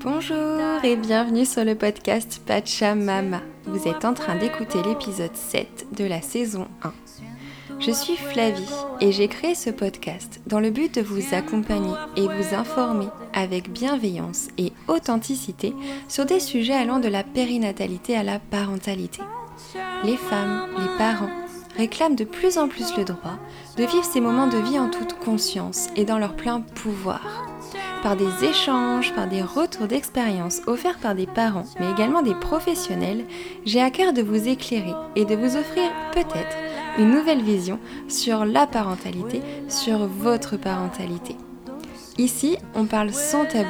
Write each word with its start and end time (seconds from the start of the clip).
Bonjour 0.00 0.82
et 0.82 0.96
bienvenue 0.96 1.46
sur 1.46 1.64
le 1.64 1.76
podcast 1.76 2.42
Pachamama. 2.44 3.42
Vous 3.66 3.86
êtes 3.86 4.04
en 4.04 4.14
train 4.14 4.36
d'écouter 4.36 4.82
l'épisode 4.82 5.36
7 5.36 5.86
de 5.96 6.04
la 6.04 6.20
saison 6.20 6.66
1. 6.82 6.92
Je 7.78 7.90
suis 7.90 8.16
Flavie 8.16 8.68
et 9.00 9.12
j'ai 9.12 9.28
créé 9.28 9.54
ce 9.54 9.70
podcast 9.70 10.40
dans 10.46 10.60
le 10.60 10.70
but 10.70 10.94
de 10.94 11.02
vous 11.02 11.34
accompagner 11.34 11.94
et 12.16 12.26
vous 12.26 12.54
informer 12.54 13.08
avec 13.32 13.70
bienveillance 13.70 14.48
et 14.58 14.72
authenticité 14.88 15.74
sur 16.08 16.24
des 16.24 16.40
sujets 16.40 16.74
allant 16.74 17.00
de 17.00 17.08
la 17.08 17.24
périnatalité 17.24 18.16
à 18.16 18.22
la 18.22 18.38
parentalité. 18.38 19.22
Les 20.04 20.16
femmes, 20.16 20.66
les 20.78 20.98
parents 20.98 21.30
réclament 21.76 22.16
de 22.16 22.24
plus 22.24 22.58
en 22.58 22.68
plus 22.68 22.96
le 22.96 23.04
droit 23.04 23.38
de 23.76 23.84
vivre 23.84 24.04
ces 24.04 24.20
moments 24.20 24.48
de 24.48 24.58
vie 24.58 24.78
en 24.78 24.90
toute 24.90 25.14
conscience 25.14 25.88
et 25.96 26.04
dans 26.04 26.18
leur 26.18 26.36
plein 26.36 26.60
pouvoir. 26.60 27.48
Par 28.02 28.16
des 28.16 28.44
échanges, 28.44 29.14
par 29.14 29.28
des 29.28 29.42
retours 29.42 29.86
d'expérience 29.86 30.60
offerts 30.66 30.98
par 30.98 31.14
des 31.14 31.26
parents, 31.26 31.66
mais 31.78 31.90
également 31.90 32.22
des 32.22 32.34
professionnels, 32.34 33.24
j'ai 33.64 33.80
à 33.80 33.90
cœur 33.90 34.12
de 34.12 34.22
vous 34.22 34.48
éclairer 34.48 34.94
et 35.14 35.24
de 35.24 35.36
vous 35.36 35.56
offrir 35.56 35.90
peut-être 36.12 36.56
une 36.98 37.10
nouvelle 37.10 37.42
vision 37.42 37.78
sur 38.08 38.44
la 38.44 38.66
parentalité, 38.66 39.40
sur 39.68 40.06
votre 40.06 40.56
parentalité. 40.56 41.36
Ici, 42.18 42.58
on 42.74 42.84
parle 42.84 43.12
sans 43.12 43.46
tabou 43.46 43.68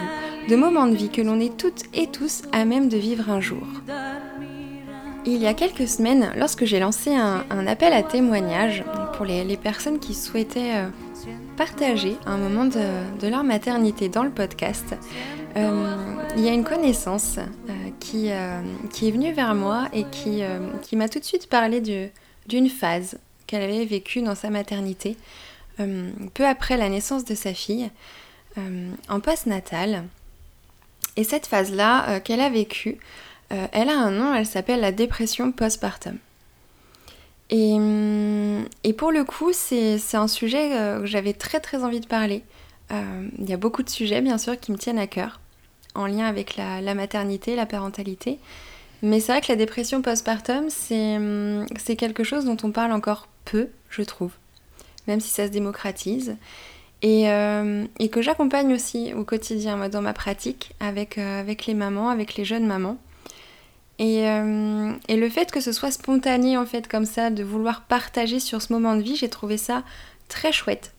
de 0.49 0.57
moments 0.57 0.87
de 0.87 0.97
vie 0.97 1.11
que 1.11 1.23
l'on 1.23 1.39
est 1.39 1.57
toutes 1.57 1.85
et 1.95 2.09
tous 2.09 2.43
à 2.53 2.65
même 2.65 2.89
de 2.89 2.97
vivre 2.97 3.31
un 3.31 3.41
jour. 3.41 3.67
Il 5.25 5.37
y 5.37 5.47
a 5.47 5.55
quelques 5.55 5.87
semaines, 5.87 6.33
lorsque 6.37 6.65
j'ai 6.65 6.81
lancé 6.81 7.15
un, 7.15 7.67
appel 7.69 7.93
à 7.93 8.03
témoignages 8.03 8.83
pour 9.17 9.25
les, 9.25 9.57
personnes 9.57 10.01
qui 10.01 10.15
souhaitaient 10.15 10.75
euh, 10.75 10.89
partager 11.57 12.17
un 12.27 12.39
moment 12.39 12.65
de, 12.65 13.29
leur 13.29 13.45
maternité 13.45 14.09
dans 14.09 14.25
le 14.25 14.31
podcast, 14.31 14.97
euh, 15.57 15.97
il 16.37 16.43
y 16.43 16.49
a 16.49 16.53
une 16.53 16.65
connaissance 16.65 17.39
euh, 17.39 17.91
qui, 18.01 18.27
est 18.27 19.11
venue 19.13 19.33
vers 19.33 19.55
moi 19.55 19.85
et 19.93 20.05
qui 20.11 20.97
m'a 20.97 21.09
tout 21.09 21.21
de 21.21 21.25
suite 21.25 21.49
parlé 21.49 21.81
du, 21.81 22.11
d'une 22.53 22.69
phase 22.69 23.19
qu'elle 23.47 23.63
avait 23.63 23.87
vécue 23.87 24.21
dans 24.21 24.35
sa 24.35 24.51
maternité, 24.51 25.17
euh, 25.81 26.11
peu 26.35 26.47
après 26.47 26.77
la 26.77 26.91
naissance 26.91 27.25
de 27.25 27.35
sa 27.35 27.55
fille, 27.55 27.91
euh, 28.59 28.91
en 29.09 29.21
post-natal. 29.21 30.05
Et 31.17 31.25
cette 31.25 31.47
phase-là 31.47 32.11
euh, 32.11 32.21
qu'elle 32.21 32.41
a 32.41 32.51
vécue, 32.51 32.99
elle 33.73 33.91
a 33.91 33.99
un 33.99 34.11
nom, 34.11 34.35
elle 34.35 34.47
s'appelle 34.47 34.81
la 34.81 34.93
dépression 34.93 35.53
postpartum. 35.53 36.17
Et, 37.51 37.77
et, 38.83 38.95
pour 38.95 39.13
le 39.13 39.25
coup, 39.25 39.53
c'est, 39.53 39.99
un 40.15 40.27
sujet 40.27 40.71
que 40.71 41.05
j'avais 41.05 41.35
très 41.35 41.61
très 41.61 41.85
envie 41.85 42.01
de 42.01 42.07
parler. 42.07 42.43
Il 42.91 43.47
y 43.47 43.53
a 43.53 43.59
beaucoup 43.59 43.83
de 43.83 43.91
sujets, 43.91 44.23
bien 44.23 44.39
sûr, 44.39 44.59
qui 44.59 44.73
me 44.73 44.79
tiennent 44.79 44.99
à 44.99 45.07
cœur, 45.07 45.39
en 45.95 46.07
lien 46.07 46.25
avec 46.25 46.57
la 46.57 46.95
maternité, 46.95 47.55
la 47.55 47.67
parentalité. 47.67 48.39
Mais 49.03 49.19
c'est 49.19 49.33
vrai 49.33 49.41
que 49.41 49.49
la 49.49 49.57
dépression 49.57 50.01
postpartum, 50.01 50.71
c'est, 50.71 51.19
c'est 51.77 51.97
quelque 51.97 52.23
chose 52.23 52.45
dont 52.45 52.57
on 52.63 52.71
parle 52.71 52.93
encore 52.93 53.29
peu, 53.45 53.69
je 53.91 54.03
trouve, 54.03 54.33
même 55.09 55.21
si 55.21 55.29
ça 55.29 55.47
se 55.47 55.53
démocratise. 55.53 56.37
Et, 57.03 57.29
euh, 57.29 57.85
que 58.13 58.23
j'accompagne 58.23 58.73
aussi 58.73 59.13
au 59.15 59.25
quotidien, 59.25 59.89
dans 59.89 60.03
ma 60.03 60.13
pratique, 60.13 60.73
avec, 60.79 61.19
euh, 61.19 61.41
avec 61.41 61.67
les 61.67 61.75
mamans, 61.75 62.11
avec 62.11 62.37
les 62.37 62.45
jeunes 62.45 62.67
mamans. 62.67 62.97
Et, 63.99 64.29
euh, 64.29 64.93
et, 65.09 65.17
le 65.17 65.29
fait 65.29 65.51
que 65.51 65.61
ce 65.61 65.73
soit 65.73 65.91
spontané, 65.91 66.57
en 66.57 66.65
fait, 66.65 66.87
comme 66.87 67.05
ça, 67.05 67.31
de 67.31 67.43
vouloir 67.43 67.83
partager 67.83 68.39
sur 68.39 68.63
ce 68.63 68.73
moment 68.73 68.95
de 68.95 69.03
vie, 69.03 69.17
j'ai 69.17 69.29
trouvé 69.29 69.57
ça 69.57 69.83
très 70.29 70.53
chouette. 70.53 70.95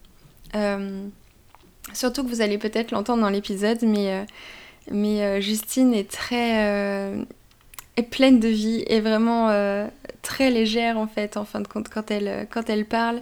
Surtout 1.93 2.23
que 2.23 2.29
vous 2.29 2.41
allez 2.41 2.57
peut-être 2.57 2.91
l'entendre 2.91 3.21
dans 3.23 3.29
l'épisode, 3.29 3.79
mais 4.91 5.41
Justine 5.41 5.93
est 5.93 6.09
très 6.09 7.25
est 7.97 8.03
pleine 8.03 8.39
de 8.39 8.47
vie 8.47 8.83
et 8.87 9.01
vraiment 9.01 9.49
euh, 9.49 9.87
très 10.21 10.49
légère 10.49 10.97
en 10.97 11.07
fait 11.07 11.37
en 11.37 11.45
fin 11.45 11.61
de 11.61 11.67
compte 11.67 11.89
quand 11.89 12.11
elle, 12.11 12.47
quand 12.51 12.69
elle 12.69 12.85
parle. 12.85 13.21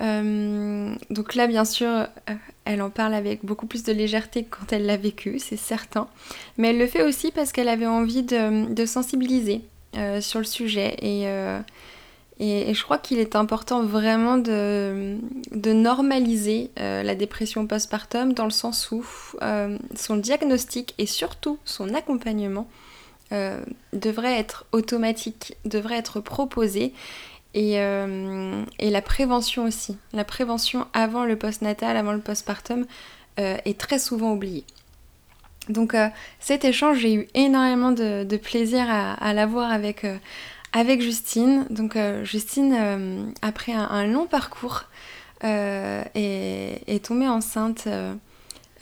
Euh, 0.00 0.94
donc 1.10 1.34
là 1.34 1.46
bien 1.46 1.64
sûr 1.64 1.88
euh, 1.88 2.06
elle 2.64 2.82
en 2.82 2.90
parle 2.90 3.14
avec 3.14 3.44
beaucoup 3.44 3.66
plus 3.66 3.84
de 3.84 3.92
légèreté 3.92 4.44
que 4.44 4.56
quand 4.56 4.72
elle 4.72 4.86
l'a 4.86 4.96
vécu, 4.96 5.38
c'est 5.38 5.56
certain. 5.56 6.08
Mais 6.56 6.70
elle 6.70 6.78
le 6.78 6.86
fait 6.86 7.02
aussi 7.02 7.30
parce 7.30 7.52
qu'elle 7.52 7.68
avait 7.68 7.86
envie 7.86 8.22
de, 8.22 8.86
sensibiliser 8.86 9.60
euh, 9.96 10.20
sur 10.20 10.38
le 10.38 10.44
sujet 10.44 10.96
et, 11.02 11.24
et, 12.38 12.70
et 12.70 12.74
je 12.74 12.82
crois 12.82 12.98
qu'il 12.98 13.18
est 13.18 13.36
important 13.36 13.82
vraiment 13.82 14.38
de, 14.38 15.18
de 15.52 15.72
normaliser 15.72 16.70
la 16.76 17.14
dépression 17.14 17.66
postpartum 17.66 18.32
dans 18.32 18.44
le 18.44 18.50
sens 18.50 18.90
où 18.90 19.04
son 19.94 20.16
diagnostic 20.16 20.94
et 20.98 21.06
surtout 21.06 21.58
son 21.64 21.94
accompagnement 21.94 22.68
euh, 23.32 23.62
devrait 23.94 24.38
être 24.38 24.66
automatique, 24.72 25.56
devrait 25.64 25.96
être 25.96 26.20
proposée. 26.20 26.92
Et, 27.54 27.80
euh, 27.80 28.62
et, 28.78 28.90
la 28.90 29.00
prévention 29.00 29.64
aussi. 29.64 29.96
La 30.12 30.24
prévention 30.24 30.86
avant 30.92 31.24
le 31.24 31.36
postnatal, 31.36 31.96
avant 31.96 32.12
le 32.12 32.20
postpartum, 32.20 32.84
euh, 33.40 33.56
est 33.64 33.78
très 33.78 33.98
souvent 33.98 34.32
oubliée. 34.32 34.64
Donc 35.68 35.94
cet 36.40 36.64
échange, 36.64 36.98
j'ai 36.98 37.14
eu 37.14 37.28
énormément 37.34 37.92
de, 37.92 38.36
plaisir 38.36 38.84
à, 38.90 39.32
l'avoir 39.32 39.70
avec, 39.70 40.04
avec 40.72 41.00
Justine. 41.00 41.66
Donc 41.70 41.96
Justine, 42.24 43.32
après 43.42 43.72
un, 43.72 43.84
un, 43.84 44.06
long 44.06 44.26
parcours, 44.26 44.84
est, 45.44 46.82
est, 46.86 47.04
tombée 47.04 47.28
enceinte 47.28 47.86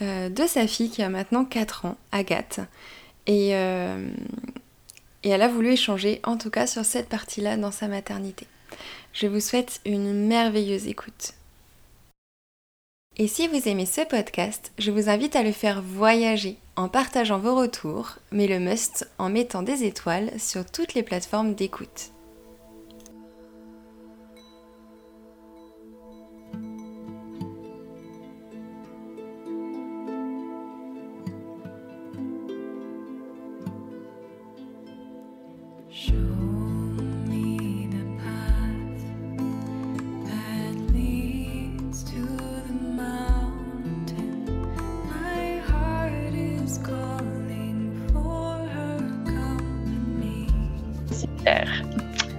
de 0.00 0.46
sa 0.46 0.66
fille 0.66 0.88
qui 0.88 1.02
a 1.02 1.10
maintenant 1.10 1.44
4 1.44 1.84
ans, 1.84 1.96
Agathe. 2.12 2.60
Et, 3.26 3.54
euh, 3.54 4.08
et, 5.22 5.30
elle 5.30 5.42
a 5.42 5.48
voulu 5.48 5.72
échanger, 5.72 6.20
en 6.24 6.36
tout 6.36 6.50
cas 6.50 6.66
sur 6.66 6.84
cette 6.84 7.08
partie-là, 7.08 7.56
dans 7.56 7.70
sa 7.70 7.88
maternité. 7.88 8.46
Je 9.12 9.26
vous 9.26 9.40
souhaite 9.40 9.80
une 9.84 10.12
merveilleuse 10.26 10.86
écoute. 10.86 11.34
Et 13.16 13.26
si 13.26 13.48
vous 13.48 13.68
aimez 13.68 13.86
ce 13.86 14.06
podcast, 14.06 14.72
je 14.78 14.90
vous 14.90 15.10
invite 15.10 15.36
à 15.36 15.42
le 15.42 15.52
faire 15.52 15.82
voyager 15.82 16.56
en 16.76 16.88
partageant 16.88 17.38
vos 17.38 17.54
retours, 17.54 18.18
mais 18.32 18.46
le 18.46 18.58
must 18.58 19.10
en 19.18 19.28
mettant 19.28 19.62
des 19.62 19.84
étoiles 19.84 20.30
sur 20.38 20.64
toutes 20.64 20.94
les 20.94 21.02
plateformes 21.02 21.54
d'écoute. 21.54 22.12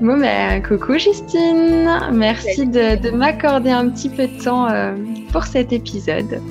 Bon 0.02 0.18
ben, 0.18 0.64
coucou 0.64 0.98
Justine, 0.98 1.88
merci 2.12 2.66
de, 2.66 3.00
de 3.00 3.12
m'accorder 3.12 3.70
un 3.70 3.88
petit 3.88 4.10
peu 4.10 4.28
de 4.28 4.44
temps 4.44 4.68
euh, 4.68 4.96
pour 5.32 5.44
cet 5.44 5.72
épisode. 5.72 6.42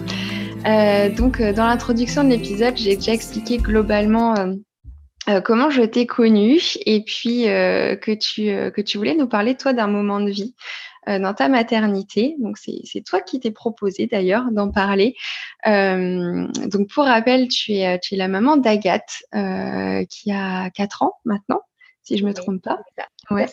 Euh, 0.67 1.09
donc 1.11 1.43
dans 1.43 1.67
l'introduction 1.67 2.23
de 2.23 2.29
l'épisode, 2.29 2.77
j'ai 2.77 2.95
déjà 2.95 3.13
expliqué 3.13 3.59
globalement 3.59 4.37
euh, 5.29 5.41
comment 5.41 5.69
je 5.69 5.83
t'ai 5.83 6.07
connue 6.07 6.61
et 6.87 7.03
puis 7.03 7.49
euh, 7.49 7.97
que, 7.97 8.13
tu, 8.13 8.51
euh, 8.51 8.71
que 8.71 8.81
tu 8.81 8.99
voulais 8.99 9.17
nous 9.17 9.27
parler 9.27 9.57
toi 9.57 9.73
d'un 9.73 9.89
moment 9.89 10.21
de 10.21 10.31
vie 10.31 10.55
euh, 11.09 11.19
dans 11.19 11.35
ta 11.35 11.49
maternité. 11.49 12.37
Donc 12.39 12.57
c'est 12.57 13.03
toi 13.05 13.21
qui 13.21 13.41
t'es 13.41 13.51
proposé 13.51 14.07
d'ailleurs 14.07 14.45
d'en 14.53 14.71
parler. 14.71 15.17
donc 15.67 16.89
pour 16.95 17.05
rappel, 17.05 17.49
tu 17.49 17.73
es, 17.73 17.99
tu 17.99 18.15
es 18.15 18.17
la 18.17 18.29
maman 18.29 18.57
d'Agathe 18.59 19.25
qui 20.09 20.31
a 20.31 20.71
4 20.71 21.03
ans 21.03 21.15
maintenant 21.25 21.63
si 22.03 22.17
je 22.17 22.25
me 22.25 22.35
trompe 22.35 22.63
pas. 22.63 22.81
Ouais. 23.31 23.47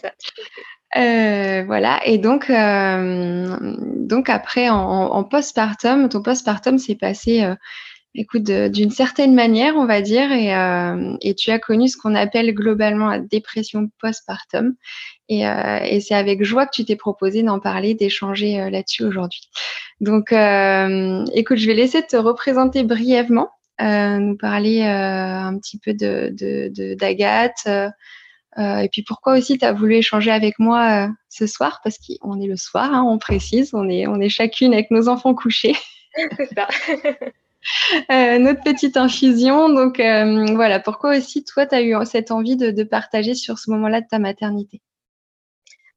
Euh, 0.96 1.64
voilà. 1.66 2.00
Et 2.06 2.18
donc, 2.18 2.50
euh, 2.50 3.58
donc 3.98 4.30
après, 4.30 4.70
en, 4.70 4.78
en 4.78 5.24
postpartum, 5.24 6.10
ton 6.10 6.22
postpartum 6.22 6.78
s'est 6.78 6.96
passé, 6.96 7.44
euh, 7.44 7.56
écoute, 8.16 8.44
d'une 8.44 8.90
certaine 8.90 9.36
manière, 9.36 9.76
on 9.76 9.86
va 9.86 10.02
dire, 10.02 10.32
et, 10.32 10.54
et 11.22 11.36
tu 11.36 11.52
as 11.52 11.60
connu 11.60 11.88
ce 11.88 11.98
qu'on 11.98 12.16
appelle 12.16 12.54
globalement 12.54 13.10
la 13.10 13.20
dépression 13.20 13.90
postpartum. 14.02 14.76
Et, 15.30 15.42
et 15.42 16.00
c'est 16.00 16.16
avec 16.16 16.44
joie 16.44 16.66
que 16.66 16.72
tu 16.74 16.86
t'es 16.86 16.96
proposé 16.96 17.44
d'en 17.44 17.60
parler, 17.60 17.94
d'échanger 17.94 18.70
là-dessus 18.72 19.04
aujourd'hui. 19.04 19.50
Donc, 20.00 20.32
écoute, 20.32 21.58
je 21.58 21.68
vais 21.68 21.76
laisser 21.76 22.02
te 22.02 22.16
représenter 22.16 22.84
brièvement 22.84 23.50
nous 23.80 24.38
parler 24.38 24.84
un 24.84 25.56
petit 25.60 25.78
peu 25.78 25.94
de 25.94 26.96
d'Agathe. 28.58 28.86
et 28.86 28.90
puis 28.90 29.04
pourquoi 29.04 29.38
aussi 29.38 29.58
tu 29.58 29.66
as 29.66 29.74
voulu 29.74 29.96
échanger 29.96 30.32
avec 30.32 30.60
moi 30.60 31.10
ce 31.30 31.48
soir? 31.48 31.80
Parce 31.84 31.98
qu'on 31.98 32.42
est 32.42 32.48
le 32.48 32.58
soir, 32.58 32.94
hein, 32.94 33.04
on 33.04 33.18
précise, 33.18 33.74
on 33.74 33.88
est, 33.90 34.08
on 34.08 34.20
est 34.20 34.30
chacune 34.30 34.74
avec 34.74 34.92
nos 34.92 35.08
enfants 35.08 35.34
couchés. 35.34 35.76
C'est 36.38 36.50
ça. 36.54 36.68
notre 38.40 38.64
petite 38.64 38.98
infusion. 38.98 39.70
Donc 39.70 39.98
voilà, 39.98 40.80
pourquoi 40.80 41.18
aussi 41.18 41.44
toi, 41.44 41.66
tu 41.66 41.76
as 41.76 41.82
eu 41.82 41.96
cette 42.06 42.32
envie 42.32 42.58
de, 42.58 42.84
partager 42.84 43.36
sur 43.36 43.60
ce 43.60 43.70
moment-là 43.72 44.02
de 44.02 44.08
ta 44.10 44.20
maternité? 44.20 44.82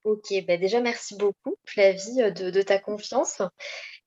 Ok, 0.04 0.32
bah 0.48 0.56
déjà 0.56 0.80
merci 0.80 1.14
beaucoup 1.14 1.56
Flavie 1.66 2.32
de, 2.32 2.62
ta 2.62 2.78
confiance. 2.78 3.42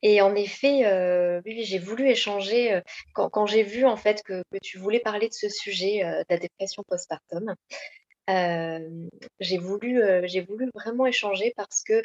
Et 0.01 0.21
en 0.21 0.35
effet, 0.35 1.41
oui, 1.45 1.63
j'ai 1.63 1.79
voulu 1.79 2.09
échanger 2.09 2.81
quand, 3.13 3.45
j'ai 3.45 3.63
vu 3.63 3.85
en 3.85 3.95
fait 3.95 4.21
que, 4.23 4.44
tu 4.61 4.77
voulais 4.77 5.00
parler 5.00 5.29
de 5.29 5.33
ce 5.33 5.50
sujet 5.50 6.03
de 6.03 6.25
la 6.29 6.38
dépression 6.38 6.83
postpartum. 6.88 7.55
J'ai 8.28 9.58
voulu, 9.58 10.02
j'ai 10.25 10.42
voulu 10.42 10.70
vraiment 10.74 11.06
échanger 11.06 11.54
parce 11.56 11.84
que 11.84 12.02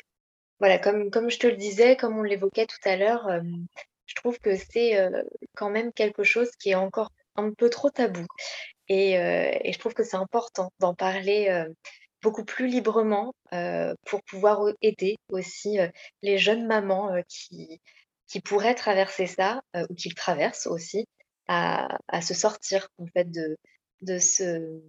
voilà, 0.61 0.79
comme, 0.79 1.11
comme 1.11 1.31
je 1.31 1.39
te 1.39 1.47
le 1.47 1.57
disais, 1.57 1.97
comme 1.97 2.19
on 2.19 2.23
l'évoquait 2.23 2.67
tout 2.67 2.89
à 2.89 2.97
l'heure, 2.97 3.29
je 4.07 4.15
trouve 4.17 4.39
que 4.41 4.57
c'est 4.57 4.99
quand 5.55 5.71
même 5.71 5.93
quelque 5.93 6.25
chose 6.25 6.51
qui 6.61 6.71
est 6.71 6.75
encore 6.75 7.11
un 7.37 7.53
peu 7.53 7.71
trop 7.71 7.91
tabou. 7.91 8.27
Et, 8.89 9.13
et 9.13 9.73
je 9.73 9.79
trouve 9.79 9.95
que 9.95 10.03
c'est 10.03 10.17
important 10.17 10.73
d'en 10.81 10.95
parler 10.95 11.67
beaucoup 12.23 12.45
plus 12.45 12.67
librement 12.67 13.33
pour 14.07 14.23
pouvoir 14.25 14.63
aider 14.83 15.17
aussi 15.29 15.79
les 16.23 16.39
jeunes 16.39 16.67
mamans 16.67 17.13
qui, 17.29 17.81
qui 18.27 18.41
pourraient 18.41 18.75
traverser 18.75 19.27
ça 19.27 19.63
ou 19.89 19.95
qui 19.95 20.09
le 20.09 20.15
traversent 20.15 20.67
aussi 20.67 21.07
à, 21.49 21.97
à, 22.09 22.21
se 22.21 22.35
sortir 22.35 22.89
en 22.99 23.07
fait 23.07 23.31
de, 23.31 23.57
de, 24.03 24.19
ce, 24.19 24.81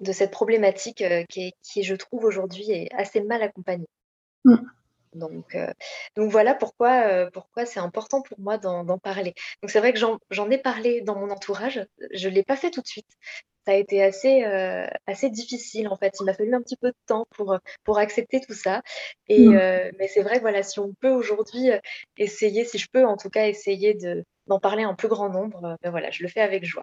de 0.00 0.12
cette 0.12 0.30
problématique 0.30 1.02
qui, 1.28 1.52
qui, 1.62 1.82
je 1.82 1.94
trouve 1.94 2.24
aujourd'hui 2.24 2.70
est 2.70 2.88
assez 2.94 3.20
mal 3.20 3.42
accompagnée. 3.42 3.88
Mmh. 4.44 4.56
Donc, 5.14 5.56
donc 6.16 6.30
voilà 6.30 6.54
pourquoi, 6.54 7.30
pourquoi 7.32 7.64
c'est 7.64 7.80
important 7.80 8.20
pour 8.20 8.38
moi 8.38 8.58
d'en 8.58 8.98
parler. 8.98 9.34
Donc 9.62 9.70
c'est 9.70 9.78
vrai 9.80 9.92
que 9.92 9.98
j'en 9.98 10.50
ai 10.50 10.58
parlé 10.58 11.00
dans 11.00 11.16
mon 11.16 11.30
entourage, 11.30 11.84
je 12.12 12.28
ne 12.28 12.34
l'ai 12.34 12.42
pas 12.44 12.56
fait 12.56 12.70
tout 12.70 12.82
de 12.82 12.86
suite 12.86 13.16
ça 13.68 13.74
a 13.74 13.76
été 13.76 14.02
assez, 14.02 14.44
euh, 14.44 14.86
assez 15.06 15.28
difficile 15.28 15.88
en 15.88 15.96
fait. 15.96 16.14
Il 16.18 16.24
m'a 16.24 16.32
fallu 16.32 16.54
un 16.54 16.62
petit 16.62 16.78
peu 16.78 16.88
de 16.88 16.96
temps 17.06 17.26
pour, 17.36 17.58
pour 17.84 17.98
accepter 17.98 18.40
tout 18.40 18.54
ça. 18.54 18.80
Et, 19.28 19.46
mmh. 19.46 19.56
euh, 19.56 19.90
mais 19.98 20.08
c'est 20.08 20.22
vrai, 20.22 20.38
voilà, 20.40 20.62
si 20.62 20.80
on 20.80 20.94
peut 20.94 21.10
aujourd'hui 21.10 21.70
euh, 21.70 21.78
essayer, 22.16 22.64
si 22.64 22.78
je 22.78 22.88
peux 22.90 23.04
en 23.04 23.18
tout 23.18 23.28
cas 23.28 23.46
essayer 23.46 23.94
d'en 24.46 24.58
parler 24.58 24.86
en 24.86 24.94
plus 24.94 25.08
grand 25.08 25.28
nombre, 25.28 25.76
ben 25.82 25.90
voilà, 25.90 26.10
je 26.10 26.22
le 26.22 26.30
fais 26.30 26.40
avec 26.40 26.64
joie. 26.64 26.82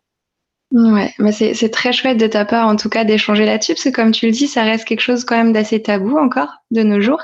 Ouais, 0.72 1.14
mais 1.20 1.32
c'est 1.32 1.70
très 1.70 1.94
chouette 1.94 2.18
de 2.18 2.28
ta 2.28 2.44
part 2.44 2.68
en 2.68 2.76
tout 2.76 2.90
cas 2.90 3.06
d'échanger 3.06 3.46
là-dessus, 3.46 3.74
parce 3.74 3.84
que 3.84 3.90
comme 3.90 4.12
tu 4.12 4.26
le 4.26 4.32
dis, 4.32 4.48
ça 4.48 4.64
reste 4.64 4.86
quelque 4.86 5.02
chose 5.02 5.24
quand 5.24 5.38
même 5.38 5.54
d'assez 5.54 5.82
tabou 5.82 6.18
encore 6.18 6.54
de 6.72 6.82
nos 6.82 7.00
jours. 7.00 7.22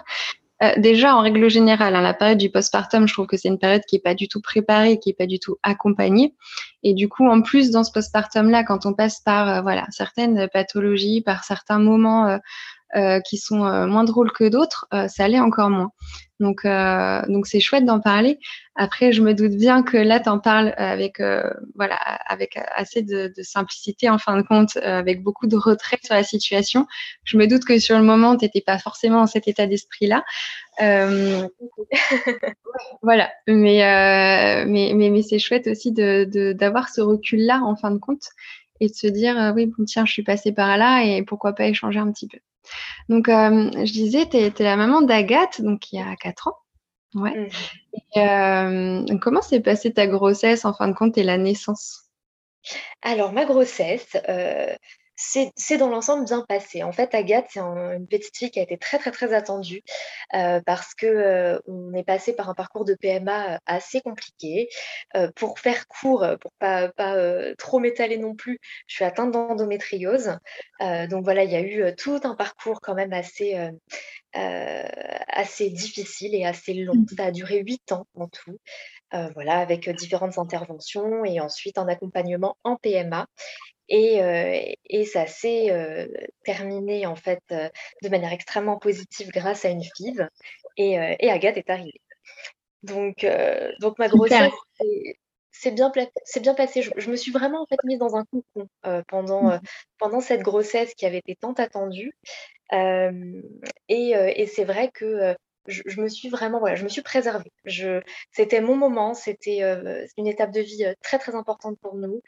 Euh, 0.64 0.74
déjà, 0.78 1.16
en 1.16 1.22
règle 1.22 1.50
générale, 1.50 1.96
hein, 1.96 2.02
la 2.02 2.14
période 2.14 2.38
du 2.38 2.52
postpartum, 2.52 3.08
je 3.08 3.14
trouve 3.14 3.26
que 3.26 3.36
c'est 3.36 3.48
une 3.48 3.58
période 3.58 3.82
qui 3.88 3.96
est 3.96 4.00
pas 4.00 4.14
du 4.14 4.28
tout 4.28 4.42
préparée, 4.42 5.00
qui 5.00 5.10
est 5.10 5.18
pas 5.18 5.26
du 5.26 5.40
tout 5.40 5.58
accompagnée. 5.64 6.36
Et 6.84 6.94
du 6.94 7.10
coup, 7.10 7.28
en 7.28 7.42
plus, 7.42 7.72
dans 7.72 7.84
ce 7.84 7.92
postpartum-là, 7.92 8.64
quand 8.64 8.86
on 8.86 8.94
passe 8.94 9.22
par 9.22 9.50
euh, 9.50 9.62
voilà 9.62 9.86
certaines 9.90 10.48
pathologies, 10.54 11.22
par 11.22 11.44
certains 11.44 11.80
moments 11.80 12.40
euh, 12.96 13.20
qui 13.22 13.38
sont 13.38 13.88
moins 13.88 14.04
drôles 14.04 14.32
que 14.32 14.50
d'autres, 14.50 14.88
ça 15.08 15.28
l'est 15.28 15.40
encore 15.40 15.70
moins. 15.70 15.92
Donc, 16.40 16.66
donc 16.66 17.48
c'est 17.48 17.62
chouette 17.62 17.86
d'en 17.86 18.02
parler. 18.02 18.38
Après, 18.76 19.12
je 19.12 19.22
me 19.22 19.34
doute 19.34 19.52
bien 19.52 19.84
que 19.84 19.98
là, 19.98 20.20
tu 20.20 20.30
en 20.30 20.40
parles 20.40 20.74
avec, 20.78 21.22
voilà, 21.76 21.96
avec 21.96 22.58
assez 22.76 23.02
de, 23.02 23.34
de, 23.36 23.44
simplicité 23.44 24.10
en 24.10 24.18
fin 24.18 24.38
de 24.38 24.44
compte, 24.44 24.78
avec 24.78 25.24
beaucoup 25.24 25.48
de 25.48 25.58
retrait 25.58 26.00
sur 26.04 26.16
la 26.16 26.24
situation. 26.24 26.88
Je 27.24 27.38
me 27.38 27.48
doute 27.48 27.66
que 27.66 27.80
sur 27.80 27.98
le 27.98 28.04
moment, 28.04 28.38
tu 28.38 28.46
n'étais 28.46 28.62
pas 28.62 28.80
forcément 28.80 29.20
dans 29.20 29.28
cet 29.28 29.48
état 29.48 29.68
d'esprit-là. 29.68 30.24
voilà, 33.02 33.30
mais, 33.48 34.66
mais, 34.68 34.94
mais, 34.96 35.10
mais 35.10 35.22
c'est 35.22 35.40
chouette 35.40 35.68
aussi 35.68 35.92
d'avoir 35.92 36.28
de, 36.28 36.54
d'avoir 36.54 36.90
ce 36.90 37.02
recul-là 37.02 37.62
en 37.64 37.76
fin 37.76 37.92
de 37.92 38.00
compte 38.00 38.30
et 38.80 38.88
de 38.88 38.94
se 38.94 39.08
dire, 39.08 39.54
oui, 39.56 39.68
bon, 39.68 39.86
tiens, 39.86 40.06
je 40.06 40.12
suis 40.12 40.24
passée 40.24 40.52
par 40.52 40.78
là 40.78 41.04
et 41.04 41.24
pourquoi 41.24 41.54
pas 41.54 41.68
échanger 41.68 42.00
un 42.00 42.12
petit 42.12 42.28
peu. 42.28 42.40
Donc, 43.10 43.30
euh, 43.30 43.70
je 43.74 43.92
disais, 43.92 44.28
tu 44.28 44.38
es, 44.38 44.54
la 44.60 44.76
maman 44.76 45.02
d'Agathe, 45.02 45.62
donc 45.62 45.92
il 45.92 46.00
y 46.00 46.02
a 46.02 46.16
4 46.16 46.48
ans. 46.48 46.56
Ouais. 47.14 47.50
Mmh. 48.16 48.20
Euh, 48.20 49.18
comment 49.20 49.42
s'est 49.42 49.60
passée 49.62 49.94
ta 49.94 50.08
grossesse, 50.08 50.66
en 50.66 50.74
fin 50.74 50.88
de 50.88 50.94
compte, 50.94 51.18
et 51.18 51.24
la 51.24 51.38
naissance? 51.38 52.10
Alors, 53.02 53.34
ma 53.34 53.46
grossesse, 53.46 54.18
euh, 54.30 54.74
c'est 55.56 55.78
dans 55.78 55.90
l'ensemble 55.90 56.26
bien 56.26 56.44
passé. 56.48 56.84
En 56.84 56.92
fait, 56.92 57.14
Agathe, 57.14 57.48
c'est 57.50 57.60
une 57.60 58.08
petite 58.08 58.36
fille 58.36 58.52
qui 58.52 58.60
a 58.60 58.64
été 58.64 58.78
très, 58.78 58.98
très, 58.98 59.12
très 59.12 59.34
attendue 59.34 59.82
parce 60.32 60.94
qu'on 60.96 61.60
on 61.68 61.94
est 61.94 62.04
passé 62.04 62.34
par 62.34 62.50
un 62.50 62.54
parcours 62.54 62.86
de 62.86 62.96
PMA 62.96 63.60
assez 63.66 64.02
compliqué. 64.02 64.70
pour 65.36 65.60
faire 65.60 65.88
court, 65.88 66.26
pour 66.40 66.52
pas, 66.60 66.90
pas 66.90 67.16
trop 67.58 67.80
m'étaler 67.80 68.18
non 68.18 68.36
plus, 68.36 68.60
je 68.88 68.96
suis 68.96 69.06
atteinte 69.06 69.32
d'endométriose. 69.32 70.38
donc 70.80 71.24
voilà, 71.24 71.44
il 71.44 71.52
y 71.52 71.56
a 71.56 71.62
eu 71.62 71.96
tout 71.96 72.20
un 72.24 72.36
parcours 72.36 72.82
quand 72.82 72.96
même 72.96 73.14
assez, 73.14 73.58
assez 74.34 75.70
difficile 75.70 76.36
et 76.36 76.46
assez 76.46 76.74
long. 76.74 76.96
Mmh. 76.96 77.16
Ça 77.18 77.26
a 77.26 77.32
duré 77.32 77.60
huit 77.60 77.92
ans 77.92 78.08
en 78.16 78.28
tout. 78.28 78.58
voilà, 79.34 79.60
avec 79.60 79.90
différentes 79.90 80.38
interventions 80.38 81.26
et 81.26 81.40
ensuite 81.40 81.78
un 81.78 81.88
accompagnement 81.88 82.58
en 82.64 82.76
PMA. 82.76 83.28
Et, 83.94 85.06
ça 85.06 85.28
s'est 85.28 85.70
terminé 86.46 87.06
en 87.06 87.16
fait 87.16 87.42
de 87.50 88.10
manière 88.10 88.32
extrêmement 88.32 88.78
positive 88.78 89.30
grâce 89.32 89.66
à 89.66 89.70
une 89.70 89.84
FIV. 89.84 90.28
Et, 90.78 90.98
Agathe 90.98 91.58
est 91.58 91.70
arrivée. 91.70 92.02
Donc, 92.84 93.26
donc 93.80 94.00
ma 94.00 94.08
grossesse 94.08 94.54
c'est 95.54 95.72
bien, 95.72 95.92
bien 96.42 96.54
passé. 96.56 96.82
Je, 96.82 97.12
me 97.12 97.16
suis 97.16 97.32
vraiment 97.32 97.62
en 97.62 97.66
fait 97.68 97.78
mise 97.84 98.00
dans 98.00 98.16
un 98.16 98.26
cocon 98.26 98.68
pendant, 99.08 99.44
mmh. 99.44 99.62
pendant 100.00 100.22
cette 100.22 100.42
grossesse 100.42 100.96
qui 100.96 101.06
avait 101.06 101.20
été 101.20 101.36
tant 101.36 101.54
attendue. 101.54 102.14
et, 102.72 104.46
c'est 104.48 104.64
vrai 104.64 104.90
que 104.92 105.36
je, 105.68 106.02
me 106.02 106.08
suis 106.08 106.30
vraiment, 106.30 106.60
voilà, 106.60 106.76
je 106.76 106.84
me 106.84 106.90
suis 106.90 107.02
préservée. 107.02 107.52
c'était 108.32 108.62
mon 108.62 108.76
moment, 108.76 109.14
c'était 109.14 109.62
une 110.18 110.28
étape 110.28 110.52
de 110.52 110.62
vie 110.62 110.86
très 111.04 111.20
très 111.20 111.36
importante 111.36 111.78
pour 111.80 111.96
nous. 111.96 112.22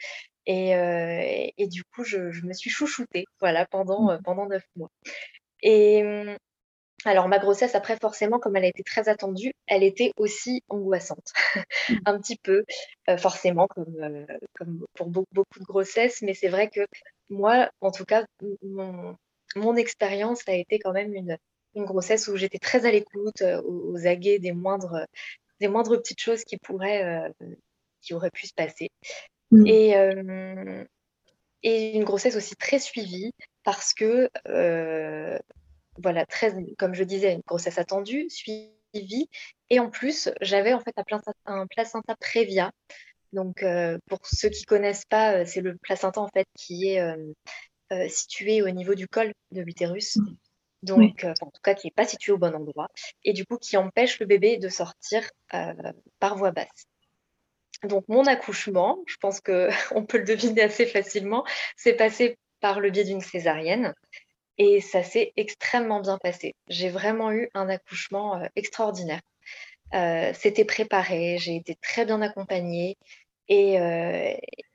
Et, 0.46 1.54
et 1.56 1.66
du 1.68 1.84
coup, 1.84 2.04
je, 2.04 2.18
me 2.44 2.52
suis 2.52 2.70
chouchoutée 2.70 3.24
voilà, 3.40 3.66
pendant, 3.66 4.12
mmh. 4.12 4.22
pendant 4.22 4.46
neuf 4.46 4.64
mois. 4.76 4.90
Et 5.62 6.02
mmh, 6.02 6.36
alors, 7.06 7.28
ma 7.28 7.38
grossesse, 7.38 7.74
après, 7.74 7.96
forcément, 8.00 8.38
comme 8.38 8.56
elle 8.56 8.64
a 8.64 8.68
été 8.68 8.82
très 8.82 9.08
attendue, 9.08 9.52
elle 9.66 9.82
était 9.82 10.12
aussi 10.16 10.62
angoissante, 10.68 11.32
mmh. 11.88 11.94
un 12.06 12.18
petit 12.20 12.36
peu, 12.36 12.64
forcément, 13.18 13.66
comme, 13.68 14.26
comme 14.54 14.84
pour 14.94 15.08
beaucoup, 15.08 15.58
de 15.58 15.64
grossesses. 15.64 16.22
Mais 16.22 16.34
c'est 16.34 16.48
vrai 16.48 16.68
que 16.68 16.80
moi, 17.30 17.70
en 17.80 17.90
tout 17.90 18.04
cas, 18.04 18.24
mon, 18.62 19.16
mon 19.56 19.76
expérience 19.76 20.42
a 20.48 20.54
été 20.54 20.78
quand 20.78 20.92
même 20.92 21.14
une, 21.14 21.38
une 21.74 21.84
grossesse 21.84 22.28
où 22.28 22.36
j'étais 22.36 22.58
très 22.58 22.86
à 22.86 22.90
l'écoute, 22.90 23.42
aux, 23.64 24.06
aguets 24.06 24.38
des 24.38 24.52
moindres, 24.52 25.06
des 25.60 25.68
moindres 25.68 25.96
petites 25.98 26.20
choses 26.20 26.44
qui 26.44 26.56
pourraient, 26.58 27.30
qui 28.00 28.14
auraient 28.14 28.30
pu 28.30 28.46
se 28.46 28.54
passer. 28.54 28.90
Mmh. 29.54 29.66
Et, 29.68 30.86
et 31.62 31.96
une 31.96 32.04
grossesse 32.04 32.36
aussi 32.36 32.56
très 32.56 32.78
suivie 32.78 33.32
parce 33.62 33.94
que, 33.94 34.28
voilà, 36.02 36.26
très, 36.26 36.52
comme 36.76 36.94
je 36.94 37.04
disais, 37.04 37.32
une 37.32 37.42
grossesse 37.46 37.78
attendue, 37.78 38.28
suivie. 38.28 39.28
Et 39.70 39.80
en 39.80 39.90
plus, 39.90 40.28
j'avais 40.40 40.72
en 40.72 40.80
fait 40.80 40.94
un 41.46 41.66
placenta, 41.66 42.16
prévia. 42.20 42.72
Donc, 43.32 43.64
pour 44.06 44.20
ceux 44.24 44.48
qui 44.48 44.64
connaissent 44.64 45.06
pas, 45.08 45.46
c'est 45.46 45.60
le 45.60 45.76
placenta 45.76 46.20
en 46.20 46.28
fait 46.28 46.46
qui 46.56 46.88
est 46.88 47.00
situé 48.08 48.60
au 48.60 48.70
niveau 48.70 48.94
du 48.94 49.06
col 49.06 49.32
de 49.52 49.60
l'utérus. 49.60 50.16
Mmh. 50.16 50.36
Donc, 50.82 51.24
en 51.24 51.50
tout 51.50 51.62
cas, 51.62 51.74
qui 51.74 51.86
n'est 51.86 51.92
pas 51.92 52.04
situé 52.04 52.32
au 52.32 52.38
bon 52.38 52.54
endroit. 52.54 52.88
Et 53.22 53.32
du 53.32 53.46
coup, 53.46 53.56
qui 53.56 53.76
empêche 53.76 54.18
le 54.18 54.26
bébé 54.26 54.58
de 54.58 54.68
sortir 54.68 55.28
par 56.18 56.36
voie 56.36 56.50
basse. 56.50 56.86
Donc 57.84 58.04
mon 58.08 58.26
accouchement, 58.26 58.98
je 59.06 59.16
pense 59.16 59.40
qu'on 59.40 59.68
peut 60.08 60.18
le 60.18 60.24
deviner 60.24 60.62
assez 60.62 60.86
facilement, 60.86 61.44
s'est 61.76 61.94
passé 61.94 62.36
par 62.60 62.80
le 62.80 62.90
biais 62.90 63.04
d'une 63.04 63.20
césarienne 63.20 63.94
et 64.58 64.80
ça 64.80 65.02
s'est 65.02 65.32
extrêmement 65.36 66.00
bien 66.00 66.18
passé. 66.18 66.54
J'ai 66.68 66.88
vraiment 66.88 67.32
eu 67.32 67.50
un 67.54 67.68
accouchement 67.68 68.36
euh, 68.36 68.46
extraordinaire. 68.56 69.20
Euh, 69.94 70.32
c'était 70.34 70.64
préparé, 70.64 71.38
j'ai 71.38 71.56
été 71.56 71.76
très 71.82 72.04
bien 72.04 72.22
accompagnée 72.22 72.96
et, 73.48 73.78
euh, 73.78 74.34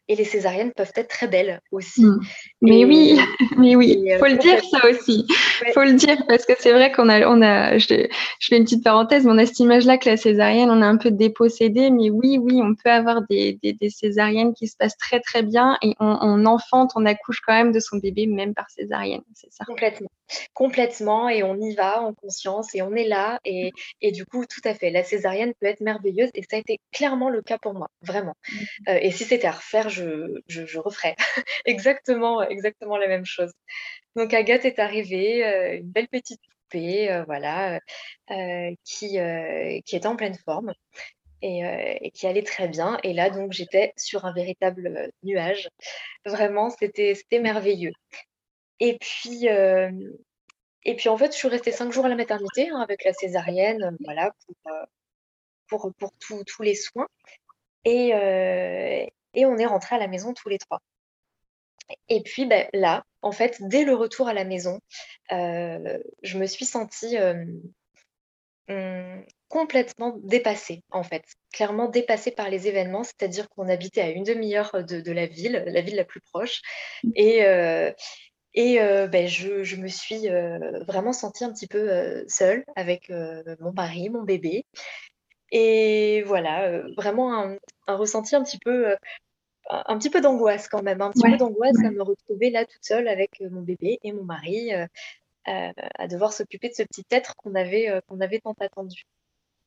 et 0.10 0.16
les 0.16 0.26
césariennes 0.26 0.72
peuvent 0.74 0.92
être 0.96 1.08
très 1.08 1.28
belles 1.28 1.62
aussi. 1.72 2.04
Mm. 2.04 2.20
Mais 2.62 2.84
oui, 2.84 3.18
mais 3.58 3.76
oui, 3.76 4.04
il 4.06 4.18
faut 4.18 4.26
le 4.26 4.38
dire 4.38 4.60
ça 4.66 4.90
aussi. 4.90 5.26
Il 5.66 5.72
faut 5.74 5.84
le 5.84 5.94
dire 5.94 6.18
parce 6.28 6.46
que 6.46 6.54
c'est 6.58 6.74
vrai 6.74 6.92
qu'on 6.92 7.08
a, 7.08 7.28
on 7.28 7.42
a 7.42 7.78
je, 7.78 7.86
fais 8.42 8.58
une 8.58 8.64
petite 8.64 8.84
parenthèse, 8.84 9.24
mais 9.24 9.32
on 9.32 9.38
a 9.38 9.46
cette 9.46 9.60
image-là 9.60 9.98
que 9.98 10.10
la 10.10 10.18
césarienne, 10.18 10.72
on 10.72 10.82
a 10.82 10.88
un 10.88 10.98
peu 10.98 11.12
dépossédé, 11.12 11.92
mais 11.92 12.10
oui, 12.10 12.40
oui, 12.42 12.60
on 12.62 12.74
peut 12.74 12.90
avoir 12.90 13.22
des, 13.30 13.60
des, 13.62 13.90
césariennes 13.90 14.54
qui 14.54 14.68
se 14.68 14.76
passent 14.76 14.98
très 14.98 15.20
très 15.20 15.44
bien 15.44 15.78
et 15.84 15.94
on, 16.00 16.18
on, 16.22 16.46
enfante, 16.46 16.92
on 16.96 17.06
accouche 17.06 17.42
quand 17.46 17.54
même 17.54 17.72
de 17.72 17.80
son 17.80 17.98
bébé 17.98 18.26
même 18.26 18.56
par 18.56 18.70
césarienne, 18.72 19.22
c'est 19.36 19.54
ça. 19.54 19.64
Complètement, 19.66 20.10
complètement, 20.54 21.30
et 21.30 21.44
on 21.44 21.56
y 21.56 21.76
va 21.76 22.02
en 22.02 22.14
conscience 22.14 22.74
et 22.74 22.82
on 22.82 22.96
est 22.96 23.08
là 23.08 23.40
et, 23.46 23.72
et 24.02 24.12
du 24.12 24.26
coup, 24.26 24.46
tout 24.46 24.62
à 24.68 24.74
fait, 24.74 24.90
la 24.90 25.04
césarienne 25.04 25.54
peut 25.62 25.68
être 25.68 25.82
merveilleuse 25.82 26.30
et 26.34 26.42
ça 26.42 26.56
a 26.56 26.60
été 26.60 26.80
clairement 26.92 27.30
le 27.30 27.44
cas 27.44 27.60
pour 27.60 27.74
moi, 27.74 27.90
vraiment. 28.02 28.34
Mmh. 28.52 28.58
Euh, 28.90 29.00
et 29.02 29.12
si 29.12 29.24
c'était 29.24 29.48
à 29.48 29.52
refaire, 29.52 29.90
je, 29.90 29.99
je, 30.48 30.66
je 30.66 30.80
referais 30.80 31.16
exactement, 31.66 32.42
exactement 32.42 32.98
la 32.98 33.08
même 33.08 33.26
chose. 33.26 33.52
Donc 34.16 34.34
Agathe 34.34 34.66
est 34.66 34.80
arrivée, 34.80 35.46
euh, 35.46 35.78
une 35.78 35.92
belle 35.92 36.08
petite 36.08 36.42
poupée, 36.42 37.12
euh, 37.12 37.24
voilà, 37.26 37.80
qui, 38.84 39.18
qui 39.86 39.96
était 39.96 40.08
en 40.08 40.16
pleine 40.16 40.38
forme. 40.46 40.74
Et, 41.42 41.62
et, 42.02 42.12
qui 42.12 42.28
allait 42.28 42.44
très 42.44 42.68
bien. 42.68 43.00
Et 43.02 43.14
là, 43.14 43.30
donc, 43.30 43.54
j'étais 43.54 43.94
sur 43.96 44.26
un 44.26 44.34
véritable 44.34 45.10
nuage. 45.24 45.70
Vraiment, 46.26 46.70
c'était 46.70 47.16
merveilleux. 47.40 47.94
Et 48.82 48.98
puis, 49.00 49.48
et 49.48 50.96
puis, 50.96 51.08
en 51.08 51.18
fait, 51.18 51.32
je 51.32 51.38
suis 51.38 51.48
restée 51.48 51.72
cinq 51.72 51.94
jours 51.94 52.06
à 52.06 52.10
la 52.10 52.16
maternité 52.16 52.70
hein, 52.70 52.82
avec 52.82 53.06
la 53.06 53.14
césarienne, 53.14 53.96
voilà, 54.04 54.32
pour, 55.70 55.94
pour, 55.98 56.14
pour 56.28 56.44
tous 56.46 56.62
les 56.62 56.76
soins. 56.76 57.08
Et, 57.86 58.12
et 59.34 59.46
on 59.46 59.58
est 59.58 59.66
rentré 59.66 59.96
à 59.96 60.00
la 60.00 60.08
maison 60.08 60.34
tous 60.34 60.50
les 60.50 60.58
trois. 60.58 60.82
Et 62.08 62.22
puis 62.22 62.46
ben, 62.46 62.68
là, 62.74 63.04
en 63.22 63.32
fait, 63.32 63.58
dès 63.62 63.84
le 63.84 63.96
retour 63.96 64.28
à 64.28 64.34
la 64.34 64.46
maison, 64.46 64.80
je 65.30 66.38
me 66.38 66.46
suis 66.46 66.66
sentie 66.66 67.18
mmh, 68.68 69.24
complètement 69.48 70.16
dépassée, 70.24 70.84
en 70.92 71.04
fait. 71.04 71.24
Clairement 71.52 71.90
dépassée 71.90 72.32
par 72.32 72.50
les 72.50 72.68
événements, 72.68 73.04
c'est-à-dire 73.04 73.50
qu'on 73.50 73.68
habitait 73.68 74.02
à 74.02 74.10
une 74.10 74.24
demi-heure 74.24 74.84
de, 74.84 75.12
la 75.12 75.26
ville, 75.26 75.64
la 75.66 75.82
ville 75.82 75.96
la 75.96 76.06
plus 76.06 76.22
proche. 76.22 76.62
Mmh. 77.04 77.12
Et, 77.16 77.40
et 78.54 78.78
ben, 79.08 79.28
je, 79.28 79.64
je, 79.64 79.76
me 79.78 79.88
suis 79.88 80.28
vraiment 80.88 81.14
sentie 81.14 81.44
un 81.44 81.52
petit 81.52 81.68
peu 81.68 82.24
seule 82.28 82.64
avec 82.76 83.10
mon 83.60 83.74
mari, 83.74 84.10
mon 84.10 84.24
bébé. 84.24 84.66
Et 85.52 86.24
voilà, 86.24 86.82
vraiment 86.98 87.34
un, 87.34 87.58
un, 87.88 87.96
ressenti 87.96 88.36
un 88.36 88.44
petit 88.44 88.60
peu 88.60 88.96
un 89.70 89.98
petit 90.00 90.10
peu 90.10 90.22
d'angoisse 90.22 90.68
quand 90.68 90.82
même, 90.82 91.02
un 91.02 91.12
petit 91.12 91.30
peu 91.30 91.38
d'angoisse 91.38 91.78
à 91.84 91.92
me 91.92 92.02
retrouver 92.02 92.50
là 92.50 92.66
toute 92.66 92.84
seule 92.84 93.08
avec 93.08 93.40
mon 93.52 93.62
bébé 93.62 94.00
et 94.04 94.12
mon 94.12 94.24
mari, 94.24 94.72
à 95.46 96.08
devoir 96.08 96.34
s'occuper 96.34 96.70
de 96.70 96.74
ce 96.74 96.84
petit 96.84 97.06
être 97.12 97.36
qu'on 97.36 97.56
avait, 97.56 98.02
qu'on 98.08 98.20
avait 98.20 98.40
tant 98.40 98.56
attendu. 98.60 99.04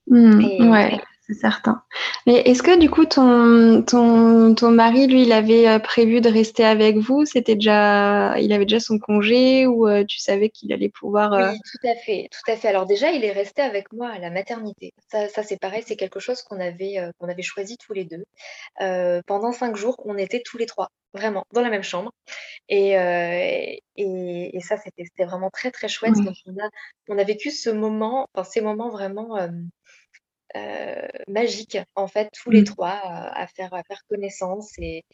Mmh, 0.09 0.71
ouais, 0.71 1.01
c'est 1.27 1.35
certain. 1.35 1.83
Mais 2.27 2.35
est-ce 2.41 2.63
que 2.63 2.79
du 2.79 2.91
coup 2.91 3.05
ton, 3.05 3.83
ton, 3.83 4.55
ton 4.55 4.71
mari, 4.71 5.07
lui, 5.07 5.23
il 5.23 5.33
avait 5.33 5.69
euh, 5.69 5.79
prévu 5.79 6.21
de 6.21 6.29
rester 6.29 6.65
avec 6.65 6.97
vous? 6.97 7.25
C'était 7.25 7.55
déjà, 7.55 8.39
il 8.39 8.53
avait 8.53 8.65
déjà 8.65 8.81
son 8.81 8.99
congé 8.99 9.67
ou 9.67 9.87
euh, 9.87 10.05
tu 10.05 10.19
savais 10.19 10.51
qu'il 10.51 10.73
allait 10.73 10.89
pouvoir 10.89 11.33
euh 11.33 11.51
Oui, 11.53 11.59
tout 11.59 11.89
à 11.89 11.95
fait, 11.95 12.29
tout 12.31 12.51
à 12.51 12.57
fait. 12.57 12.69
Alors 12.69 12.87
déjà, 12.87 13.13
il 13.13 13.25
est 13.25 13.33
resté 13.33 13.63
avec 13.63 13.93
moi 13.93 14.09
à 14.09 14.19
la 14.19 14.31
maternité. 14.31 14.93
Ça, 15.11 15.29
ça 15.29 15.43
c'est 15.45 15.59
pareil, 15.59 15.85
c'est 15.87 15.97
quelque 15.97 16.21
chose 16.21 16.43
qu'on 16.43 16.59
avait, 16.59 16.97
qu'on 17.19 17.29
avait 17.29 17.43
choisi 17.43 17.77
tous 17.77 17.93
les 17.93 18.05
deux. 18.05 18.25
pendant 19.27 19.53
cinq 19.53 19.77
jours, 19.77 19.97
on 20.05 20.19
était 20.19 20.43
tous 20.45 20.59
les 20.59 20.67
trois, 20.67 20.91
vraiment, 21.15 21.45
dans 21.53 21.63
la 21.63 21.71
même 21.71 21.85
chambre. 21.85 22.13
Et, 22.69 22.91
et, 23.97 24.57
et, 24.57 24.61
ça, 24.61 24.77
c'était, 24.77 25.05
c'était 25.05 25.25
vraiment 25.25 25.51
très 25.51 25.71
très 25.71 25.89
chouette. 25.89 26.15
Donc 26.15 26.37
on 26.47 26.53
a, 26.53 26.69
on 27.09 27.19
a 27.19 27.25
vécu 27.25 27.51
ce 27.53 27.71
moment, 27.71 28.27
enfin 28.35 28.49
ces 28.49 28.61
moments 28.61 28.91
vraiment 28.91 29.37
euh, 30.57 31.09
magique, 31.29 31.79
en 31.95 32.07
fait, 32.07 32.31
tous 32.33 32.51
les 32.51 32.63
mmh. 32.63 32.65
trois 32.65 33.01
euh, 33.05 33.31
à, 33.33 33.47
faire, 33.47 33.73
à 33.75 33.83
faire 33.83 34.03
connaissance 34.09 34.73
et, 34.79 35.05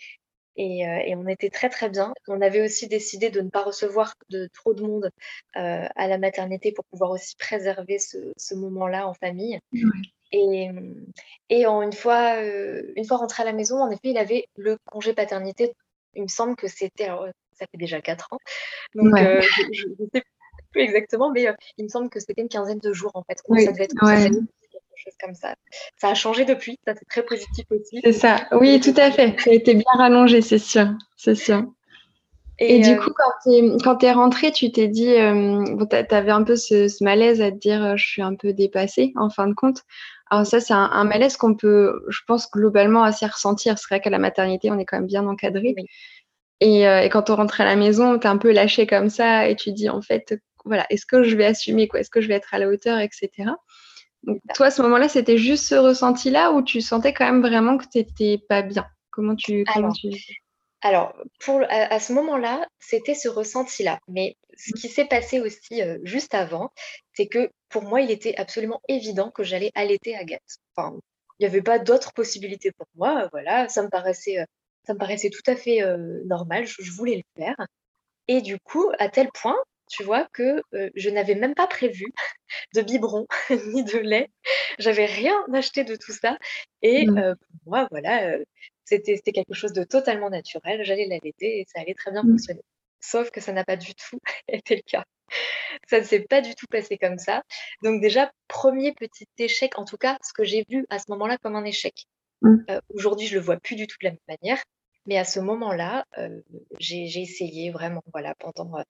et, 0.56 0.86
euh, 0.86 0.98
et, 1.04 1.14
on 1.14 1.26
était 1.28 1.50
très 1.50 1.68
très 1.68 1.88
bien. 1.88 2.12
On 2.26 2.40
avait 2.40 2.64
aussi 2.64 2.88
décidé 2.88 3.30
de 3.30 3.40
ne 3.40 3.48
pas 3.48 3.62
recevoir 3.62 4.14
de 4.30 4.48
trop 4.52 4.74
de 4.74 4.82
monde 4.82 5.10
à 5.54 6.08
la 6.08 6.18
maternité 6.18 6.72
pour 6.72 6.84
pouvoir 6.86 7.10
aussi 7.10 7.36
préserver 7.36 7.98
ce, 7.98 8.18
ce 8.36 8.54
moment-là 8.54 9.06
en 9.08 9.14
famille. 9.14 9.60
Et, 10.32 10.68
et 11.48 11.66
en 11.66 11.82
une 11.82 11.92
fois, 11.92 12.42
une 12.42 13.04
fois 13.04 13.18
rentré 13.18 13.44
à 13.44 13.46
la 13.46 13.52
maison, 13.52 13.76
en 13.80 13.90
effet, 13.90 14.10
il 14.10 14.18
avait 14.18 14.46
le 14.56 14.76
congé 14.84 15.14
paternité. 15.14 15.72
Il 16.14 16.22
me 16.22 16.28
semble 16.28 16.56
que 16.56 16.66
c'était, 16.68 17.06
ça 17.06 17.66
fait 17.70 17.78
déjà 17.78 18.00
quatre 18.00 18.32
ans, 18.32 18.38
donc 18.94 19.16
je 19.16 19.86
ne 19.88 20.06
sais 20.12 20.22
plus 20.72 20.80
exactement, 20.82 21.30
mais 21.30 21.46
il 21.76 21.84
me 21.84 21.88
semble 21.88 22.10
que 22.10 22.18
c'était 22.20 22.42
une 22.42 22.48
quinzaine 22.48 22.80
de 22.80 22.92
jours 22.92 23.12
en 23.14 23.22
fait. 23.22 23.38
ça 23.38 23.72
devait 23.72 23.84
être 23.84 23.94
comme 25.20 25.34
ça. 25.34 25.54
Ça 25.96 26.08
a 26.10 26.14
changé 26.14 26.44
depuis, 26.44 26.78
ça 26.86 26.94
c'est 26.94 27.08
très 27.08 27.22
positif 27.22 27.66
aussi. 27.70 28.00
C'est 28.04 28.12
ça, 28.12 28.46
oui, 28.52 28.80
tout 28.80 28.94
à 28.96 29.10
fait. 29.10 29.38
Ça 29.40 29.50
a 29.50 29.54
été 29.54 29.74
bien 29.74 29.92
rallongé, 29.94 30.40
c'est 30.42 30.58
sûr, 30.58 30.88
c'est 31.16 31.34
sûr. 31.34 31.64
Et, 32.60 32.80
du 32.80 32.90
euh, 32.90 32.96
coup, 32.96 33.10
quand 33.14 33.96
tu 33.96 34.06
es, 34.06 34.12
rentrée, 34.12 34.50
tu 34.50 34.72
t'es 34.72 34.88
dit, 34.88 35.14
euh, 35.14 35.64
tu 35.88 36.14
avais 36.14 36.32
un 36.32 36.42
peu 36.42 36.56
ce, 36.56 37.02
malaise 37.04 37.40
à 37.40 37.52
te 37.52 37.56
dire, 37.56 37.84
euh, 37.84 37.96
je 37.96 38.04
suis 38.04 38.22
un 38.22 38.34
peu 38.34 38.52
dépassée 38.52 39.12
en 39.16 39.30
fin 39.30 39.46
de 39.46 39.54
compte. 39.54 39.82
Alors 40.30 40.44
ça, 40.44 40.60
c'est 40.60 40.74
un, 40.74 41.04
malaise 41.04 41.36
qu'on 41.36 41.54
peut, 41.54 42.04
je 42.08 42.20
pense, 42.26 42.50
globalement 42.50 43.04
assez 43.04 43.26
ressentir. 43.26 43.78
C'est 43.78 43.86
vrai 43.88 44.00
qu'à 44.00 44.10
la 44.10 44.18
maternité, 44.18 44.70
on 44.70 44.78
est 44.78 44.84
quand 44.84 44.96
même 44.98 45.06
bien 45.06 45.26
encadré. 45.26 45.74
Et, 46.60 46.82
et, 46.82 47.08
quand 47.10 47.30
on 47.30 47.36
rentre 47.36 47.60
à 47.60 47.64
la 47.64 47.76
maison, 47.76 48.18
tu 48.18 48.26
es 48.26 48.30
un 48.30 48.36
peu 48.36 48.52
lâché 48.52 48.86
comme 48.86 49.08
ça 49.08 49.48
et 49.48 49.54
tu 49.54 49.72
dis, 49.72 49.88
en 49.88 50.02
fait, 50.02 50.34
voilà, 50.64 50.84
est-ce 50.90 51.06
que 51.06 51.22
je 51.22 51.36
vais 51.36 51.46
assumer, 51.46 51.86
quoi? 51.88 52.00
Est-ce 52.00 52.10
que 52.10 52.20
je 52.20 52.28
vais 52.28 52.34
être 52.34 52.52
à 52.52 52.58
la 52.58 52.68
hauteur, 52.68 52.98
etc. 52.98 53.30
Donc, 54.28 54.40
toi, 54.54 54.66
à 54.66 54.70
ce 54.70 54.82
moment-là, 54.82 55.08
c'était 55.08 55.38
juste 55.38 55.64
ce 55.64 55.74
ressenti-là 55.74 56.52
ou 56.52 56.60
tu 56.60 56.82
sentais 56.82 57.14
quand 57.14 57.24
même 57.24 57.40
vraiment 57.40 57.78
que 57.78 57.86
tu 57.90 57.98
n'étais 57.98 58.38
pas 58.46 58.60
bien? 58.60 58.86
Comment 59.10 59.34
tu. 59.34 59.64
alors, 59.74 59.94
alors 60.82 61.16
pour, 61.40 61.62
à, 61.70 61.98
ce 61.98 62.12
moment-là, 62.12 62.68
c'était 62.78 63.14
ce 63.14 63.30
ressenti-là. 63.30 63.98
Mais 64.06 64.36
ce 64.54 64.72
qui 64.78 64.88
s'est 64.88 65.06
passé 65.06 65.40
aussi 65.40 65.80
euh, 65.80 65.98
juste 66.02 66.34
avant, 66.34 66.70
c'est 67.14 67.26
que 67.26 67.50
pour 67.70 67.84
moi, 67.84 68.02
il 68.02 68.10
était 68.10 68.36
absolument 68.36 68.82
évident 68.86 69.30
que 69.30 69.42
j'allais 69.42 69.72
allaiter 69.74 70.14
Agathe. 70.14 70.58
Enfin, 70.76 70.98
il 71.38 71.44
n'y 71.44 71.46
avait 71.46 71.62
pas 71.62 71.78
d'autre 71.78 72.12
possibilité 72.12 72.70
pour 72.72 72.86
moi. 72.96 73.28
Voilà, 73.32 73.66
ça 73.70 73.82
me 73.82 73.88
paraissait, 73.88 74.40
euh, 74.40 74.44
ça 74.86 74.92
me 74.92 74.98
paraissait 74.98 75.30
tout 75.30 75.50
à 75.50 75.56
fait 75.56 75.82
euh, 75.82 76.22
normal. 76.26 76.66
je, 76.66 76.92
voulais 76.92 77.16
le 77.16 77.42
faire. 77.42 77.56
Et 78.28 78.42
du 78.42 78.60
coup, 78.60 78.92
à 78.98 79.08
tel 79.08 79.30
point 79.32 79.56
tu 79.88 80.02
vois, 80.02 80.28
que 80.32 80.62
je 80.94 81.10
n'avais 81.10 81.34
même 81.34 81.54
pas 81.54 81.66
prévu 81.66 82.06
de 82.74 82.82
biberon 82.82 83.26
ni 83.74 83.84
de 83.84 83.98
lait. 83.98 84.30
J'avais 84.78 85.06
rien 85.06 85.36
acheté 85.52 85.84
de 85.84 85.96
tout 85.96 86.12
ça. 86.12 86.38
Et 86.82 87.06
mmh. 87.06 87.34
pour 87.36 87.72
moi, 87.72 87.88
voilà, 87.90 88.38
c'était 88.84 89.32
quelque 89.32 89.54
chose 89.54 89.72
de 89.72 89.84
totalement 89.84 90.30
naturel. 90.30 90.84
J'allais 90.84 91.06
l'allaiter 91.06 91.60
et 91.60 91.66
ça 91.66 91.80
allait 91.80 91.94
très 91.94 92.10
bien 92.10 92.22
mmh. 92.22 92.30
fonctionner. 92.30 92.62
Sauf 93.00 93.30
que 93.30 93.40
ça 93.40 93.52
n'a 93.52 93.64
pas 93.64 93.76
du 93.76 93.94
tout 93.94 94.18
été 94.48 94.76
le 94.76 94.82
cas. 94.82 95.04
Ça 95.88 96.00
ne 96.00 96.04
s'est 96.04 96.20
pas 96.20 96.40
du 96.40 96.54
tout 96.54 96.66
passé 96.70 96.96
comme 96.96 97.18
ça. 97.18 97.42
Donc 97.82 98.00
déjà, 98.00 98.32
premier 98.48 98.92
petit 98.92 99.28
échec, 99.38 99.78
en 99.78 99.84
tout 99.84 99.98
cas, 99.98 100.18
ce 100.22 100.32
que 100.32 100.44
j'ai 100.44 100.64
vu 100.68 100.86
à 100.90 100.98
ce 100.98 101.04
moment-là 101.10 101.36
comme 101.38 101.56
un 101.56 101.64
échec. 101.64 102.06
Mmh. 102.42 102.58
Aujourd'hui, 102.94 103.26
je 103.26 103.34
le 103.34 103.40
vois 103.40 103.58
plus 103.58 103.76
du 103.76 103.86
tout 103.86 103.96
de 104.00 104.06
la 104.06 104.12
même 104.12 104.38
manière. 104.40 104.62
Mais 105.06 105.16
à 105.16 105.24
ce 105.24 105.40
moment-là, 105.40 106.04
j'ai 106.78 107.04
essayé 107.20 107.70
vraiment, 107.70 108.02
voilà, 108.12 108.34
pendant 108.34 108.84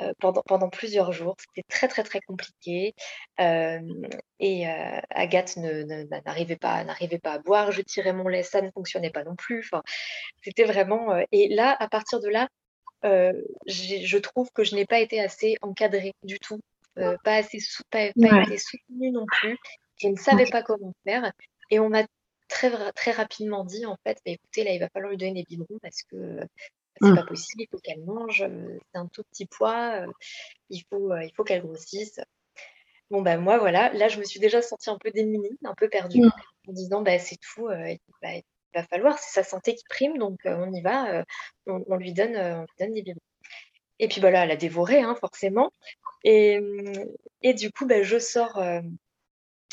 euh, 0.00 0.12
pendant, 0.20 0.42
pendant 0.42 0.68
plusieurs 0.68 1.12
jours. 1.12 1.36
C'était 1.38 1.66
très, 1.68 1.88
très, 1.88 2.02
très 2.02 2.20
compliqué. 2.20 2.94
et 3.38 4.66
Agathe 5.10 5.56
n'arrivait 5.56 6.56
pas, 6.56 6.84
n'arrivait 6.84 7.18
pas 7.18 7.32
à 7.32 7.38
boire. 7.38 7.72
Je 7.72 7.82
tirais 7.82 8.12
mon 8.12 8.28
lait, 8.28 8.42
ça 8.42 8.60
ne 8.60 8.70
fonctionnait 8.70 9.10
pas 9.10 9.24
non 9.24 9.36
plus. 9.36 9.60
Enfin, 9.60 9.82
c'était 10.42 10.64
vraiment. 10.64 11.16
et 11.32 11.48
là, 11.48 11.76
à 11.78 11.88
partir 11.88 12.20
de 12.20 12.28
là, 12.28 12.48
je 13.02 14.18
trouve 14.18 14.50
que 14.52 14.64
je 14.64 14.74
n'ai 14.74 14.86
pas 14.86 15.00
été 15.00 15.20
assez 15.20 15.56
encadrée 15.62 16.12
du 16.22 16.38
tout. 16.38 16.60
pas 16.94 17.36
assez 17.36 17.58
pas, 17.90 18.06
été 18.06 18.58
soutenue 18.58 19.10
non 19.10 19.26
plus. 19.26 19.56
Je 19.96 20.08
ne 20.08 20.16
savais 20.16 20.46
pas 20.46 20.62
comment 20.62 20.92
faire. 21.04 21.32
Et 21.70 21.78
on 21.80 21.88
m'a 21.88 22.04
très, 22.48 22.92
très 22.92 23.12
rapidement 23.12 23.64
dit, 23.64 23.86
en 23.86 23.96
fait, 24.04 24.18
bah, 24.24 24.32
écoutez, 24.32 24.64
là, 24.64 24.72
il 24.72 24.80
va 24.80 24.88
falloir 24.88 25.10
lui 25.10 25.18
donner 25.18 25.34
des 25.34 25.44
biberons 25.44 25.78
parce 25.80 26.02
que 26.02 26.40
c'est 27.00 27.10
mmh. 27.10 27.16
pas 27.16 27.24
possible, 27.24 27.62
il 27.62 27.68
faut 27.70 27.78
qu'elle 27.78 28.04
mange, 28.04 28.44
c'est 28.92 28.98
un 28.98 29.06
tout 29.06 29.22
petit 29.24 29.46
poids, 29.46 30.04
il 30.70 30.82
faut, 30.90 31.14
il 31.16 31.32
faut 31.36 31.44
qu'elle 31.44 31.62
grossisse. 31.62 32.20
Bon, 33.10 33.22
bah, 33.22 33.38
moi, 33.38 33.58
voilà, 33.58 33.92
là, 33.94 34.08
je 34.08 34.18
me 34.18 34.24
suis 34.24 34.40
déjà 34.40 34.60
sentie 34.60 34.90
un 34.90 34.98
peu 34.98 35.10
démunie, 35.10 35.58
un 35.64 35.74
peu 35.74 35.88
perdue, 35.88 36.20
mmh. 36.20 36.32
en 36.68 36.72
disant, 36.72 37.02
bah, 37.02 37.18
c'est 37.18 37.38
tout, 37.38 37.66
bah, 37.66 38.34
il 38.34 38.42
va 38.74 38.82
falloir, 38.82 39.18
c'est 39.18 39.32
sa 39.32 39.48
santé 39.48 39.74
qui 39.74 39.84
prime, 39.88 40.18
donc 40.18 40.40
on 40.44 40.72
y 40.72 40.82
va, 40.82 41.24
on, 41.66 41.96
lui 41.96 42.12
donne, 42.12 42.36
on 42.36 42.66
donne 42.78 42.92
des 42.92 43.02
biberons. 43.02 43.20
Et 43.98 44.08
puis, 44.08 44.20
voilà, 44.20 44.44
elle 44.44 44.50
a 44.50 44.56
dévoré, 44.56 45.00
hein, 45.00 45.16
forcément. 45.18 45.72
Et, 46.24 46.60
et 47.42 47.54
du 47.54 47.72
coup, 47.72 47.86
bah, 47.86 48.02
je 48.02 48.18
sors 48.18 48.60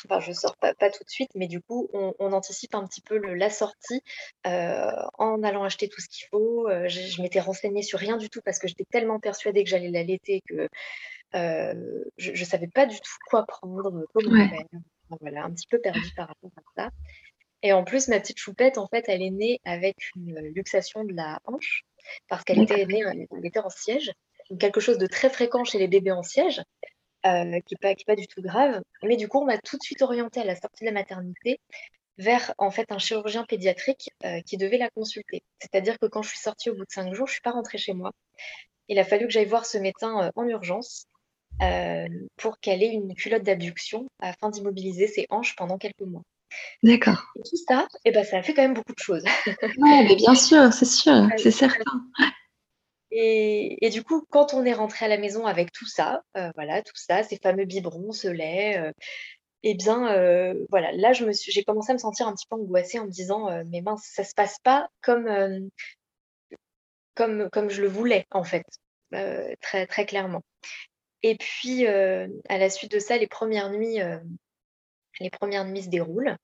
enfin 0.06 0.20
je 0.20 0.32
sors 0.32 0.56
pas, 0.58 0.74
pas 0.74 0.90
tout 0.90 1.04
de 1.04 1.10
suite, 1.10 1.32
mais 1.36 1.48
du 1.48 1.62
coup 1.62 1.90
on, 1.94 2.14
anticipe 2.20 2.76
un 2.76 2.86
petit 2.86 3.02
peu 3.02 3.18
le, 3.18 3.34
la 3.34 3.50
sortie 3.50 4.02
en 4.44 5.44
allant 5.44 5.64
acheter 5.64 5.88
tout 5.90 6.02
ce 6.02 6.08
qu'il 6.08 6.28
faut. 6.30 6.68
je, 6.88 7.22
m'étais 7.22 7.40
renseignée 7.40 7.82
sur 7.82 8.00
rien 8.00 8.18
du 8.18 8.30
tout 8.30 8.42
parce 8.44 8.60
que 8.60 8.68
j'étais 8.68 8.86
tellement 8.90 9.20
persuadée 9.20 9.64
que 9.64 9.70
j'allais 9.70 9.92
l'allaiter 9.92 10.42
que 10.48 10.68
je 11.34 12.32
ne 12.32 12.46
savais 12.46 12.68
pas 12.68 12.86
du 12.86 12.98
tout 12.98 13.14
quoi 13.30 13.46
prendre, 13.46 14.06
comment 14.14 14.48
faire. 14.48 14.66
voilà, 15.22 15.44
un 15.44 15.52
petit 15.52 15.68
peu 15.68 15.80
perdue 15.80 16.14
par 16.16 16.28
rapport 16.28 16.52
à 16.58 16.62
ça. 16.76 16.90
Et 17.66 17.74
en 17.74 17.84
plus, 17.84 18.10
ma 18.10 18.20
petite 18.20 18.38
choupette, 18.38 18.78
en 18.78 18.88
fait, 18.88 19.06
elle 19.08 19.24
est 19.24 19.32
née 19.32 19.60
avec 19.66 19.96
une 20.16 20.40
luxation 20.54 21.04
de 21.04 21.14
la 21.14 21.40
hanche 21.46 21.84
parce 22.28 22.44
qu'elle 22.44 22.62
était 22.62 22.86
née, 22.86 23.04
elle 23.04 23.46
était 23.46 23.60
en 23.60 23.72
siège, 23.72 24.12
quelque 24.60 24.80
chose 24.80 25.00
de 25.00 25.08
très 25.08 25.32
fréquent 25.32 25.64
chez 25.64 25.80
les 25.80 25.88
bébés 25.88 26.12
en 26.12 26.22
siège. 26.22 26.62
Euh, 27.26 27.60
qui 27.66 27.76
n'est 27.82 27.96
pas, 28.06 28.16
du 28.16 28.28
tout 28.28 28.42
grave. 28.44 28.82
Mais 29.04 29.18
du 29.18 29.28
coup, 29.28 29.40
on 29.40 29.46
m'a 29.46 29.58
tout 29.58 29.78
de 29.78 29.82
suite 29.82 30.04
orientée 30.04 30.42
à 30.42 30.44
la 30.44 30.56
sortie 30.56 30.84
de 30.84 30.86
la 30.86 30.92
maternité 30.92 31.60
vers 32.20 32.54
en 32.60 32.70
fait 32.70 32.92
un 32.92 33.00
chirurgien 33.00 33.46
pédiatrique 33.46 34.12
euh, 34.24 34.42
qui 34.42 34.58
devait 34.58 34.78
la 34.78 34.92
consulter. 34.92 35.42
C'est-à-dire 35.60 35.98
que 35.98 36.06
quand 36.06 36.22
je 36.22 36.30
suis 36.30 36.40
sortie 36.40 36.70
au 36.70 36.76
bout 36.76 36.86
de 36.86 36.92
cinq 36.92 37.14
jours, 37.16 37.26
je 37.26 37.32
ne 37.32 37.36
suis 37.36 37.42
pas 37.42 37.52
rentrée 37.52 37.80
chez 37.80 37.94
moi. 37.94 38.12
Il 38.90 39.00
a 39.00 39.04
fallu 39.04 39.26
que 39.26 39.32
j'aille 39.32 39.48
voir 39.48 39.66
ce 39.66 39.80
médecin 39.80 40.26
euh, 40.26 40.32
en 40.36 40.48
urgence 40.48 41.08
pour 42.36 42.60
qu'elle 42.60 42.84
ait 42.84 42.92
une 42.92 43.16
culotte 43.16 43.44
d'abduction 43.44 44.08
afin 44.20 44.50
d'immobiliser 44.50 45.08
ses 45.08 45.26
hanches 45.30 45.56
pendant 45.56 45.78
quelques 45.78 46.02
mois. 46.02 46.24
D'accord. 46.84 47.24
Et 47.38 47.50
tout 47.50 47.56
ça, 47.68 47.88
eh 48.04 48.12
ben, 48.12 48.26
ça 48.26 48.38
a 48.38 48.44
fait 48.44 48.54
quand 48.54 48.62
même 48.62 48.74
beaucoup 48.74 48.94
de 48.94 49.00
choses. 49.00 49.24
Oui, 49.48 50.04
mais 50.04 50.16
bien 50.16 50.36
sûr, 50.36 50.72
c'est 50.74 50.86
sûr, 50.86 51.28
c'est 51.38 51.52
certain. 51.52 52.02
Et, 53.18 53.90
du 53.92 54.04
coup, 54.04 54.26
quand 54.30 54.54
on 54.54 54.66
est 54.66 54.74
rentré 54.74 55.06
à 55.06 55.08
la 55.08 55.18
maison 55.18 55.46
avec 55.46 55.72
tout 55.72 55.88
ça, 55.88 56.22
euh, 56.36 56.52
voilà, 56.56 56.82
tout 56.82 56.96
ça, 56.96 57.24
ces 57.24 57.38
fameux 57.38 57.64
biberons, 57.64 58.12
ce 58.12 58.28
lait, 58.28 58.78
euh, 58.78 58.92
eh 59.64 59.74
bien, 59.74 60.12
euh, 60.12 60.66
voilà, 60.70 60.92
là, 60.92 61.14
j'ai 61.14 61.64
commencé 61.64 61.92
à 61.92 61.94
me 61.94 62.00
sentir 62.00 62.28
un 62.28 62.34
petit 62.34 62.46
peu 62.50 62.58
angoissée 62.58 63.00
en 63.00 63.06
me 63.06 63.12
disant, 63.12 63.64
mais 63.72 63.82
mince, 63.82 64.04
ça 64.14 64.26
se 64.26 64.34
passe 64.36 64.58
pas 64.60 64.90
comme, 65.02 65.70
comme, 67.16 67.50
comme 67.52 67.70
je 67.70 67.82
le 67.82 67.88
voulais, 67.88 68.26
en 68.32 68.44
fait, 68.44 68.66
très, 69.62 69.88
très 69.88 70.06
clairement. 70.06 70.42
Et 71.24 71.38
puis, 71.38 71.88
à 71.88 72.58
la 72.58 72.70
suite 72.70 72.92
de 72.92 73.00
ça, 73.00 73.18
les 73.18 73.28
premières 73.28 73.72
nuits, 73.72 74.00
les 75.22 75.30
premières 75.30 75.64
nuits 75.64 75.84
se 75.84 75.90
déroulent 75.90 76.36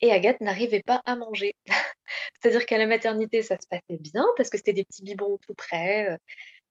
et 0.00 0.12
Agathe 0.12 0.40
n'arrivait 0.40 0.82
pas 0.82 1.02
à 1.04 1.16
manger. 1.16 1.54
C'est-à-dire 2.40 2.66
qu'à 2.66 2.78
la 2.78 2.86
maternité, 2.86 3.42
ça 3.42 3.56
se 3.60 3.66
passait 3.66 3.98
bien 4.00 4.26
parce 4.36 4.50
que 4.50 4.58
c'était 4.58 4.72
des 4.72 4.84
petits 4.84 5.02
biberons 5.02 5.38
tout 5.38 5.54
près, 5.54 6.10
euh, 6.10 6.16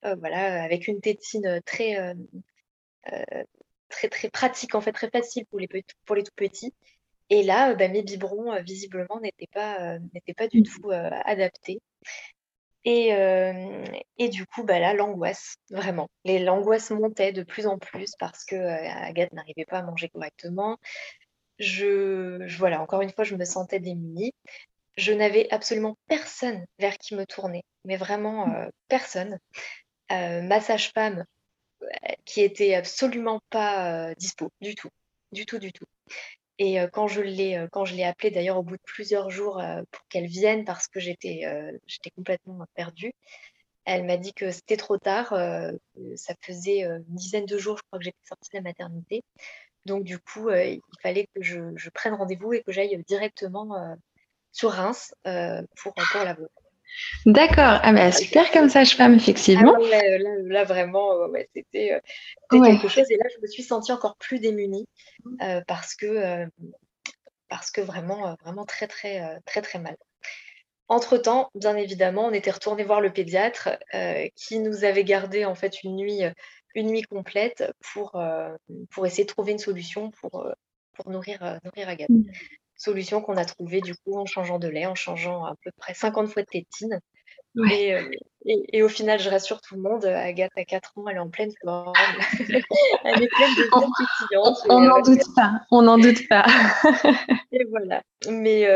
euh, 0.05 0.15
voilà, 0.15 0.63
avec 0.63 0.88
une 0.88 1.01
tétine 1.01 1.62
très, 1.65 1.98
euh, 1.98 2.13
très, 3.89 4.10
très 4.10 4.29
pratique, 4.29 4.75
en 4.75 4.81
fait, 4.81 4.93
très 4.93 5.10
facile 5.10 5.46
pour 5.48 5.60
les, 5.60 5.67
pour 6.05 6.15
les 6.15 6.24
tout 6.24 6.31
petits. 6.36 6.74
Et 7.29 7.43
là, 7.43 7.74
bah, 7.74 7.89
mes 7.89 8.03
biberons, 8.03 8.62
visiblement, 8.62 9.19
n'étaient 9.19 9.50
pas, 9.51 9.98
pas 10.38 10.48
du 10.48 10.62
mmh. 10.62 10.63
tout 10.63 10.91
adaptés. 10.91 11.81
Et, 12.86 13.10
et, 14.17 14.29
du 14.29 14.46
coup, 14.46 14.63
bah 14.63 14.79
là, 14.79 14.93
l'angoisse, 14.93 15.57
vraiment. 15.69 16.07
L'angoisse 16.24 16.89
montait 16.91 17.34
de 17.34 17.43
plus 17.43 17.67
en 17.67 17.77
plus 17.77 18.13
parce 18.17 18.46
que 18.46 18.55
Agathe 18.55 19.34
n'arrivait 19.34 19.65
pas 19.65 19.79
à 19.79 19.84
manger 19.84 20.07
correctement 20.07 20.77
je, 21.60 22.58
voilà, 22.58 22.82
encore 22.82 23.02
une 23.02 23.12
fois, 23.12 23.24
je 23.24 23.36
me 23.36 23.46
sentais 23.46 23.80
démunie. 23.80 24.34
Je 24.96 25.14
n'avais 25.14 25.48
absolument 25.52 25.98
personne 26.08 26.66
vers 26.80 26.98
qui 26.98 27.16
me 27.16 27.26
tourner, 27.26 27.64
mais 27.86 27.98
vraiment 27.98 28.50
euh, 28.54 28.68
personne. 28.88 29.40
Euh, 30.12 30.42
ma 30.42 30.62
sage-femme, 30.62 31.26
euh, 31.84 31.88
qui 32.26 32.42
était 32.42 32.74
absolument 32.76 33.42
pas 33.50 34.14
dispo, 34.16 34.52
du 34.62 34.76
tout, 34.76 34.90
du 35.32 35.46
tout, 35.46 35.60
du 35.60 35.72
tout. 35.72 35.86
Et 36.60 36.80
quand 36.92 37.08
je 37.08 37.22
l'ai, 37.22 37.68
quand 37.72 37.86
je 37.86 37.94
l'ai 37.94 38.04
appelée 38.04 38.32
d'ailleurs 38.32 38.58
au 38.58 38.64
bout 38.64 38.78
de 38.78 38.82
plusieurs 38.84 39.30
jours 39.30 39.62
pour 39.92 40.08
qu'elle 40.10 40.26
vienne 40.26 40.66
parce 40.66 40.88
que 40.88 41.00
j'étais, 41.00 41.44
j'étais 41.86 42.10
complètement 42.10 42.66
perdue, 42.74 43.14
elle 43.86 44.06
m'a 44.06 44.18
dit 44.18 44.34
que 44.34 44.50
c'était 44.50 44.76
trop 44.76 44.98
tard. 44.98 45.36
ça 46.16 46.34
faisait 46.42 46.82
une 46.82 47.04
dizaine 47.10 47.46
de 47.46 47.60
jours, 47.60 47.78
je 47.78 47.84
crois 47.84 48.00
que 48.00 48.06
j'étais 48.06 48.18
sortie 48.28 48.50
de 48.54 48.58
la 48.58 48.64
maternité. 48.64 49.24
Donc, 49.88 50.03
du 50.03 50.20
coup, 50.20 50.50
euh, 50.50 50.65
il 50.65 50.82
fallait 51.01 51.29
que 51.34 51.41
je, 51.41 51.89
prenne 51.94 52.13
rendez-vous 52.13 52.53
et 52.53 52.62
que 52.62 52.74
j'aille 52.74 53.01
directement 53.08 53.74
euh, 53.74 53.96
sur 54.51 54.72
Reims 54.72 55.15
euh, 55.25 55.63
pour, 55.82 55.94
pour 55.94 56.24
la 56.24 56.34
voir. 56.34 56.50
D'accord, 57.25 57.79
ah 57.84 57.94
bah, 57.94 58.12
super 58.12 58.51
comme 58.51 58.70
sage-femme, 58.70 59.13
effectivement. 59.15 59.75
Ah 59.77 60.17
là, 60.44 60.63
vraiment, 60.65 61.12
c'était 61.53 62.01
quelque 62.51 62.88
chose. 62.88 63.10
Et 63.10 63.15
là, 63.15 63.25
je 63.34 63.41
me 63.41 63.48
suis 63.48 63.63
sentie 63.63 63.91
encore 63.91 64.18
plus 64.18 64.40
démunie 64.40 64.88
parce 65.68 65.96
que 65.96 66.46
parce 67.50 67.72
que 67.72 67.81
vraiment, 67.81 68.35
vraiment 68.42 68.66
très, 68.66 68.88
très, 68.88 69.40
très, 69.46 69.62
très 69.62 69.79
mal. 69.79 69.98
Entre-temps, 70.88 71.50
bien 71.55 71.75
évidemment, 71.75 72.25
on 72.25 72.33
était 72.33 72.51
retourné 72.51 72.83
voir 72.83 73.01
le 73.01 73.12
pédiatre 73.12 73.70
qui 74.35 74.59
nous 74.59 74.85
avait 74.85 75.03
gardé 75.03 75.46
en 75.46 75.55
fait 75.55 75.83
une 75.83 75.98
nuit 75.98 76.24
une 76.77 76.87
nuit 76.87 77.01
complète 77.01 77.74
pour, 77.92 78.16
euh, 78.16 78.55
pour 78.92 79.05
essayer 79.05 79.24
de 79.24 79.29
trouver 79.29 79.51
une 79.51 79.59
solution 79.59 80.11
pour, 80.11 80.46
euh, 80.46 80.53
pour 80.94 81.09
nourrir, 81.09 81.44
euh, 81.44 81.57
nourrir 81.66 81.90
Agathe. 81.90 82.09
Mmh. 82.09 82.24
Solution 82.75 83.22
qu'on 83.22 83.35
a 83.35 83.46
trouvée 83.46 83.81
du 83.81 83.96
coup 83.96 84.20
en 84.20 84.27
changeant 84.27 84.59
de 84.59 84.68
lait, 84.68 84.85
en 84.85 84.94
changeant 84.94 85.44
à 85.44 85.55
peu 85.63 85.72
près 85.77 85.96
50 85.96 86.27
fois 86.27 86.44
de 86.44 86.48
tétine. 86.48 87.00
Et, 87.72 87.96
et, 88.46 88.83
au 88.83 88.87
final, 88.87 89.20
je 89.20 89.31
rassure 89.31 89.61
tout 89.61 89.74
le 89.74 89.81
monde, 89.81 90.05
Agathe 90.05 90.51
a 90.55 90.63
4 90.63 90.94
ans, 90.96 91.07
elle 91.07 91.16
est 91.16 91.20
en 91.20 91.29
pleine 91.31 91.50
forme. 91.63 91.92
elle 93.03 93.24
est 93.24 93.27
pleine 93.27 93.55
de 93.55 93.63
vie 93.63 94.63
On 94.70 94.81
n'en 94.81 95.01
doute 95.01 95.24
pas, 95.35 95.61
on 95.72 95.81
n'en 95.81 95.98
doute 95.98 96.27
pas. 96.29 96.46
et 97.51 97.63
voilà. 97.72 98.03
Mais, 98.29 98.68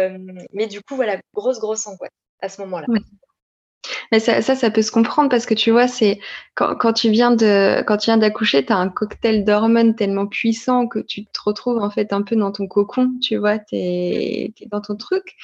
mais 0.51 0.65
du 0.65 0.81
coup, 0.81 0.95
voilà, 0.95 1.19
grosse, 1.35 1.59
grosse 1.59 1.85
angoisse 1.85 2.09
à 2.41 2.49
ce 2.49 2.59
moment-là. 2.61 2.87
Mais 4.11 4.19
ça, 4.19 4.41
ça, 4.41 4.71
peut 4.71 4.81
se 4.81 4.91
comprendre 4.91 5.29
parce 5.29 5.45
que 5.45 5.53
tu 5.53 5.71
vois, 5.71 5.87
c'est 5.87 6.19
quand, 6.55 6.91
tu 6.91 7.09
viens 7.09 7.31
de 7.31 7.81
quand 7.87 7.95
tu 7.95 8.07
viens 8.07 8.17
d'accoucher, 8.17 8.65
tu 8.65 8.73
as 8.73 8.77
un 8.77 8.89
cocktail 8.89 9.45
d'hormones 9.45 9.95
tellement 9.95 10.27
puissant 10.27 10.87
que 10.87 10.99
tu 10.99 11.25
te 11.25 11.39
retrouves 11.45 11.77
en 11.77 11.89
fait 11.89 12.11
un 12.11 12.21
peu 12.21 12.35
dans 12.35 12.51
ton 12.51 12.67
cocon, 12.67 13.11
tu 13.21 13.37
vois, 13.37 13.57
tu 13.57 13.75
es, 13.75 14.53
dans 14.69 14.81
ton 14.81 14.97
truc. 14.97 15.35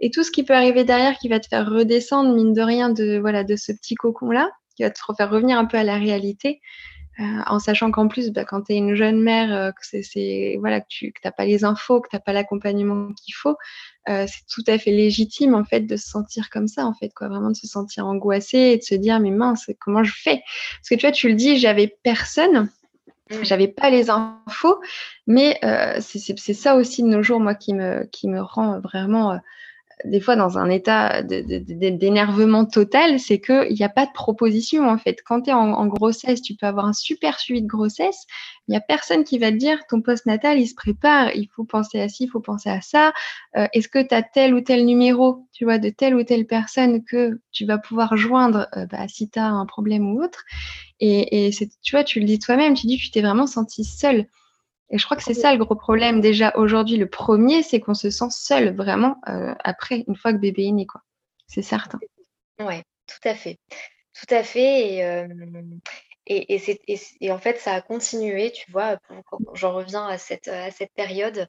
Et 0.00 0.10
tout 0.10 0.24
ce 0.24 0.32
qui 0.32 0.42
peut 0.42 0.54
arriver 0.54 0.82
derrière 0.82 1.16
qui 1.18 1.28
va 1.28 1.38
te 1.38 1.46
faire 1.46 1.70
redescendre, 1.70 2.34
mine 2.34 2.52
de 2.52 2.62
rien, 2.62 2.90
de, 2.90 3.18
voilà, 3.18 3.44
de 3.44 3.54
ce 3.54 3.70
petit 3.70 3.94
cocon-là, 3.94 4.50
qui 4.76 4.82
va 4.82 4.90
te 4.90 4.98
faire 5.16 5.30
revenir 5.30 5.58
un 5.58 5.64
peu 5.66 5.78
à 5.78 5.84
la 5.84 5.96
réalité. 5.96 6.60
Euh, 7.18 7.22
en 7.46 7.58
sachant 7.58 7.90
qu'en 7.90 8.08
plus, 8.08 8.30
bah, 8.30 8.44
quand 8.44 8.62
tu 8.62 8.74
es 8.74 8.76
une 8.76 8.94
jeune 8.94 9.22
mère, 9.22 9.54
euh, 9.54 9.70
que 9.70 10.02
c'est 10.02 10.56
voilà 10.60 10.80
que 10.80 10.86
tu 10.90 11.14
n'as 11.24 11.30
pas 11.32 11.46
les 11.46 11.64
infos, 11.64 12.02
que 12.02 12.10
tu 12.10 12.16
n'as 12.16 12.20
pas 12.20 12.34
l'accompagnement 12.34 13.08
qu'il 13.14 13.34
faut, 13.34 13.56
euh, 14.08 14.26
c'est 14.26 14.46
tout 14.48 14.64
à 14.66 14.78
fait 14.78 14.90
légitime 14.92 15.54
en 15.54 15.64
fait 15.64 15.80
de 15.80 15.96
se 15.96 16.08
sentir 16.08 16.50
comme 16.50 16.68
ça 16.68 16.86
en 16.86 16.94
fait 16.94 17.10
quoi, 17.14 17.28
vraiment 17.28 17.50
de 17.50 17.56
se 17.56 17.66
sentir 17.66 18.06
angoissée 18.06 18.58
et 18.58 18.76
de 18.78 18.82
se 18.82 18.94
dire 18.94 19.20
mais 19.20 19.30
mince 19.30 19.70
comment 19.80 20.04
je 20.04 20.12
fais? 20.14 20.42
Parce 20.78 20.88
que 20.90 20.94
tu 20.94 21.00
vois, 21.00 21.12
tu 21.12 21.28
le 21.28 21.34
dis, 21.34 21.58
j'avais 21.58 21.96
personne. 22.02 22.70
Mmh. 23.30 23.42
J'avais 23.42 23.66
pas 23.66 23.90
les 23.90 24.08
infos, 24.08 24.80
mais 25.26 25.58
c'est 26.00 26.54
ça 26.54 26.76
aussi 26.76 27.02
de 27.02 27.08
nos 27.08 27.24
jours, 27.24 27.40
moi, 27.40 27.56
qui 27.56 27.74
me, 27.74 28.04
qui 28.12 28.28
me 28.28 28.40
rend 28.40 28.78
vraiment 28.78 29.40
des 30.04 30.20
fois 30.20 30.36
dans 30.36 30.58
un 30.58 30.68
état 30.68 31.22
d'énervement 31.22 32.66
total, 32.66 33.18
c'est 33.18 33.40
qu'il 33.40 33.72
n'y 33.72 33.82
a 33.82 33.88
pas 33.88 34.04
de 34.04 34.12
proposition 34.12 34.88
en 34.88 34.98
fait. 34.98 35.22
Quand 35.24 35.42
tu 35.42 35.50
es 35.50 35.52
en, 35.52 35.86
grossesse, 35.86 36.42
tu 36.42 36.54
peux 36.54 36.66
avoir 36.66 36.86
un 36.86 36.92
super 36.92 37.40
suivi 37.40 37.62
de 37.62 37.66
grossesse, 37.66 38.26
il 38.68 38.72
n'y 38.72 38.76
a 38.76 38.80
personne 38.80 39.24
qui 39.24 39.38
va 39.38 39.50
te 39.50 39.56
dire 39.56 39.78
ton 39.88 40.02
post-natal, 40.02 40.58
il 40.58 40.66
se 40.66 40.74
prépare, 40.74 41.34
il 41.34 41.48
faut 41.48 41.64
penser 41.64 42.00
à 42.00 42.08
ci, 42.08 42.24
il 42.24 42.28
faut 42.28 42.40
penser 42.40 42.68
à 42.68 42.80
ça. 42.82 43.12
Euh, 43.56 43.66
est-ce 43.72 43.88
que 43.88 44.06
tu 44.06 44.14
as 44.14 44.22
tel 44.22 44.54
ou 44.54 44.60
tel 44.60 44.84
numéro, 44.84 45.46
tu 45.52 45.64
vois, 45.64 45.78
de 45.78 45.88
telle 45.88 46.14
ou 46.14 46.24
telle 46.24 46.46
personne 46.46 47.02
que 47.02 47.40
tu 47.50 47.64
vas 47.64 47.78
pouvoir 47.78 48.16
joindre 48.16 48.68
euh, 48.76 48.86
bah, 48.86 49.08
si 49.08 49.30
tu 49.30 49.38
as 49.38 49.46
un 49.46 49.64
problème 49.64 50.12
ou 50.12 50.22
autre? 50.22 50.44
Et, 51.00 51.50
tu 51.82 51.94
vois, 51.94 52.04
tu 52.04 52.20
le 52.20 52.26
dis 52.26 52.38
toi-même, 52.38 52.74
tu 52.74 52.86
dis 52.86 52.98
que 52.98 53.02
tu 53.02 53.10
t'es 53.10 53.22
vraiment 53.22 53.46
senti 53.46 53.84
seule. 53.84 54.26
Et 54.90 54.98
je 54.98 55.04
crois 55.04 55.16
que 55.16 55.22
c'est 55.22 55.34
ça 55.34 55.52
le 55.52 55.64
gros 55.64 55.74
problème 55.74 56.20
déjà 56.20 56.52
aujourd'hui. 56.56 56.96
Le 56.96 57.08
premier, 57.08 57.62
c'est 57.62 57.80
qu'on 57.80 57.94
se 57.94 58.10
sent 58.10 58.30
seul 58.30 58.74
vraiment 58.74 59.16
euh, 59.28 59.54
après, 59.64 60.04
une 60.06 60.16
fois 60.16 60.32
que 60.32 60.38
bébé 60.38 60.66
est 60.66 60.72
né, 60.72 60.86
quoi. 60.86 61.02
C'est 61.48 61.62
certain. 61.62 61.98
Oui, 62.60 62.82
tout 63.06 63.28
à 63.28 63.34
fait. 63.34 63.58
Tout 64.12 64.34
à 64.34 64.42
fait. 64.42 64.94
Et, 64.94 65.04
euh, 65.04 65.26
et, 66.26 66.60
et, 67.20 67.32
en 67.32 67.38
fait, 67.38 67.58
ça 67.58 67.74
a 67.74 67.80
continué, 67.80 68.52
tu 68.52 68.70
vois, 68.70 68.98
j'en 69.54 69.74
reviens 69.74 70.06
à 70.06 70.18
cette, 70.18 70.48
à 70.48 70.70
cette 70.70 70.92
période 70.94 71.48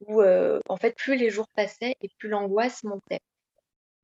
où, 0.00 0.22
euh, 0.22 0.60
en 0.68 0.76
fait, 0.76 0.96
plus 0.96 1.16
les 1.16 1.30
jours 1.30 1.48
passaient 1.54 1.96
et 2.00 2.08
plus 2.18 2.28
l'angoisse 2.28 2.82
montait. 2.84 3.20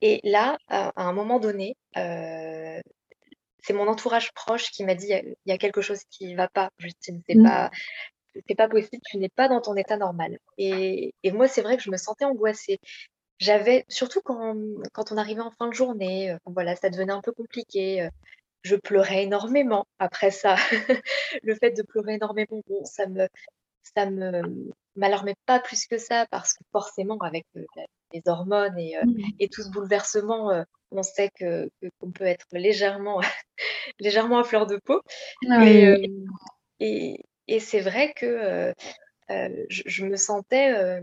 Et 0.03 0.21
là, 0.23 0.59
à, 0.69 0.93
un 0.97 1.12
moment 1.12 1.41
donné, 1.41 1.77
c'est 1.95 3.73
mon 3.73 3.89
entourage 3.89 4.33
proche 4.33 4.71
qui 4.71 4.85
m'a 4.85 4.95
dit 4.95 5.09
il 5.09 5.35
y, 5.47 5.53
a 5.53 5.59
quelque 5.59 5.81
chose 5.81 6.01
qui 6.11 6.33
ne 6.33 6.37
va 6.37 6.49
pas, 6.49 6.71
Justine. 6.79 7.23
C'est 7.27 7.35
mmh. 7.35 7.43
pas, 7.43 7.71
c'est 8.49 8.55
pas 8.55 8.68
possible, 8.68 9.03
tu 9.05 9.18
n'es 9.18 9.29
pas 9.29 9.49
dans 9.49 9.61
ton 9.61 9.77
état 9.77 9.96
normal. 9.96 10.38
Et, 10.59 11.12
moi, 11.33 11.49
c'est 11.49 11.62
vrai 11.62 11.77
que 11.77 11.83
je 11.83 11.90
me 11.90 11.96
sentais 11.96 12.25
angoissée. 12.25 12.79
J'avais, 13.38 13.85
surtout 13.88 14.20
quand, 14.25 14.57
quand 14.92 15.12
on 15.12 15.18
arrivait 15.18 15.42
en 15.42 15.51
fin 15.51 15.68
de 15.68 15.75
journée, 15.75 16.31
euh, 16.31 16.38
voilà, 16.46 16.75
ça 16.77 16.88
devenait 16.88 17.12
un 17.12 17.20
peu 17.20 17.33
compliqué. 17.33 18.03
Euh, 18.03 18.09
je 18.62 18.77
pleurais 18.77 19.25
énormément 19.25 19.87
après 19.99 20.31
ça. 20.31 20.57
le 21.42 21.55
fait 21.55 21.72
de 21.72 21.83
pleurer 21.83 22.14
énormément, 22.14 22.62
bon, 22.66 22.85
ça 22.85 23.07
me, 23.07 23.29
ça 23.83 24.11
me, 24.11 24.42
m'alarmait 24.96 25.37
pas 25.44 25.61
plus 25.61 25.87
que 25.87 25.99
ça 25.99 26.27
parce 26.31 26.55
que 26.55 26.64
forcément 26.72 27.18
avec, 27.18 27.46
les 28.12 28.22
hormones 28.27 28.79
et 28.79 28.96
mmh. 29.03 29.20
et 29.40 29.49
tout 29.49 29.62
ce 29.62 29.70
bouleversement, 29.70 30.64
on 30.90 31.03
sait 31.03 31.31
que 31.38 31.68
qu'on 32.01 32.12
peut 32.12 32.25
être 32.25 32.46
légèrement 32.53 33.20
légèrement 34.01 34.38
à 34.38 34.44
fleur 34.44 34.66
de 34.66 34.77
peau 34.77 35.01
ah 35.51 35.66
et 35.66 36.09
et 36.81 37.25
c'est 37.61 37.81
vrai 37.81 38.13
que, 38.15 38.73
je 39.29 39.83
je 39.87 40.05
me 40.05 40.17
sentais, 40.17 41.01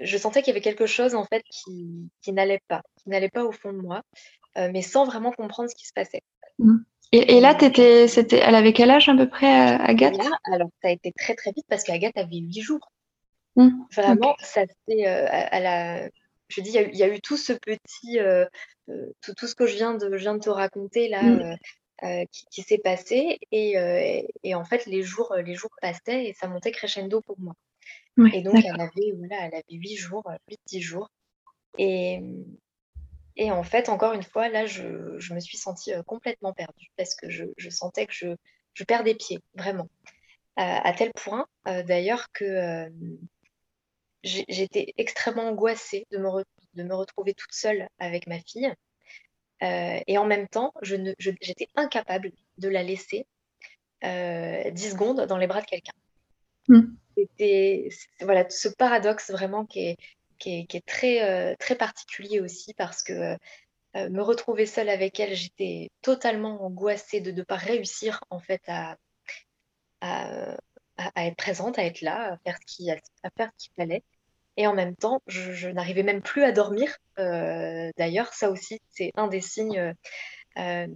je 0.00 0.16
sentais 0.16 0.42
qu'il 0.42 0.52
y 0.52 0.56
avait 0.56 0.60
quelque 0.60 0.86
chose 0.86 1.14
en 1.14 1.24
fait 1.24 1.42
qui 1.50 2.10
qui 2.22 2.32
n'allait 2.32 2.62
pas, 2.68 2.82
qui 2.96 3.08
n'allait 3.08 3.30
pas 3.30 3.44
au 3.44 3.52
fond 3.52 3.72
de 3.72 3.78
moi, 3.78 4.02
mais 4.56 4.82
sans 4.82 5.04
vraiment 5.04 5.32
comprendre 5.32 5.70
ce 5.70 5.74
qui 5.74 5.86
se 5.86 5.92
passait. 5.92 6.22
Mmh. 6.58 6.78
Et, 7.12 7.40
là, 7.40 7.56
étais, 7.60 8.08
c'était, 8.08 8.38
elle 8.38 8.56
avait 8.56 8.72
quel 8.72 8.90
âge 8.90 9.08
à 9.08 9.14
peu 9.14 9.28
près, 9.28 9.46
Agathe? 9.46 10.18
alors 10.52 10.68
ça 10.82 10.88
a 10.88 10.90
été 10.90 11.12
très 11.12 11.36
très 11.36 11.52
vite 11.52 11.64
parce 11.68 11.84
qu'Agathe 11.84 12.16
avait 12.16 12.38
huit 12.38 12.60
jours. 12.60 12.90
Mmh. 13.56 13.70
Vraiment, 13.94 14.34
ça 14.40 14.62
c'est, 14.88 15.06
euh, 15.06 16.08
je 16.48 16.60
dis, 16.60 16.70
il 16.70 16.96
y, 16.96 17.02
a 17.04 17.08
eu 17.08 17.20
tout 17.20 17.36
ce 17.36 17.52
petit, 17.52 18.18
euh, 18.18 18.46
euh, 18.88 19.12
tout, 19.20 19.32
tout, 19.34 19.46
ce 19.46 19.54
que 19.54 19.66
je 19.66 19.76
viens 19.76 19.94
de, 19.94 20.16
je 20.16 20.22
viens 20.22 20.34
de 20.34 20.40
te 20.40 20.50
raconter 20.50 21.08
là, 21.08 21.22
mmh. 21.22 21.56
Qui, 22.50 22.62
s'est 22.62 22.78
passé, 22.78 23.38
et, 23.52 24.26
et, 24.42 24.54
en 24.54 24.64
fait, 24.64 24.86
les 24.86 25.02
jours, 25.02 25.34
les 25.44 25.54
jours 25.54 25.70
passaient 25.80 26.26
et 26.26 26.32
ça 26.32 26.48
montait 26.48 26.72
crescendo 26.72 27.20
pour 27.20 27.38
moi. 27.38 27.54
et 28.32 28.42
donc, 28.42 28.56
elle 28.64 28.80
avait, 28.80 29.12
voilà, 29.16 29.46
elle 29.46 29.54
avait 29.54 29.64
8 29.70 29.96
jours, 29.96 30.24
8-10 30.68 30.80
jours. 30.80 31.10
Et, 31.78 32.20
et 33.36 33.50
en 33.50 33.62
fait, 33.62 33.88
encore 33.88 34.12
une 34.12 34.22
fois, 34.22 34.48
là, 34.48 34.66
je, 34.66 35.18
je 35.18 35.34
me 35.34 35.40
suis 35.40 35.56
sentie 35.56 35.92
complètement 36.06 36.52
perdue 36.52 36.90
parce 36.96 37.14
que 37.14 37.28
je, 37.30 37.44
je 37.56 37.70
sentais 37.70 38.06
que 38.06 38.12
je, 38.12 38.28
je 38.74 38.84
perdais 38.84 39.14
pied, 39.14 39.40
vraiment. 39.54 39.88
à 40.56 40.92
tel 40.92 41.12
point, 41.12 41.46
d'ailleurs, 41.64 42.30
que 42.32 42.90
j'étais 44.24 44.94
extrêmement 44.96 45.48
angoissée 45.48 46.06
de 46.10 46.18
me, 46.18 46.44
de 46.74 46.82
me 46.82 46.94
retrouver 46.94 47.34
toute 47.34 47.52
seule 47.52 47.88
avec 47.98 48.26
ma 48.26 48.40
fille. 48.40 48.72
Euh, 49.62 50.00
et 50.06 50.18
en 50.18 50.26
même 50.26 50.48
temps, 50.48 50.74
j'étais 50.82 51.68
incapable 51.76 52.32
de 52.58 52.68
la 52.68 52.82
laisser 52.82 53.26
euh, 54.04 54.70
10 54.70 54.90
secondes 54.90 55.26
dans 55.26 55.38
les 55.38 55.46
bras 55.46 55.60
de 55.60 55.66
quelqu'un. 55.66 55.92
Hmm. 56.68 56.96
C'était 57.16 57.88
voilà, 58.20 58.48
ce 58.50 58.68
paradoxe 58.68 59.30
vraiment 59.30 59.64
qui 59.64 59.80
est, 59.80 59.96
qui 60.38 60.60
est, 60.60 60.66
qui 60.66 60.76
est 60.76 60.86
très, 60.86 61.22
euh, 61.22 61.54
très 61.58 61.76
particulier 61.76 62.40
aussi 62.40 62.74
parce 62.74 63.02
que 63.02 63.36
euh, 63.96 64.10
me 64.10 64.20
retrouver 64.20 64.66
seule 64.66 64.88
avec 64.88 65.20
elle, 65.20 65.34
j'étais 65.34 65.90
totalement 66.02 66.64
angoissée 66.64 67.20
de 67.20 67.30
ne 67.30 67.42
pas 67.42 67.56
réussir 67.56 68.20
en 68.30 68.40
fait 68.40 68.62
à, 68.66 68.96
à, 70.00 70.56
à, 70.96 71.26
être 71.26 71.36
présente, 71.36 71.78
à 71.78 71.84
être 71.84 72.00
là, 72.00 72.32
à 72.32 72.36
faire 72.38 72.58
ce 72.58 72.74
qu'il 72.76 73.74
fallait. 73.76 74.02
Et 74.56 74.66
en 74.66 74.74
même 74.74 74.94
temps, 74.94 75.20
je, 75.26 75.68
n'arrivais 75.68 76.02
même 76.02 76.22
plus 76.22 76.44
à 76.44 76.52
dormir. 76.52 76.96
Euh, 77.18 77.90
d'ailleurs, 77.96 78.32
ça 78.32 78.50
aussi, 78.50 78.80
c'est 78.90 79.10
un 79.16 79.26
des 79.26 79.40
signes 79.40 79.94
euh, 80.58 80.86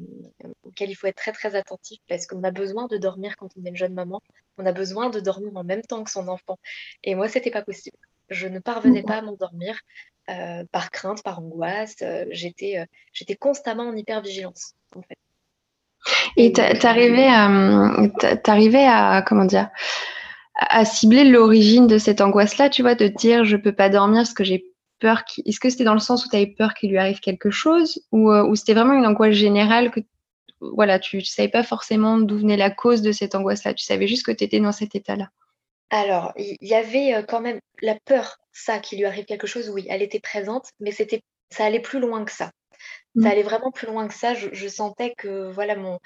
auxquels 0.62 0.90
il 0.90 0.94
faut 0.94 1.09
être 1.09 1.16
très 1.16 1.33
très 1.33 1.57
attentif 1.57 1.99
parce 2.09 2.27
qu'on 2.27 2.44
a 2.44 2.53
besoin 2.53 2.87
de 2.87 2.97
dormir 2.97 3.37
quand 3.37 3.49
on 3.57 3.64
est 3.64 3.71
une 3.71 3.77
jeune 3.77 3.94
maman. 3.94 4.21
On 4.59 4.66
a 4.66 4.73
besoin 4.73 5.11
de 5.11 5.21
dormir 5.21 5.57
en 5.57 5.64
même 5.64 5.83
temps 5.83 6.05
que 6.05 6.11
son 6.11 6.29
enfant. 6.29 6.59
Et 7.03 7.14
moi, 7.14 7.29
c'était 7.29 7.51
pas 7.51 7.62
possible. 7.62 7.97
Je 8.29 8.47
ne 8.47 8.61
parvenais 8.61 9.03
pas 9.03 9.16
à 9.16 9.23
m'endormir 9.23 9.81
euh, 10.29 10.64
par 10.71 10.90
crainte, 10.90 11.23
par 11.23 11.40
angoisse. 11.40 11.97
j'étais, 12.31 12.87
constamment 13.40 13.88
en 13.88 13.97
hypervigilance, 13.97 14.75
en 14.94 15.03
fait. 15.03 15.18
Et 16.37 16.53
t'arrivais 16.53 17.27
à, 18.87 19.23
comment 19.27 19.44
dire, 19.44 19.68
à 20.59 20.85
cibler 20.85 21.25
l'origine 21.25 21.87
de 21.87 21.99
cette 21.99 22.21
angoisse-là, 22.21 22.68
tu 22.68 22.83
vois, 22.83 22.94
de 22.94 23.07
dire 23.07 23.44
je 23.44 23.57
peux 23.57 23.73
pas 23.73 23.88
dormir 23.88 24.21
parce 24.21 24.35
que 24.35 24.44
j'ai 24.44 24.64
peur. 24.99 25.23
Est-ce 25.47 25.61
que 25.61 25.71
c'était 25.71 25.85
dans 25.85 25.94
le 25.94 26.01
sens 26.01 26.27
où 26.27 26.29
tu 26.29 26.37
avais 26.37 26.49
peur 26.49 26.75
qu'il 26.75 26.90
lui 26.90 26.99
arrive 26.99 27.21
quelque 27.21 27.51
chose 27.51 28.03
ou, 28.11 28.31
euh, 28.33 28.44
ou 28.44 28.57
c'était 28.57 28.75
vraiment 28.75 28.94
une 28.94 29.07
angoisse 29.07 29.35
générale 29.35 29.90
que 29.90 30.01
voilà, 30.61 30.99
tu 30.99 31.18
ne 31.18 31.23
savais 31.23 31.49
pas 31.49 31.62
forcément 31.62 32.18
d'où 32.18 32.38
venait 32.38 32.57
la 32.57 32.71
cause 32.71 33.01
de 33.01 33.12
cette 33.12 33.37
angoisse-là, 33.37 33.75
tu 33.75 33.85
savais 33.85 34.09
juste 34.09 34.27
que 34.27 34.33
tu 34.33 34.42
étais 34.42 34.59
dans 34.59 34.73
cet 34.73 34.97
état-là? 34.97 35.29
Alors, 35.90 36.33
il 36.37 36.57
y, 36.61 36.75
avait 36.75 37.14
euh, 37.14 37.23
quand 37.23 37.40
même 37.40 37.61
la 37.81 37.97
peur, 38.05 38.38
ça, 38.53 38.81
qu'il 38.81 38.99
lui 38.99 39.07
arrive 39.07 39.25
quelque 39.25 39.47
chose, 39.47 39.71
oui, 39.71 39.87
elle 39.88 40.03
était 40.03 40.21
présente, 40.21 40.71
mais 40.81 40.90
c'était, 40.90 41.23
ça 41.51 41.64
allait 41.64 41.81
plus 41.81 42.01
loin 42.01 42.25
que 42.25 42.33
ça. 42.33 42.51
Ça 43.16 43.23
mmh. 43.23 43.27
allait 43.27 43.42
vraiment 43.42 43.71
plus 43.71 43.87
loin 43.87 44.07
que 44.07 44.14
ça. 44.14 44.35
Je, 44.35 44.49
je 44.53 44.68
sentais 44.68 45.14
que 45.16 45.51
voilà 45.51 45.77
mon, 45.77 45.99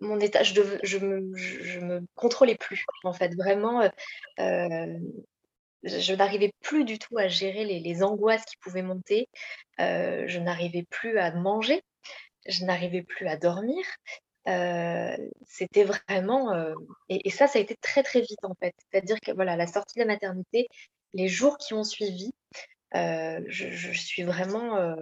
mon 0.00 0.20
état, 0.20 0.42
je, 0.42 0.60
me, 0.60 0.78
je, 1.36 1.80
me, 1.80 2.02
contrôlais 2.14 2.56
plus, 2.56 2.84
en 3.04 3.12
fait. 3.12 3.34
Vraiment, 3.34 3.82
euh, 3.82 3.88
euh, 4.38 4.98
je 5.82 6.14
n'arrivais 6.14 6.52
plus 6.60 6.84
du 6.84 6.98
tout 6.98 7.16
à 7.18 7.28
gérer 7.28 7.64
les, 7.64 8.02
angoisses 8.02 8.44
qui 8.44 8.56
pouvaient 8.58 8.82
monter. 8.82 9.28
Euh, 9.80 10.24
je 10.26 10.38
n'arrivais 10.38 10.84
plus 10.90 11.18
à 11.18 11.32
manger. 11.32 11.82
Je 12.46 12.64
n'arrivais 12.64 13.02
plus 13.02 13.28
à 13.28 13.36
dormir. 13.36 13.84
C'était 15.46 15.84
vraiment. 15.84 16.74
Et, 17.08 17.30
ça, 17.30 17.46
ça 17.46 17.58
a 17.58 17.62
été 17.62 17.76
très, 17.80 18.02
très 18.02 18.20
vite, 18.20 18.44
en 18.44 18.54
fait. 18.54 18.74
C'est-à-dire 18.90 19.20
que, 19.20 19.32
voilà, 19.32 19.56
la 19.56 19.66
sortie 19.66 19.98
de 19.98 20.04
la 20.04 20.12
maternité, 20.12 20.68
les 21.14 21.28
jours 21.28 21.58
qui 21.58 21.74
ont 21.74 21.84
suivi, 21.84 22.32
je, 22.92 23.92
suis 23.92 24.24
vraiment 24.24 24.96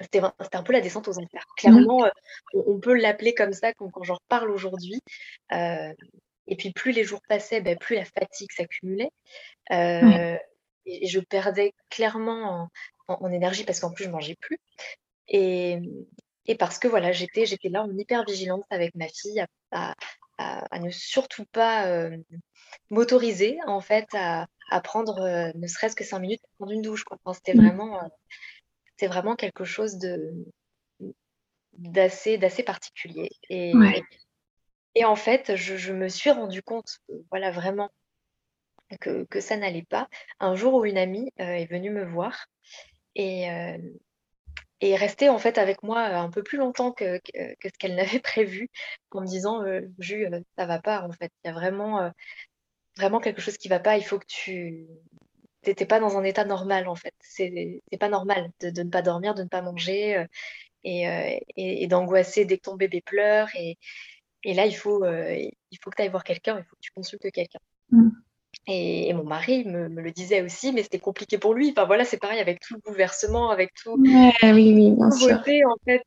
c'était 0.00 0.20
un 0.20 0.62
peu 0.62 0.72
la 0.72 0.80
descente 0.80 1.08
aux 1.08 1.18
enfers. 1.18 1.42
Mmh. 1.42 1.54
Clairement, 1.56 2.04
euh, 2.04 2.10
on, 2.54 2.78
peut 2.78 2.94
l'appeler 2.94 3.34
comme 3.34 3.52
ça 3.52 3.72
quand, 3.74 3.90
j'en 4.02 4.14
reparle 4.14 4.50
aujourd'hui. 4.50 5.00
Euh, 5.52 5.92
et 6.46 6.56
puis 6.56 6.72
plus 6.72 6.92
les 6.92 7.04
jours 7.04 7.20
passaient, 7.28 7.60
ben, 7.60 7.76
plus 7.76 7.96
la 7.96 8.04
fatigue 8.04 8.50
s'accumulait. 8.52 9.10
Euh, 9.72 10.36
et, 10.86 11.06
je 11.06 11.20
perdais 11.20 11.74
clairement 11.90 12.68
en, 13.08 13.32
énergie 13.32 13.64
parce 13.64 13.80
qu'en 13.80 13.92
plus 13.92 14.04
je 14.04 14.10
mangeais 14.10 14.36
plus. 14.40 14.58
Et, 15.28 15.78
parce 16.58 16.78
que 16.78 16.88
voilà, 16.88 17.12
j'étais 17.12 17.44
là 17.64 17.82
en 17.82 17.94
hyper 17.96 18.24
vigilance 18.24 18.64
avec 18.70 18.94
ma 18.94 19.08
fille 19.08 19.44
à, 19.72 19.94
ne 20.78 20.90
surtout 20.90 21.44
pas 21.52 22.08
m'autoriser 22.88 23.58
en 23.66 23.80
fait 23.80 24.06
à, 24.14 24.46
prendre 24.82 25.52
ne 25.54 25.66
serait-ce 25.66 25.96
que 25.96 26.04
cinq 26.04 26.20
minutes 26.20 26.40
pour 26.40 26.50
prendre 26.58 26.72
une 26.72 26.82
douche. 26.82 27.04
c'était 27.34 27.52
mmh. 27.52 27.66
vraiment 27.66 28.00
c'est 28.98 29.06
vraiment 29.06 29.36
quelque 29.36 29.64
chose 29.64 29.98
de 29.98 30.34
d'assez 31.74 32.38
d'assez 32.38 32.62
particulier. 32.64 33.30
Et, 33.48 33.72
et, 34.94 35.04
en 35.04 35.16
fait, 35.16 35.54
je, 35.56 35.92
me 35.92 36.08
suis 36.08 36.30
rendu 36.30 36.62
compte, 36.62 36.98
voilà, 37.30 37.52
vraiment 37.52 37.90
que, 39.00 39.24
que 39.24 39.40
ça 39.40 39.56
n'allait 39.56 39.84
pas. 39.84 40.08
Un 40.40 40.56
jour 40.56 40.74
où 40.74 40.84
une 40.84 40.98
amie 40.98 41.32
euh, 41.40 41.44
est 41.44 41.70
venue 41.70 41.90
me 41.90 42.04
voir 42.04 42.46
et, 43.14 43.48
euh, 43.50 43.78
et 44.80 44.90
est 44.90 44.96
restée 44.96 45.28
en 45.28 45.38
fait 45.38 45.58
avec 45.58 45.82
moi 45.82 46.00
un 46.00 46.30
peu 46.30 46.42
plus 46.42 46.58
longtemps 46.58 46.92
que, 46.92 47.18
que, 47.18 47.68
ce 47.68 47.78
qu'elle 47.78 47.94
n'avait 47.94 48.20
prévu, 48.20 48.68
en 49.12 49.20
me 49.20 49.26
disant, 49.26 49.62
euh, 49.62 49.82
ça 50.56 50.66
va 50.66 50.80
pas 50.80 51.02
en 51.02 51.12
fait. 51.12 51.32
Il 51.44 51.48
y 51.48 51.50
a 51.50 51.54
vraiment 51.54 52.12
vraiment 52.96 53.20
quelque 53.20 53.40
chose 53.40 53.58
qui 53.58 53.68
va 53.68 53.78
pas. 53.78 53.96
Il 53.96 54.04
faut 54.04 54.18
que 54.18 54.26
tu 54.26 54.88
t'étais 55.62 55.86
pas 55.86 56.00
dans 56.00 56.16
un 56.16 56.24
état 56.24 56.44
normal 56.44 56.88
en 56.88 56.94
fait. 56.94 57.14
C'est 57.20 57.80
pas 57.98 58.08
normal 58.08 58.50
de, 58.60 58.82
ne 58.82 58.90
pas 58.90 59.02
dormir, 59.02 59.34
de 59.34 59.42
ne 59.42 59.48
pas 59.48 59.62
manger 59.62 60.16
euh, 60.16 60.24
euh, 60.86 61.38
et, 61.56 61.86
d'angoisser 61.86 62.44
dès 62.44 62.58
que 62.58 62.62
ton 62.62 62.76
bébé 62.76 63.00
pleure. 63.00 63.48
Et, 63.54 63.76
là, 64.54 64.66
il 64.66 64.74
faut, 64.74 65.04
euh, 65.04 65.34
il 65.70 65.78
faut 65.82 65.90
que 65.90 65.96
tu 65.96 66.02
ailles 66.02 66.10
voir 66.10 66.24
quelqu'un, 66.24 66.58
il 66.58 66.64
faut 66.64 66.76
que 66.76 66.80
tu 66.80 66.92
consultes 66.92 67.30
quelqu'un. 67.32 67.58
Mm. 67.90 68.10
Et, 68.66 69.12
mon 69.14 69.24
mari 69.24 69.64
me, 69.64 69.88
le 69.88 70.10
disait 70.10 70.42
aussi, 70.42 70.72
mais 70.72 70.82
c'était 70.82 70.98
compliqué 70.98 71.38
pour 71.38 71.54
lui. 71.54 71.70
Enfin 71.70 71.84
voilà, 71.84 72.04
c'est 72.04 72.18
pareil 72.18 72.40
avec 72.40 72.60
tout 72.60 72.74
le 72.74 72.80
bouleversement, 72.80 73.50
avec 73.50 73.74
tout. 73.74 73.96
oui, 73.98 74.32
oui, 74.42 74.92
bien 74.92 75.10
sûr. 75.10 75.38
En 75.66 75.76
fait, 75.84 76.04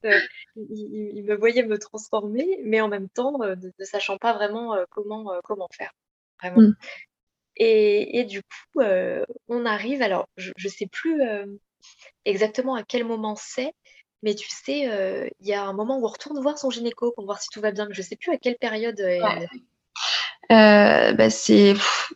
il, 0.55 1.23
me 1.27 1.35
voyait 1.35 1.63
me 1.63 1.77
transformer, 1.77 2.59
mais 2.63 2.81
en 2.81 2.87
même 2.87 3.09
temps, 3.09 3.39
ne, 3.39 3.85
sachant 3.85 4.17
pas 4.17 4.33
vraiment 4.33 4.75
comment, 4.89 5.31
comment 5.43 5.67
faire. 5.71 5.91
Vraiment. 6.41 6.61
Mm. 6.61 6.75
Et, 7.57 8.23
du 8.25 8.41
coup, 8.41 8.81
euh, 8.81 9.23
on 9.47 9.65
arrive, 9.65 10.01
alors 10.01 10.27
je 10.37 10.51
ne 10.63 10.69
sais 10.69 10.87
plus 10.87 11.21
euh, 11.21 11.45
exactement 12.25 12.75
à 12.75 12.83
quel 12.83 13.05
moment 13.05 13.35
c'est, 13.37 13.73
mais 14.23 14.35
tu 14.35 14.49
sais, 14.49 14.89
euh, 14.89 15.27
il 15.39 15.47
y 15.47 15.53
a 15.53 15.63
un 15.63 15.73
moment 15.73 15.97
où 15.99 16.05
on 16.05 16.09
retourne 16.09 16.39
voir 16.41 16.57
son 16.57 16.69
gynéco 16.69 17.11
pour 17.11 17.25
voir 17.25 17.41
si 17.41 17.49
tout 17.51 17.61
va 17.61 17.71
bien. 17.71 17.87
Je 17.91 18.01
ne 18.01 18.05
sais 18.05 18.15
plus 18.15 18.31
à 18.31 18.37
quelle 18.37 18.57
période. 18.57 19.01
Bah, 20.49 21.29
c'est 21.29 21.73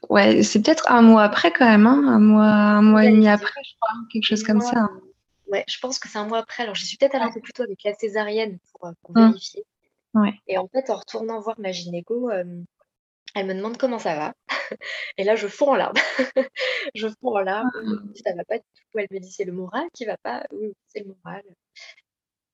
ouais, 0.09 0.43
c'est 0.43 0.61
peut-être 0.61 0.91
un 0.91 1.01
mois 1.01 1.23
après 1.23 1.51
quand 1.51 1.65
même, 1.65 1.87
hein, 1.87 2.03
un 2.07 2.19
mois, 2.19 2.45
un 2.45 2.81
mois 2.81 3.05
et 3.05 3.11
demi 3.11 3.27
après, 3.27 3.61
je 3.63 3.75
crois, 3.79 3.95
quelque 4.11 4.25
chose 4.25 4.43
comme 4.43 4.61
ça. 4.61 4.79
Hein. 4.79 5.01
Ouais, 5.47 5.63
je 5.67 5.77
pense 5.79 5.99
que 5.99 6.09
c'est 6.09 6.17
un 6.17 6.25
mois 6.25 6.39
après. 6.39 6.63
Alors, 6.63 6.75
j'y 6.75 6.85
suis 6.85 6.97
peut-être 6.97 7.15
allée 7.15 7.25
un 7.25 7.31
peu 7.31 7.39
plus 7.39 7.53
tôt 7.53 7.63
avec 7.63 7.83
la 7.83 7.93
césarienne 7.93 8.57
pour, 8.73 8.89
mmh. 8.89 9.27
vérifier. 9.27 9.63
Ouais. 10.15 10.33
Et 10.47 10.57
en 10.57 10.67
fait, 10.67 10.89
en 10.89 10.95
retournant 10.95 11.39
voir 11.39 11.59
ma 11.59 11.71
gynéco, 11.71 12.29
elle 13.35 13.45
me 13.47 13.53
demande 13.53 13.77
comment 13.77 13.99
ça 13.99 14.15
va. 14.15 14.33
Et 15.17 15.23
là, 15.23 15.35
je 15.35 15.47
fonds 15.47 15.71
en 15.71 15.75
larmes. 15.75 15.97
je 16.95 17.07
fonds 17.07 17.35
en 17.35 17.41
larmes. 17.41 17.69
Ah. 17.75 18.19
Ça 18.23 18.33
va 18.33 18.45
pas 18.45 18.57
du 18.57 18.63
tout. 18.63 18.99
Elle 18.99 19.07
me 19.11 19.19
dit, 19.19 19.31
c'est 19.31 19.43
le 19.43 19.51
moral 19.51 19.85
qui 19.93 20.05
va 20.05 20.17
pas. 20.17 20.45
Oui, 20.51 20.73
c'est 20.87 21.01
le 21.01 21.13
moral. 21.23 21.43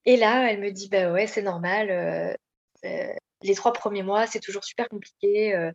Et 0.05 0.17
là, 0.17 0.51
elle 0.51 0.59
me 0.59 0.71
dit, 0.71 0.89
bah 0.89 1.11
ouais, 1.11 1.27
c'est 1.27 1.43
normal. 1.43 1.91
Euh, 1.91 2.33
euh, 2.85 3.13
les 3.43 3.55
trois 3.55 3.73
premiers 3.73 4.01
mois, 4.01 4.25
c'est 4.25 4.39
toujours 4.39 4.63
super 4.63 4.89
compliqué. 4.89 5.71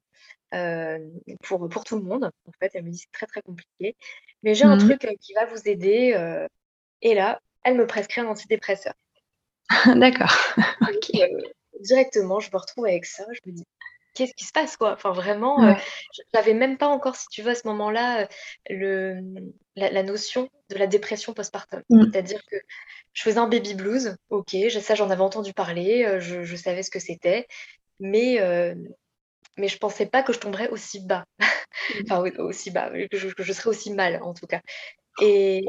Euh, 0.55 0.99
pour, 1.43 1.69
pour 1.69 1.85
tout 1.85 1.97
le 1.97 2.03
monde. 2.03 2.25
En 2.25 2.53
fait, 2.61 2.73
elle 2.75 2.85
me 2.85 2.91
dit 2.91 2.99
c'est 2.99 3.13
très 3.13 3.27
très 3.27 3.43
compliqué, 3.43 3.97
mais 4.43 4.55
j'ai 4.55 4.65
un 4.65 4.77
mmh 4.77 4.97
truc 4.99 5.19
qui 5.21 5.35
va 5.35 5.45
vous 5.45 5.69
aider. 5.69 6.47
et 7.03 7.15
là, 7.15 7.41
elle 7.65 7.77
me 7.77 7.87
prescrit 7.87 8.21
un 8.23 8.27
antidépresseur. 8.27 8.95
D'accord. 9.97 10.35
directement, 11.81 12.41
je 12.41 12.51
me 12.53 12.59
retrouve 12.59 12.87
avec 12.87 13.05
ça. 13.05 13.25
Je 13.33 13.51
me 13.51 13.57
dis 13.57 13.65
qu'est-ce 14.17 14.35
qui 14.35 14.45
se 14.45 14.53
passe 14.53 14.77
quoi? 14.77 14.93
Enfin 14.93 15.13
vraiment, 15.13 15.75
je 15.75 16.23
j'avais 16.35 16.55
même 16.55 16.79
pas 16.79 16.89
encore, 16.89 17.17
si 17.17 17.29
tu 17.29 17.43
veux, 17.43 17.51
à 17.51 17.55
ce 17.55 17.67
moment-là, 17.69 18.29
le, 18.69 19.21
la, 19.77 20.03
notion 20.03 20.49
de 20.71 20.77
la 20.77 20.87
dépression 20.87 21.33
postpartum. 21.33 21.83
Mmh. 21.91 22.11
C'est-à-dire 22.11 22.41
que 22.51 22.57
je 23.13 23.23
faisais 23.23 23.39
un 23.39 23.49
baby 23.49 23.75
blues, 23.75 24.17
ok, 24.31 24.57
ça 24.81 24.95
j'en 24.95 25.11
avais 25.11 25.23
entendu 25.23 25.53
parler, 25.53 26.19
je, 26.21 26.43
je 26.43 26.57
savais 26.57 26.83
ce 26.83 26.91
que 26.91 26.99
c'était, 26.99 27.47
mais 28.01 28.41
mais 29.57 29.69
je 29.69 29.79
pensais 29.79 30.07
pas 30.07 30.23
que 30.23 30.33
je 30.33 30.39
tomberais 30.39 30.69
aussi 30.69 31.01
bas. 31.01 31.25
Enfin, 32.03 32.25
aussi 32.39 32.71
bas, 32.71 32.91
que 32.91 33.19
je, 33.19 33.29
que 33.29 33.45
je, 33.45 33.53
serais 33.53 33.69
aussi 33.69 33.93
mal, 33.93 34.21
en 34.23 34.35
tout 34.35 34.47
cas. 34.47 34.61
Et, 35.23 35.65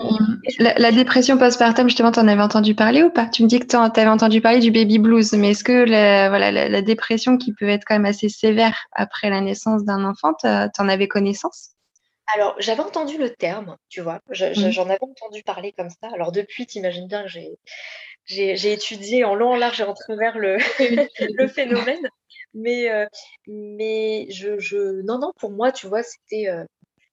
la, 0.59 0.91
dépression 0.91 1.37
postpartum, 1.37 1.87
justement, 1.87 2.11
tu 2.11 2.19
en 2.19 2.27
avais 2.27 2.41
entendu 2.41 2.75
parler 2.75 3.03
ou 3.03 3.09
pas? 3.09 3.27
Tu 3.27 3.43
me 3.43 3.47
dis 3.47 3.59
que 3.59 3.65
tu 3.65 3.75
avais 3.75 4.07
entendu 4.07 4.41
parler 4.41 4.59
du 4.59 4.71
baby 4.71 4.99
blues, 4.99 5.31
mais 5.33 5.51
est-ce 5.51 5.63
que 5.63 5.85
la, 5.85 6.29
voilà, 6.29 6.51
la, 6.51 6.81
dépression 6.81 7.37
qui 7.37 7.53
peut 7.53 7.69
être 7.69 7.85
quand 7.85 7.95
même 7.95 8.05
assez 8.05 8.29
sévère 8.29 8.87
après 8.91 9.29
la 9.29 9.39
naissance 9.39 9.85
d'un 9.85 10.03
enfant, 10.03 10.33
tu 10.41 10.47
en 10.47 10.89
avais 10.89 11.07
connaissance? 11.07 11.71
Alors, 12.35 12.55
j'avais 12.59 12.81
entendu 12.81 13.17
le 13.17 13.29
terme, 13.29 13.77
tu 13.87 14.01
vois, 14.01 14.19
mmh. 14.29 14.71
j'en 14.71 14.89
avais 14.89 14.97
entendu 14.99 15.43
parler 15.43 15.71
comme 15.71 15.89
ça. 15.89 16.09
Alors, 16.13 16.33
depuis, 16.33 16.65
tu 16.65 16.79
imagines 16.79 17.07
bien 17.07 17.23
que 17.23 17.29
j'ai 18.25 18.73
étudié 18.73 19.23
en 19.23 19.33
long, 19.33 19.51
en 19.51 19.55
large 19.55 19.79
et 19.79 19.85
en 19.85 19.93
travers 19.93 20.37
le, 20.37 20.57
le 21.37 21.47
phénomène. 21.47 22.09
Mais, 22.53 22.89
euh, 22.89 23.05
mais 23.47 24.27
je, 24.31 24.57
je, 24.59 25.01
non, 25.03 25.19
non, 25.19 25.31
pour 25.37 25.51
moi, 25.51 25.71
tu 25.71 25.87
vois, 25.87 26.03
c'était 26.03 26.49
euh, 26.49 26.65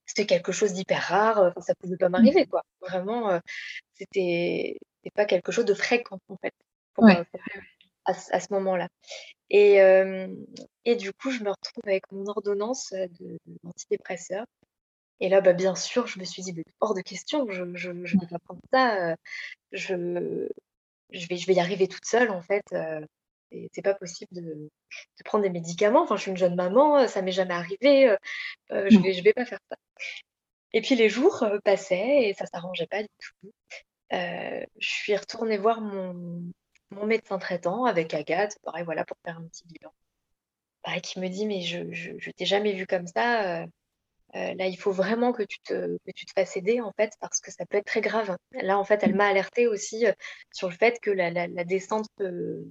c'était 0.06 0.26
quelque 0.26 0.52
chose 0.52 0.72
d'hyper 0.72 1.02
rare. 1.02 1.38
Enfin, 1.38 1.60
ça 1.60 1.74
pouvait 1.74 1.96
pas 1.96 2.08
mmh. 2.08 2.12
m'arriver, 2.12 2.46
quoi. 2.46 2.62
Vraiment, 2.80 3.30
euh, 3.30 3.38
c'était 3.94 4.78
pas 5.14 5.24
quelque 5.24 5.52
chose 5.52 5.64
de 5.64 5.74
fréquent, 5.74 6.18
en 6.28 6.36
fait, 6.36 6.54
à, 8.04 8.12
à, 8.30 8.40
ce 8.40 8.52
moment-là. 8.52 8.88
Et, 9.50 9.76
et 10.84 10.96
du 10.96 11.12
coup, 11.12 11.30
je 11.30 11.42
me 11.42 11.50
retrouve 11.50 11.82
avec 11.86 12.10
mon 12.10 12.26
ordonnance 12.26 12.92
de, 12.92 13.38
d'antidépresseur. 13.62 14.44
Et 15.20 15.28
là, 15.28 15.40
bah, 15.40 15.52
bien 15.52 15.74
sûr, 15.74 16.06
je 16.06 16.18
me 16.18 16.24
suis 16.24 16.42
dit, 16.42 16.54
hors 16.80 16.94
de 16.94 17.00
question, 17.00 17.46
je 17.50 17.62
ne 17.62 17.76
je, 17.76 17.92
je 18.04 18.18
vais 18.18 18.26
pas 18.26 18.38
prendre 18.38 18.60
ça. 18.72 19.14
je, 19.72 20.48
je, 21.10 21.28
vais, 21.28 21.36
je 21.36 21.46
vais 21.46 21.54
y 21.54 21.60
arriver 21.60 21.86
toute 21.86 22.06
seule, 22.06 22.30
en 22.30 22.42
fait 22.42 22.64
c'est 23.72 23.82
pas 23.82 23.94
possible 23.94 24.30
de, 24.32 24.70
prendre 25.24 25.44
des 25.44 25.50
médicaments. 25.50 26.02
Enfin, 26.02 26.16
je 26.16 26.22
suis 26.22 26.30
une 26.30 26.36
jeune 26.36 26.54
maman, 26.54 27.06
ça 27.08 27.22
m'est 27.22 27.32
jamais 27.32 27.54
arrivé, 27.54 28.08
euh, 28.08 28.16
euh, 28.72 28.88
je 28.90 28.98
vais, 28.98 29.12
je 29.12 29.22
vais 29.22 29.32
pas 29.32 29.44
faire 29.44 29.60
ça. 29.70 29.76
Et 30.72 30.80
puis 30.82 30.96
les 30.96 31.08
jours 31.08 31.42
euh, 31.42 31.58
passaient 31.64 32.28
et 32.28 32.34
ça 32.34 32.46
s'arrangeait 32.46 32.86
pas 32.86 33.02
du 33.02 33.08
tout. 33.18 33.52
je 34.10 34.66
suis 34.88 35.16
retournée 35.16 35.58
voir 35.58 35.80
mon, 35.80 36.42
mon 36.90 37.06
médecin 37.06 37.38
traitant 37.38 37.84
avec 37.84 38.14
Agathe, 38.14 38.58
pareil, 38.62 38.84
voilà, 38.84 39.04
pour 39.04 39.16
faire 39.24 39.38
un 39.38 39.46
petit 39.48 39.64
bilan. 39.66 39.92
Pareil, 40.82 41.00
qui 41.00 41.20
me 41.20 41.28
dit, 41.28 41.46
mais 41.46 41.62
je, 41.62 41.92
je, 41.92 42.30
t'ai 42.30 42.44
jamais 42.44 42.72
vu 42.74 42.86
comme 42.86 43.06
ça. 43.06 43.66
là, 44.34 44.66
il 44.66 44.76
faut 44.76 44.92
vraiment 44.92 45.32
que 45.32 45.42
tu, 45.44 45.58
te, 45.60 45.96
que 46.04 46.12
tu 46.14 46.26
te 46.26 46.32
fasses 46.32 46.56
aider, 46.56 46.80
en 46.80 46.92
fait, 46.92 47.12
parce 47.20 47.40
que 47.40 47.50
ça 47.50 47.64
peut 47.66 47.78
être 47.78 47.86
très 47.86 48.02
grave. 48.02 48.36
Là, 48.52 48.78
en 48.78 48.84
fait, 48.84 49.02
elle 49.02 49.14
m'a 49.14 49.26
alertée 49.28 49.66
aussi 49.66 50.04
sur 50.52 50.68
le 50.68 50.74
fait 50.76 51.00
que 51.00 51.10
la, 51.10 51.30
la, 51.30 51.46
la 51.46 51.64
descente 51.64 52.06
peut 52.16 52.64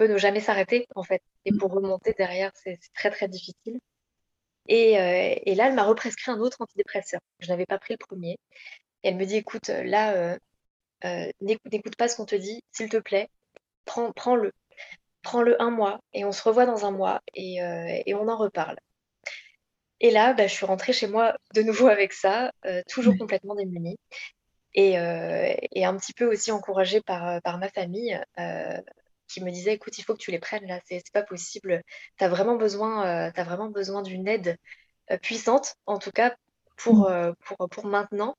ne 0.00 0.16
jamais 0.18 0.40
s'arrêter, 0.40 0.86
en 0.94 1.02
fait. 1.02 1.22
Et 1.44 1.52
pour 1.52 1.72
remonter 1.72 2.14
derrière, 2.16 2.50
c'est 2.54 2.78
très, 2.94 3.10
très 3.10 3.28
difficile. 3.28 3.78
Et, 4.68 4.98
euh, 4.98 5.34
et 5.44 5.54
là, 5.54 5.68
elle 5.68 5.74
m'a 5.74 5.84
represcrit 5.84 6.30
un 6.30 6.38
autre 6.40 6.58
antidépresseur. 6.60 7.20
Je 7.40 7.48
n'avais 7.48 7.66
pas 7.66 7.78
pris 7.78 7.94
le 7.94 7.98
premier. 7.98 8.38
Et 9.02 9.08
elle 9.08 9.16
me 9.16 9.26
dit, 9.26 9.36
écoute, 9.36 9.68
là, 9.68 10.14
euh, 10.14 10.38
euh, 11.04 11.30
n'écoute 11.40 11.96
pas 11.96 12.08
ce 12.08 12.16
qu'on 12.16 12.26
te 12.26 12.34
dit, 12.34 12.62
s'il 12.72 12.88
te 12.88 12.96
plaît, 12.98 13.28
prends, 13.84 14.12
prends-le. 14.12 14.52
Prends-le 15.22 15.60
un 15.62 15.70
mois 15.70 16.00
et 16.12 16.24
on 16.24 16.32
se 16.32 16.42
revoit 16.42 16.66
dans 16.66 16.84
un 16.84 16.90
mois 16.90 17.22
et, 17.34 17.56
et 18.06 18.14
on 18.14 18.28
en 18.28 18.36
reparle. 18.36 18.76
Et 20.00 20.10
là, 20.10 20.34
bah, 20.34 20.46
je 20.46 20.52
suis 20.52 20.66
rentrée 20.66 20.92
chez 20.92 21.06
moi 21.06 21.34
de 21.54 21.62
nouveau 21.62 21.88
avec 21.88 22.12
ça, 22.12 22.52
toujours 22.88 23.16
complètement 23.16 23.54
démunie. 23.54 23.96
Et, 24.74 24.92
et, 24.92 25.84
un 25.86 25.96
petit 25.96 26.12
peu 26.12 26.26
aussi 26.26 26.52
encouragée 26.52 27.00
par, 27.00 27.40
par 27.40 27.56
ma 27.56 27.70
famille, 27.70 28.20
qui 29.34 29.42
me 29.42 29.50
disait 29.50 29.74
écoute, 29.74 29.98
il 29.98 30.04
faut 30.04 30.14
que 30.14 30.20
tu 30.20 30.30
les 30.30 30.38
prennes 30.38 30.66
là, 30.66 30.80
c'est 30.84 31.02
pas 31.12 31.22
possible. 31.22 31.82
Tu 32.18 32.24
as 32.24 32.28
vraiment 32.28 32.54
besoin, 32.56 33.04
euh, 33.04 33.30
as 33.34 33.44
vraiment 33.44 33.68
besoin 33.68 34.02
d'une 34.02 34.28
aide 34.28 34.56
euh, 35.10 35.18
puissante, 35.18 35.74
en 35.86 35.98
tout 35.98 36.12
cas 36.12 36.34
pour, 36.76 37.08
mmh. 37.08 37.12
euh, 37.12 37.32
pour, 37.44 37.68
pour 37.68 37.86
maintenant. 37.86 38.36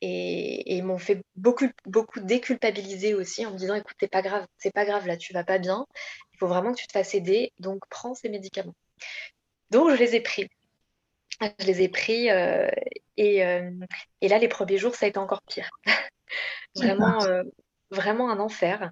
Et, 0.00 0.76
ils 0.76 0.84
m'ont 0.84 0.98
fait 0.98 1.20
beaucoup, 1.34 1.66
beaucoup 1.84 2.20
déculpabiliser 2.20 3.14
aussi 3.14 3.44
en 3.44 3.52
me 3.52 3.58
disant 3.58 3.74
écoute, 3.74 3.96
c'est 3.98 4.10
pas 4.10 4.22
grave, 4.22 4.46
c'est 4.56 4.72
pas 4.72 4.84
grave 4.84 5.06
là, 5.06 5.16
tu 5.16 5.32
vas 5.32 5.44
pas 5.44 5.58
bien. 5.58 5.84
Il 6.32 6.38
faut 6.38 6.46
vraiment 6.46 6.72
que 6.72 6.78
tu 6.78 6.86
te 6.86 6.92
fasses 6.92 7.14
aider, 7.14 7.52
donc 7.58 7.80
prends 7.90 8.14
ces 8.14 8.28
médicaments. 8.28 8.74
Donc 9.70 9.90
je 9.90 9.96
les 9.96 10.14
ai 10.14 10.20
pris. 10.20 10.48
Je 11.40 11.66
les 11.66 11.82
ai 11.82 11.88
pris 11.88 12.28
et, 13.18 13.38
et, 14.20 14.28
là, 14.28 14.38
les 14.38 14.48
premiers 14.48 14.78
jours, 14.78 14.94
ça 14.94 15.06
a 15.06 15.08
été 15.08 15.18
encore 15.18 15.42
pire. 15.42 15.68
vraiment, 16.76 17.18
vraiment 17.90 18.30
un 18.30 18.38
enfer. 18.38 18.90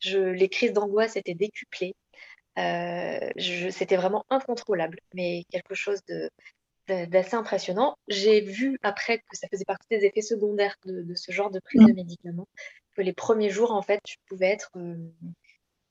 Je, 0.00 0.18
les 0.18 0.48
crises 0.48 0.72
d'angoisse 0.72 1.16
étaient 1.16 1.34
décuplées. 1.34 1.94
Euh, 2.58 3.30
c'était 3.70 3.96
vraiment 3.96 4.24
incontrôlable, 4.30 4.98
mais 5.12 5.44
quelque 5.50 5.74
chose 5.74 6.00
de, 6.08 6.30
d'assez 6.86 7.34
impressionnant. 7.34 7.96
J'ai 8.08 8.40
vu 8.40 8.78
après 8.82 9.18
que 9.18 9.36
ça 9.36 9.48
faisait 9.48 9.64
partie 9.64 9.88
des 9.90 10.04
effets 10.04 10.22
secondaires 10.22 10.76
de, 10.84 11.14
ce 11.14 11.32
genre 11.32 11.50
de 11.50 11.60
prise 11.60 11.82
de 11.82 11.92
mmh. 11.92 11.96
médicaments, 11.96 12.48
que 12.94 13.02
les 13.02 13.12
premiers 13.12 13.50
jours, 13.50 13.72
en 13.72 13.82
fait, 13.82 14.00
tu 14.04 14.16
pouvais 14.28 14.50
être, 14.50 14.70
euh, 14.76 14.96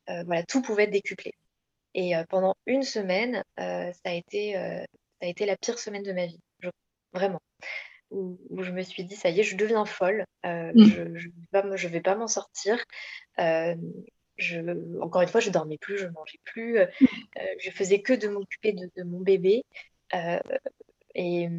euh, 0.10 0.24
voilà, 0.24 0.44
tout 0.44 0.62
pouvait 0.62 0.84
être 0.84 0.92
décuplé. 0.92 1.34
Et 1.96 2.14
pendant 2.28 2.56
une 2.66 2.82
semaine, 2.82 3.44
ça, 3.56 3.94
a 4.06 4.14
été, 4.14 4.54
ça 4.54 4.88
a 5.22 5.28
été 5.28 5.46
la 5.46 5.56
pire 5.56 5.78
semaine 5.78 6.02
de 6.02 6.12
ma 6.12 6.26
vie, 6.26 6.40
vraiment 7.14 7.40
où, 8.14 8.38
je 8.62 8.72
me 8.72 8.82
suis 8.82 9.04
dit, 9.04 9.16
ça 9.16 9.30
y 9.30 9.40
est, 9.40 9.44
je 9.44 9.58
deviens 9.58 9.86
folle, 9.86 10.26
euh, 10.46 10.72
mmh. 10.74 11.18
je 11.18 11.88
ne 11.88 11.92
vais 11.92 12.02
pas 12.02 12.16
m'en 12.16 12.28
sortir. 12.28 12.84
Euh, 13.40 13.76
je, 14.38 15.00
encore 15.02 15.22
une 15.22 15.28
fois, 15.28 15.42
je 15.42 15.50
dormais 15.50 15.78
plus, 15.78 15.98
je 15.98 16.08
mangeais 16.08 16.40
plus, 16.44 16.80
euh, 16.80 16.88
je 17.60 17.70
faisais 17.72 18.02
que 18.02 18.14
de 18.14 18.28
m'occuper 18.28 18.74
de, 18.74 19.04
mon 19.04 19.20
bébé. 19.20 19.64
et, 21.16 21.50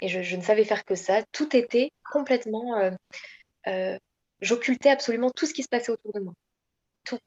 et 0.00 0.08
je, 0.08 0.36
ne 0.36 0.42
savais 0.42 0.64
faire 0.64 0.84
que 0.84 0.94
ça. 0.94 1.22
Tout 1.32 1.56
était 1.56 1.90
complètement... 2.10 2.90
J'occultais 4.40 4.90
absolument 4.90 5.30
tout 5.30 5.46
ce 5.46 5.54
qui 5.54 5.64
se 5.64 5.68
passait 5.68 5.90
autour 5.90 6.12
de 6.12 6.20
moi. 6.20 6.34
Tout. 7.04 7.18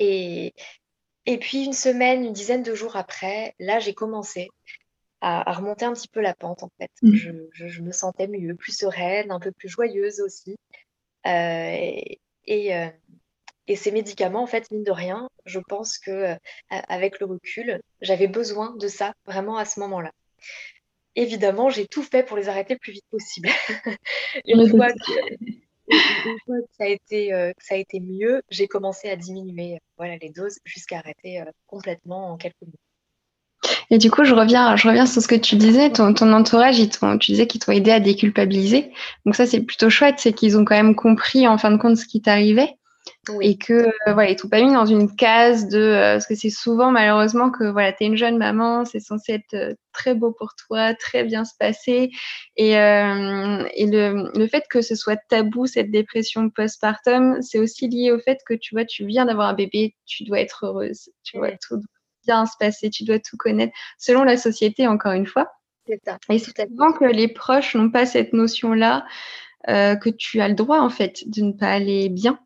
Et, 0.00 0.52
et 1.26 1.38
puis 1.38 1.64
une 1.64 1.72
semaine, 1.72 2.24
une 2.24 2.32
dizaine 2.32 2.62
de 2.62 2.74
jours 2.74 2.96
après, 2.96 3.54
là, 3.58 3.78
j'ai 3.78 3.94
commencé 3.94 4.48
à, 5.24 5.52
remonter 5.52 5.86
un 5.86 5.94
petit 5.94 6.08
peu 6.08 6.20
la 6.20 6.34
pente 6.34 6.62
en 6.62 6.70
fait. 6.78 6.90
Mmh. 7.02 7.16
Je, 7.52 7.82
me 7.82 7.92
sentais 7.92 8.28
mieux, 8.28 8.54
plus 8.54 8.76
sereine, 8.76 9.30
un 9.30 9.40
peu 9.40 9.52
plus 9.52 9.68
joyeuse 9.68 10.20
aussi. 10.20 10.56
Euh, 11.26 11.96
et, 12.46 12.76
euh, 12.76 12.88
et, 13.66 13.76
ces 13.76 13.90
médicaments, 13.90 14.42
en 14.42 14.46
fait, 14.46 14.70
mine 14.70 14.84
de 14.84 14.90
rien, 14.90 15.30
je 15.46 15.60
pense 15.66 15.98
que 15.98 16.10
euh, 16.10 16.36
avec 16.68 17.20
le 17.20 17.26
recul, 17.26 17.80
j'avais 18.02 18.28
besoin 18.28 18.76
de 18.76 18.86
ça 18.86 19.14
vraiment 19.24 19.56
à 19.56 19.64
ce 19.64 19.80
moment-là. 19.80 20.12
Évidemment, 21.16 21.70
j'ai 21.70 21.86
tout 21.86 22.02
fait 22.02 22.22
pour 22.22 22.36
les 22.36 22.48
arrêter 22.48 22.74
le 22.74 22.80
plus 22.80 22.92
vite 22.92 23.06
possible. 23.10 23.48
une, 24.44 24.68
fois 24.68 24.88
que, 24.92 26.52
ça 26.76 26.84
a 26.84 26.88
été, 26.88 27.52
ça 27.58 27.76
a 27.76 27.78
été 27.78 28.00
mieux, 28.00 28.42
j'ai 28.50 28.66
commencé 28.66 29.08
à 29.08 29.16
diminuer 29.16 29.78
voilà, 29.96 30.16
les 30.16 30.28
doses 30.28 30.58
jusqu'à 30.64 30.98
arrêter 30.98 31.42
complètement 31.66 32.32
en 32.32 32.36
quelques 32.36 32.60
minutes. 32.60 32.83
Et 33.90 33.98
du 33.98 34.10
coup, 34.10 34.24
je 34.24 34.34
reviens, 34.34 34.76
je 34.76 34.88
reviens 34.88 35.06
sur 35.06 35.22
ce 35.22 35.28
que 35.28 35.34
tu 35.34 35.56
disais. 35.56 35.90
Ton, 35.90 36.14
ton 36.14 36.32
entourage, 36.32 36.78
ils 36.78 36.90
tu 36.90 37.32
disais 37.32 37.46
qu'ils 37.46 37.60
t'ont 37.60 37.72
aidé 37.72 37.90
à 37.90 38.00
déculpabiliser. 38.00 38.90
Donc 39.24 39.34
ça, 39.34 39.46
c'est 39.46 39.60
plutôt 39.60 39.90
chouette, 39.90 40.16
c'est 40.18 40.32
qu'ils 40.32 40.56
ont 40.58 40.64
quand 40.64 40.76
même 40.76 40.94
compris 40.94 41.46
en 41.48 41.58
fin 41.58 41.70
de 41.70 41.76
compte 41.76 41.96
ce 41.96 42.06
qui 42.06 42.20
t'arrivait. 42.22 42.76
Et 43.40 43.56
que 43.56 43.72
euh, 43.72 44.12
voilà, 44.12 44.30
ils 44.30 44.36
t'ont 44.36 44.48
pas 44.48 44.62
mis 44.62 44.72
dans 44.72 44.86
une 44.86 45.14
case 45.14 45.68
de 45.68 45.78
euh, 45.78 46.14
parce 46.14 46.26
que 46.26 46.34
c'est 46.34 46.50
souvent 46.50 46.90
malheureusement 46.90 47.50
que 47.50 47.64
voilà, 47.64 47.92
tu 47.92 48.04
es 48.04 48.06
une 48.06 48.16
jeune 48.16 48.38
maman, 48.38 48.84
c'est 48.84 49.00
censé 49.00 49.32
être 49.32 49.54
euh, 49.54 49.74
très 49.92 50.14
beau 50.14 50.32
pour 50.32 50.54
toi, 50.54 50.94
très 50.94 51.24
bien 51.24 51.44
se 51.44 51.52
passer. 51.58 52.10
Et, 52.56 52.72
et 52.72 53.86
le, 53.86 54.30
le, 54.38 54.46
fait 54.48 54.64
que 54.70 54.82
ce 54.82 54.94
soit 54.94 55.16
tabou 55.28 55.66
cette 55.66 55.90
dépression 55.90 56.50
postpartum, 56.50 57.40
c'est 57.42 57.58
aussi 57.58 57.88
lié 57.88 58.10
au 58.10 58.18
fait 58.18 58.38
que 58.46 58.54
tu 58.54 58.74
vois, 58.74 58.84
tu 58.84 59.06
viens 59.06 59.24
d'avoir 59.26 59.48
un 59.48 59.54
bébé, 59.54 59.94
tu 60.06 60.24
dois 60.24 60.40
être 60.40 60.66
heureuse, 60.66 61.10
tu 61.22 61.38
vois, 61.38 61.52
tout 61.52 61.80
bien 62.24 62.46
se 62.46 62.56
passer, 62.58 62.90
tu 62.90 63.04
dois 63.04 63.18
tout 63.18 63.36
connaître, 63.36 63.72
selon 63.98 64.24
la 64.24 64.36
société, 64.36 64.86
encore 64.86 65.12
une 65.12 65.26
fois. 65.26 65.50
Ça. 66.04 66.18
Et 66.30 66.38
c'est 66.38 66.54
que 66.54 67.12
les 67.12 67.28
proches 67.28 67.74
n'ont 67.74 67.90
pas 67.90 68.06
cette 68.06 68.32
notion-là, 68.32 69.04
euh, 69.68 69.96
que 69.96 70.10
tu 70.10 70.40
as 70.40 70.48
le 70.48 70.54
droit, 70.54 70.80
en 70.80 70.90
fait, 70.90 71.22
de 71.26 71.42
ne 71.42 71.52
pas 71.52 71.68
aller 71.68 72.08
bien. 72.08 72.38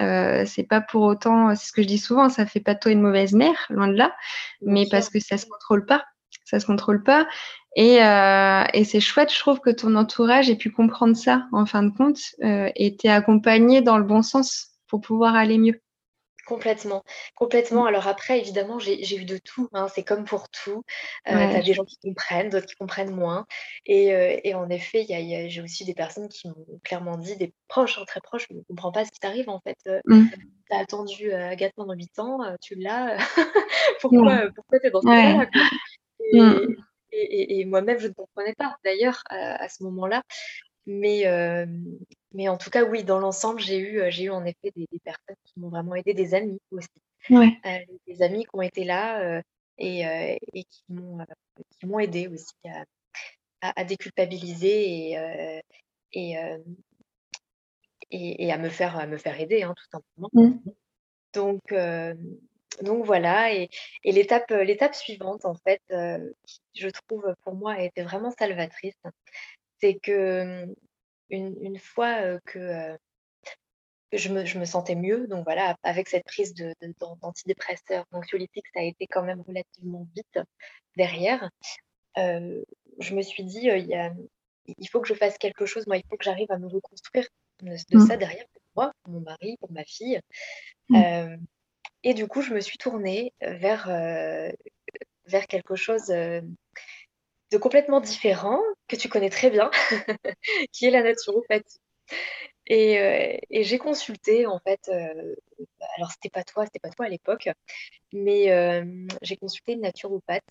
Euh, 0.00 0.44
c'est 0.46 0.64
pas 0.64 0.80
pour 0.80 1.02
autant, 1.02 1.54
c'est 1.54 1.68
ce 1.68 1.72
que 1.72 1.82
je 1.82 1.86
dis 1.86 1.98
souvent, 1.98 2.28
ça 2.28 2.44
fait 2.46 2.60
pas 2.60 2.74
toi 2.74 2.92
une 2.92 3.00
mauvaise 3.00 3.32
mère, 3.32 3.66
loin 3.70 3.88
de 3.88 3.94
là, 3.94 4.14
mais 4.60 4.86
parce 4.90 5.08
que 5.08 5.20
ça 5.20 5.38
se 5.38 5.46
contrôle 5.46 5.86
pas. 5.86 6.04
ça 6.44 6.60
se 6.60 6.66
contrôle 6.66 7.02
pas. 7.02 7.26
Et, 7.76 7.96
et 7.96 8.84
c'est 8.84 9.00
chouette, 9.00 9.32
je 9.32 9.38
trouve 9.38 9.60
que 9.60 9.70
ton 9.70 9.96
entourage 9.96 10.48
ait 10.48 10.56
pu 10.56 10.70
comprendre 10.70 11.16
ça 11.16 11.46
en 11.52 11.66
fin 11.66 11.82
de 11.82 11.90
compte 11.90 12.18
et 12.42 12.96
t'ait 12.96 13.08
accompagné 13.08 13.82
dans 13.82 13.98
le 13.98 14.04
bon 14.04 14.22
sens 14.22 14.68
pour 14.88 15.00
pouvoir 15.00 15.34
aller 15.34 15.58
mieux. 15.58 15.80
Complètement, 16.46 17.02
complètement. 17.34 17.84
Mmh. 17.84 17.88
Alors 17.88 18.06
après, 18.06 18.38
évidemment, 18.38 18.78
j'ai 18.78 19.16
eu 19.16 19.24
de 19.24 19.36
tout, 19.36 19.68
hein, 19.72 19.88
c'est 19.92 20.04
comme 20.04 20.24
pour 20.24 20.48
tout. 20.48 20.84
Euh, 21.28 21.32
tu 21.32 21.56
as 21.56 21.60
des 21.60 21.74
gens 21.74 21.84
qui 21.84 21.98
comprennent, 21.98 22.50
d'autres 22.50 22.66
qui 22.66 22.76
comprennent 22.76 23.10
moins. 23.10 23.46
Et, 23.84 24.14
euh, 24.14 24.56
en 24.56 24.70
effet, 24.70 25.04
j'ai 25.08 25.60
aussi 25.60 25.84
des 25.84 25.92
personnes 25.92 26.28
qui 26.28 26.48
m'ont 26.48 26.80
clairement 26.84 27.18
dit, 27.18 27.36
des 27.36 27.52
proches, 27.66 27.98
hein, 27.98 28.04
très 28.06 28.20
proches, 28.20 28.46
«Je 28.48 28.54
ne 28.54 28.62
comprends 28.62 28.92
pas 28.92 29.04
ce 29.04 29.10
qui 29.10 29.18
t'arrive 29.18 29.50
en 29.50 29.58
fait. 29.58 29.76
Euh, 29.88 30.00
mmh. 30.04 30.26
Tu 30.70 30.76
as 30.76 30.78
attendu 30.78 31.32
Agathe 31.32 31.74
pendant 31.74 31.94
8 31.94 32.18
ans, 32.20 32.38
tu 32.62 32.76
l'as, 32.76 33.16
pourquoi, 34.00 34.48
pourquoi 34.54 34.78
tu 34.78 34.86
es 34.86 34.90
dans 34.90 35.00
ce 35.00 35.08
là 35.08 35.46
mmh. 36.32 36.74
Et, 37.10 37.64
moi-même, 37.64 37.98
je 37.98 38.08
ne 38.08 38.12
comprenais 38.12 38.54
pas 38.54 38.76
d'ailleurs 38.84 39.22
à 39.30 39.68
ce 39.68 39.82
moment-là. 39.82 40.22
Mais, 40.86 41.24
mais 42.32 42.48
en 42.48 42.56
tout 42.56 42.70
cas, 42.70 42.84
oui, 42.84 43.04
dans 43.04 43.18
l'ensemble, 43.18 43.60
j'ai 43.60 43.78
eu, 43.78 44.02
j'ai 44.10 44.24
eu 44.24 44.30
en 44.30 44.44
effet 44.44 44.72
des, 44.76 44.86
personnes 45.04 45.36
qui 45.44 45.58
m'ont 45.58 45.68
vraiment 45.68 45.94
aidé, 45.94 46.14
des 46.14 46.34
amis 46.34 46.60
aussi. 46.70 46.88
des 47.30 48.22
amis 48.22 48.44
qui 48.44 48.50
ont 48.52 48.62
été 48.62 48.84
là 48.84 49.42
et, 49.78 50.00
et 50.00 50.64
qui 50.64 50.84
m'ont 50.88 51.18
qui 51.78 51.86
m'ont 51.86 51.98
aidé 51.98 52.28
aussi 52.28 52.54
à, 53.60 53.84
déculpabiliser 53.84 55.12
et, 55.12 55.62
et, 56.12 56.36
et, 58.10 58.52
à 58.52 58.58
me 58.58 58.68
faire 58.68 58.96
à 58.96 59.06
me 59.06 59.16
faire 59.16 59.40
aider, 59.40 59.62
hein, 59.62 59.74
tout 59.76 59.90
simplement. 59.90 60.30
Mmh. 60.32 60.70
Donc, 61.34 61.74
donc 62.82 63.04
voilà, 63.04 63.52
et, 63.52 63.70
et 64.04 64.12
l'étape 64.12 64.50
l'étape 64.50 64.94
suivante, 64.94 65.44
en 65.44 65.54
fait, 65.54 65.80
je 65.88 66.88
trouve 66.88 67.34
pour 67.42 67.54
moi 67.54 67.72
a 67.72 67.82
été 67.82 68.02
vraiment 68.02 68.30
salvatrice 68.30 68.94
c'est 69.80 69.98
que 69.98 70.66
une, 71.30 71.78
fois 71.78 72.38
que 72.44 72.96
je 74.12 74.28
me, 74.28 74.44
je 74.44 74.58
me, 74.58 74.64
sentais 74.64 74.94
mieux, 74.94 75.26
donc 75.26 75.44
voilà, 75.44 75.76
avec 75.82 76.08
cette 76.08 76.24
prise 76.24 76.54
de, 76.54 76.74
d'antidépresseurs, 77.20 78.04
d'anxiolytiques, 78.12 78.66
ça 78.74 78.80
a 78.80 78.84
été 78.84 79.06
quand 79.06 79.22
même 79.22 79.40
relativement 79.40 80.06
vite 80.14 80.38
derrière. 80.96 81.50
je 82.16 83.14
me 83.14 83.22
suis 83.22 83.44
dit, 83.44 83.66
il, 83.66 83.86
y 83.86 83.94
a, 83.94 84.12
il 84.78 84.88
faut 84.88 85.00
que 85.00 85.08
je 85.08 85.14
fasse 85.14 85.38
quelque 85.38 85.66
chose, 85.66 85.86
moi, 85.86 85.96
il 85.96 86.04
faut 86.08 86.16
que 86.16 86.24
j'arrive 86.24 86.50
à 86.50 86.58
me 86.58 86.68
reconstruire 86.68 87.26
de, 87.62 87.74
mmh. 87.96 88.06
ça 88.06 88.16
derrière 88.16 88.46
pour 88.52 88.62
moi, 88.76 88.92
pour 89.02 89.12
mon 89.14 89.20
mari, 89.20 89.56
pour 89.58 89.72
ma 89.72 89.84
fille. 89.84 90.20
Mmh. 90.88 91.36
et 92.04 92.14
du 92.14 92.28
coup, 92.28 92.42
je 92.42 92.54
me 92.54 92.60
suis 92.60 92.78
tournée 92.78 93.32
vers, 93.40 93.88
vers 95.26 95.46
quelque 95.48 95.74
chose 95.74 96.06
de 96.06 97.58
complètement 97.58 98.00
différent, 98.00 98.60
que 98.88 98.96
tu 98.96 99.08
connais 99.08 99.30
très 99.30 99.50
bien, 99.50 99.70
qui 100.72 100.86
est 100.86 100.90
la 100.90 101.02
naturopathie. 101.02 101.80
Et, 102.66 102.98
euh, 102.98 103.36
et 103.50 103.62
j'ai 103.62 103.78
consulté, 103.78 104.46
en 104.46 104.58
fait, 104.58 104.88
euh, 104.88 105.34
alors 105.96 106.10
c'était 106.10 106.30
pas 106.30 106.42
toi, 106.42 106.64
c'était 106.64 106.80
pas 106.80 106.90
toi 106.90 107.06
à 107.06 107.08
l'époque, 107.08 107.48
mais 108.12 108.50
euh, 108.50 109.06
j'ai 109.22 109.36
consulté 109.36 109.72
une 109.72 109.82
naturopathe 109.82 110.48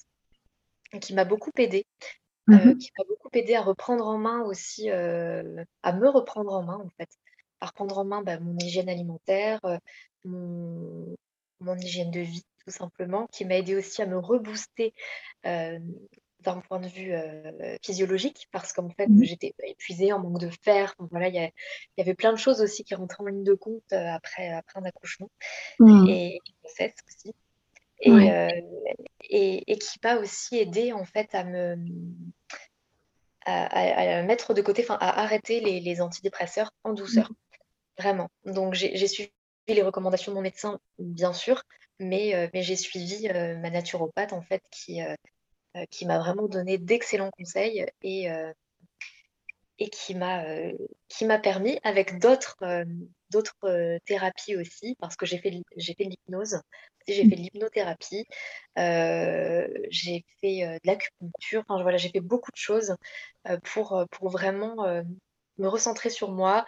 qui 1.02 1.13
m'a 1.13 1.26
beaucoup 1.26 1.52
aidée, 1.58 1.86
mmh 2.48 2.78
qui 2.78 2.91
m'a 2.98 3.04
beaucoup 3.10 3.30
aidée 3.34 3.56
à 3.56 3.62
reprendre 3.62 4.08
en 4.08 4.17
main 4.17 4.43
aussi, 4.43 4.89
à 4.89 5.93
me 5.93 6.08
reprendre 6.08 6.54
en 6.54 6.63
main, 6.63 6.78
en 6.78 6.89
fait, 6.98 7.10
à 7.60 7.67
reprendre 7.67 7.98
en 7.98 8.06
main 8.06 8.21
bah, 8.21 8.39
mon 8.39 8.58
hygiène 8.60 8.88
alimentaire, 8.88 9.60
mon, 10.24 11.17
mon 11.60 11.78
hygiène 11.78 12.12
de 12.12 12.21
vie, 12.21 12.45
tout 12.65 12.71
simplement, 12.71 13.28
qui 13.28 13.43
m'a 13.43 13.58
aidée 13.58 13.76
aussi 13.76 14.02
à 14.02 14.06
me 14.06 14.17
rebooster 14.17 14.93
d'un 16.45 16.62
point 16.62 16.79
de 16.79 16.88
vue 16.88 17.13
physiologique, 17.84 18.47
parce 18.51 18.73
qu'en 18.73 18.89
fait, 18.89 19.08
mmh 19.08 19.23
j'étais 19.23 19.53
épuisée, 19.63 20.13
en 20.13 20.19
manque 20.19 20.39
de 20.39 20.49
fer. 20.49 20.95
voilà, 21.12 21.27
il 21.27 21.36
y, 21.97 22.01
avait 22.01 22.13
plein 22.13 22.31
de 22.31 22.38
choses 22.38 22.62
aussi 22.62 22.84
qui 22.84 22.95
rentraient 22.95 23.23
en 23.23 23.27
ligne 23.27 23.43
de 23.43 23.53
compte 23.53 23.91
après, 23.91 24.49
après 24.49 24.79
un 24.79 24.86
accouchement 24.86 25.29
mmh. 25.79 26.08
et 26.08 26.39
grossesse 26.63 26.95
aussi. 27.08 27.34
Et, 28.01 29.63
et, 29.67 29.77
qui 29.77 29.99
m'a 30.03 30.17
aussi 30.17 30.58
aidé 30.58 30.93
en 30.93 31.05
fait 31.05 31.34
à 31.34 31.43
me 31.43 31.77
à, 33.45 34.23
mettre 34.23 34.53
de 34.53 34.62
côté, 34.62 34.84
enfin 34.84 34.97
à 34.99 35.21
arrêter 35.21 35.60
les, 35.60 36.01
antidépresseurs 36.01 36.71
en 36.84 36.93
douceur, 36.93 37.29
mmh. 37.31 38.01
vraiment. 38.01 38.29
Donc 38.45 38.73
j'ai 38.73 39.08
suivi 39.08 39.31
les 39.67 39.81
recommandations 39.81 40.31
de 40.31 40.36
mon 40.36 40.41
médecin, 40.41 40.79
bien 40.99 41.34
sûr, 41.34 41.63
mais, 41.99 42.49
mais 42.53 42.62
j'ai 42.62 42.75
suivi 42.75 43.27
ma 43.29 43.69
naturopathe 43.69 44.34
en 44.34 44.41
fait 44.41 44.62
qui, 44.71 45.01
euh, 45.01 45.15
qui 45.89 46.05
m'a 46.05 46.19
vraiment 46.19 46.47
donné 46.47 46.77
d'excellents 46.77 47.31
conseils 47.31 47.85
et, 48.01 48.31
euh, 48.31 48.51
et 49.79 49.89
qui 49.89 50.15
m'a 50.15 50.43
euh, 50.45 50.73
qui 51.09 51.25
m'a 51.25 51.39
permis 51.39 51.79
avec 51.83 52.19
d'autres 52.19 52.57
d'autres 53.31 53.99
thérapies 54.05 54.55
aussi 54.55 54.95
parce 54.99 55.15
que 55.15 55.25
j'ai 55.25 55.38
fait 55.38 55.61
j'ai 55.75 55.93
fait 55.93 56.05
de 56.05 56.11
l'hypnose. 56.11 56.61
J'ai 57.07 57.23
fait 57.29 57.35
de 57.35 57.41
l'hypnothérapie 57.41 58.25
j'ai 58.77 60.25
fait 60.41 60.79
de 60.83 60.88
l'acupuncture. 60.88 61.63
Enfin 61.67 61.81
voilà 61.83 61.97
j'ai 61.97 62.09
fait 62.09 62.21
beaucoup 62.21 62.51
de 62.51 62.57
choses 62.57 62.95
pour 63.63 64.05
pour 64.11 64.29
vraiment 64.29 64.75
me 65.57 65.67
recentrer 65.67 66.09
sur 66.09 66.31
moi 66.31 66.61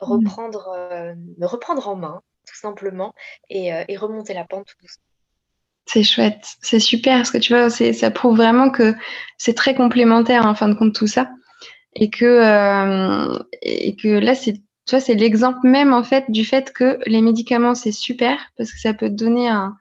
mmh. 0.00 0.04
reprendre 0.04 1.14
me 1.38 1.46
reprendre 1.46 1.88
en 1.88 1.96
main 1.96 2.22
tout 2.46 2.56
simplement 2.56 3.14
et, 3.48 3.68
et 3.88 3.96
remonter 3.96 4.34
la 4.34 4.44
pente 4.44 4.66
tout 4.66 4.76
doucement 4.80 5.13
c'est 5.86 6.02
chouette, 6.02 6.56
c'est 6.62 6.80
super 6.80 7.18
parce 7.18 7.30
que 7.30 7.38
tu 7.38 7.52
vois, 7.52 7.70
ça 7.70 8.10
prouve 8.10 8.36
vraiment 8.36 8.70
que 8.70 8.94
c'est 9.38 9.54
très 9.54 9.74
complémentaire 9.74 10.46
en 10.46 10.54
fin 10.54 10.68
de 10.68 10.74
compte 10.74 10.94
tout 10.94 11.06
ça. 11.06 11.30
Et 11.94 12.10
que 12.10 12.24
euh, 12.24 13.38
et 13.62 13.94
que 13.96 14.08
là 14.08 14.34
c'est 14.34 14.54
c'est 14.86 15.14
l'exemple 15.14 15.60
même 15.66 15.92
en 15.92 16.02
fait 16.02 16.24
du 16.28 16.44
fait 16.44 16.72
que 16.72 16.98
les 17.06 17.20
médicaments 17.22 17.74
c'est 17.74 17.92
super 17.92 18.38
parce 18.56 18.72
que 18.72 18.78
ça 18.78 18.94
peut 18.94 19.08
te 19.08 19.14
donner 19.14 19.48
un, 19.48 19.76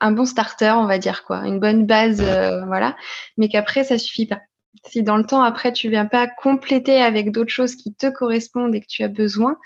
un 0.00 0.12
bon 0.12 0.26
starter 0.26 0.74
on 0.76 0.86
va 0.86 0.98
dire 0.98 1.24
quoi, 1.24 1.46
une 1.46 1.60
bonne 1.60 1.86
base 1.86 2.20
euh, 2.20 2.64
voilà, 2.66 2.96
mais 3.36 3.48
qu'après 3.48 3.84
ça 3.84 3.98
suffit 3.98 4.26
pas. 4.26 4.40
Si 4.86 5.02
dans 5.02 5.16
le 5.16 5.24
temps 5.24 5.42
après 5.42 5.72
tu 5.72 5.88
viens 5.88 6.06
pas 6.06 6.26
compléter 6.26 7.00
avec 7.00 7.30
d'autres 7.30 7.52
choses 7.52 7.76
qui 7.76 7.94
te 7.94 8.10
correspondent 8.10 8.74
et 8.74 8.80
que 8.80 8.86
tu 8.88 9.04
as 9.04 9.08
besoin, 9.08 9.56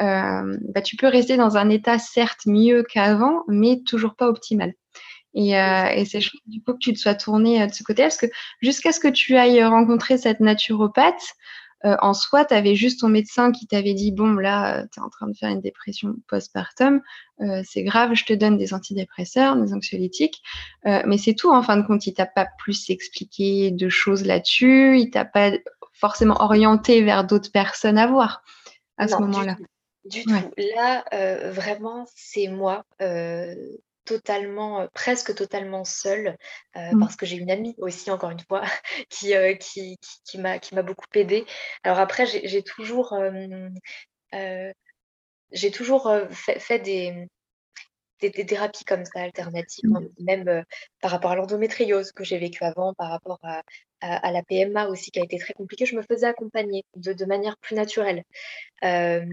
euh, 0.00 0.56
bah, 0.74 0.82
tu 0.82 0.96
peux 0.96 1.08
rester 1.08 1.36
dans 1.36 1.56
un 1.56 1.68
état 1.68 1.98
certes 1.98 2.46
mieux 2.46 2.84
qu'avant, 2.84 3.42
mais 3.48 3.82
toujours 3.86 4.14
pas 4.14 4.28
optimal. 4.28 4.72
Et, 5.34 5.56
euh, 5.58 5.88
et 5.94 6.04
c'est 6.04 6.20
chouette 6.20 6.42
du 6.46 6.60
coup 6.62 6.72
que 6.72 6.78
tu 6.78 6.92
te 6.92 6.98
sois 6.98 7.14
tournée 7.14 7.62
euh, 7.62 7.66
de 7.66 7.72
ce 7.72 7.84
côté 7.84 8.02
parce 8.02 8.16
que 8.16 8.26
jusqu'à 8.60 8.92
ce 8.92 8.98
que 8.98 9.08
tu 9.08 9.36
ailles 9.36 9.62
rencontrer 9.64 10.18
cette 10.18 10.40
naturopathe, 10.40 11.34
euh, 11.86 11.96
en 12.02 12.12
soi, 12.12 12.44
tu 12.44 12.52
avais 12.52 12.74
juste 12.74 13.00
ton 13.00 13.08
médecin 13.08 13.52
qui 13.52 13.66
t'avait 13.66 13.94
dit 13.94 14.12
Bon, 14.12 14.34
là, 14.34 14.86
tu 14.92 15.00
es 15.00 15.02
en 15.02 15.08
train 15.08 15.28
de 15.28 15.36
faire 15.36 15.48
une 15.48 15.62
dépression 15.62 16.14
postpartum, 16.28 17.00
euh, 17.40 17.62
c'est 17.64 17.82
grave, 17.82 18.14
je 18.14 18.24
te 18.24 18.32
donne 18.34 18.58
des 18.58 18.74
antidépresseurs, 18.74 19.56
des 19.56 19.72
anxiolytiques. 19.72 20.42
Euh, 20.86 21.02
mais 21.06 21.16
c'est 21.16 21.34
tout, 21.34 21.50
en 21.50 21.62
fin 21.62 21.78
de 21.78 21.86
compte, 21.86 22.06
il 22.06 22.12
t'a 22.12 22.26
pas 22.26 22.46
plus 22.58 22.90
expliqué 22.90 23.70
de 23.70 23.88
choses 23.88 24.26
là-dessus, 24.26 24.98
il 24.98 25.10
t'a 25.10 25.24
pas 25.24 25.52
forcément 25.92 26.42
orienté 26.42 27.02
vers 27.02 27.24
d'autres 27.24 27.52
personnes 27.52 27.98
à 27.98 28.06
voir 28.06 28.42
à 28.98 29.08
ce 29.08 29.16
moment-là. 29.16 29.56
Du 30.04 30.24
tout. 30.24 30.30
Là, 30.76 31.04
vraiment, 31.50 32.04
c'est 32.14 32.48
moi 32.48 32.84
totalement, 34.10 34.88
presque 34.92 35.34
totalement 35.34 35.84
seule, 35.84 36.36
mmh. 36.74 36.98
parce 36.98 37.16
que 37.16 37.26
j'ai 37.26 37.36
une 37.36 37.50
amie 37.50 37.74
aussi, 37.78 38.10
encore 38.10 38.30
une 38.30 38.40
fois, 38.40 38.62
qui, 39.08 39.32
qui, 39.60 39.96
qui, 40.24 40.38
m'a, 40.38 40.58
qui 40.58 40.74
m'a 40.74 40.82
beaucoup 40.82 41.06
aidée. 41.14 41.46
Alors 41.84 41.98
après, 41.98 42.26
j'ai, 42.26 42.62
toujours, 42.62 43.16
j'ai 45.52 45.70
toujours 45.70 46.12
fait, 46.30 46.78
des, 46.80 47.28
des, 48.20 48.46
thérapies 48.46 48.84
comme 48.84 49.04
ça, 49.04 49.20
alternatives, 49.20 49.88
mmh. 49.88 49.96
hein, 49.96 50.08
même 50.18 50.48
euh, 50.48 50.62
par 51.00 51.10
rapport 51.10 51.30
à 51.30 51.36
l'endométriose 51.36 52.12
que 52.12 52.24
j'ai 52.24 52.38
vécu 52.38 52.62
avant, 52.64 52.94
par 52.94 53.10
rapport 53.10 53.38
à, 53.42 53.62
à, 54.00 54.32
la 54.32 54.42
PMA 54.42 54.88
aussi, 54.88 55.10
qui 55.10 55.20
a 55.20 55.24
été 55.24 55.38
très 55.38 55.52
compliquée, 55.52 55.86
je 55.86 55.96
me 55.96 56.02
faisais 56.02 56.26
accompagner 56.26 56.84
de, 56.96 57.12
de 57.12 57.24
manière 57.24 57.56
plus 57.58 57.76
naturelle. 57.76 58.24
Euh, 58.84 59.24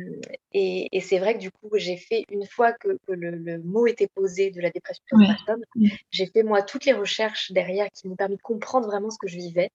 et, 0.54 0.90
et 0.92 1.02
c'est 1.02 1.20
vrai 1.20 1.36
que 1.36 1.40
du 1.40 1.52
coup, 1.52 1.70
j'ai 1.76 1.98
fait, 1.98 2.26
une 2.30 2.46
fois 2.46 2.74
que, 2.74 2.98
que 3.08 3.14
le, 3.14 3.32
le, 3.32 3.60
mot 3.60 3.88
était 3.88 4.08
posé 4.08 4.52
de 4.52 4.62
la 4.62 4.70
dépression 4.70 5.04
postpartum, 5.10 5.62
mmh. 5.76 5.88
j'ai 6.12 6.26
fait 6.28 6.44
moi 6.44 6.62
toutes 6.62 6.86
les 6.86 6.94
recherches 6.94 7.52
derrière 7.52 7.88
qui 7.92 8.08
m'ont 8.08 8.16
permis 8.16 8.38
de 8.38 8.42
comprendre 8.42 8.88
vraiment 8.88 9.10
ce 9.10 9.18
que 9.18 9.28
je 9.28 9.38
vivais. 9.38 9.70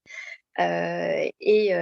Euh, 0.59 1.29
et, 1.39 1.73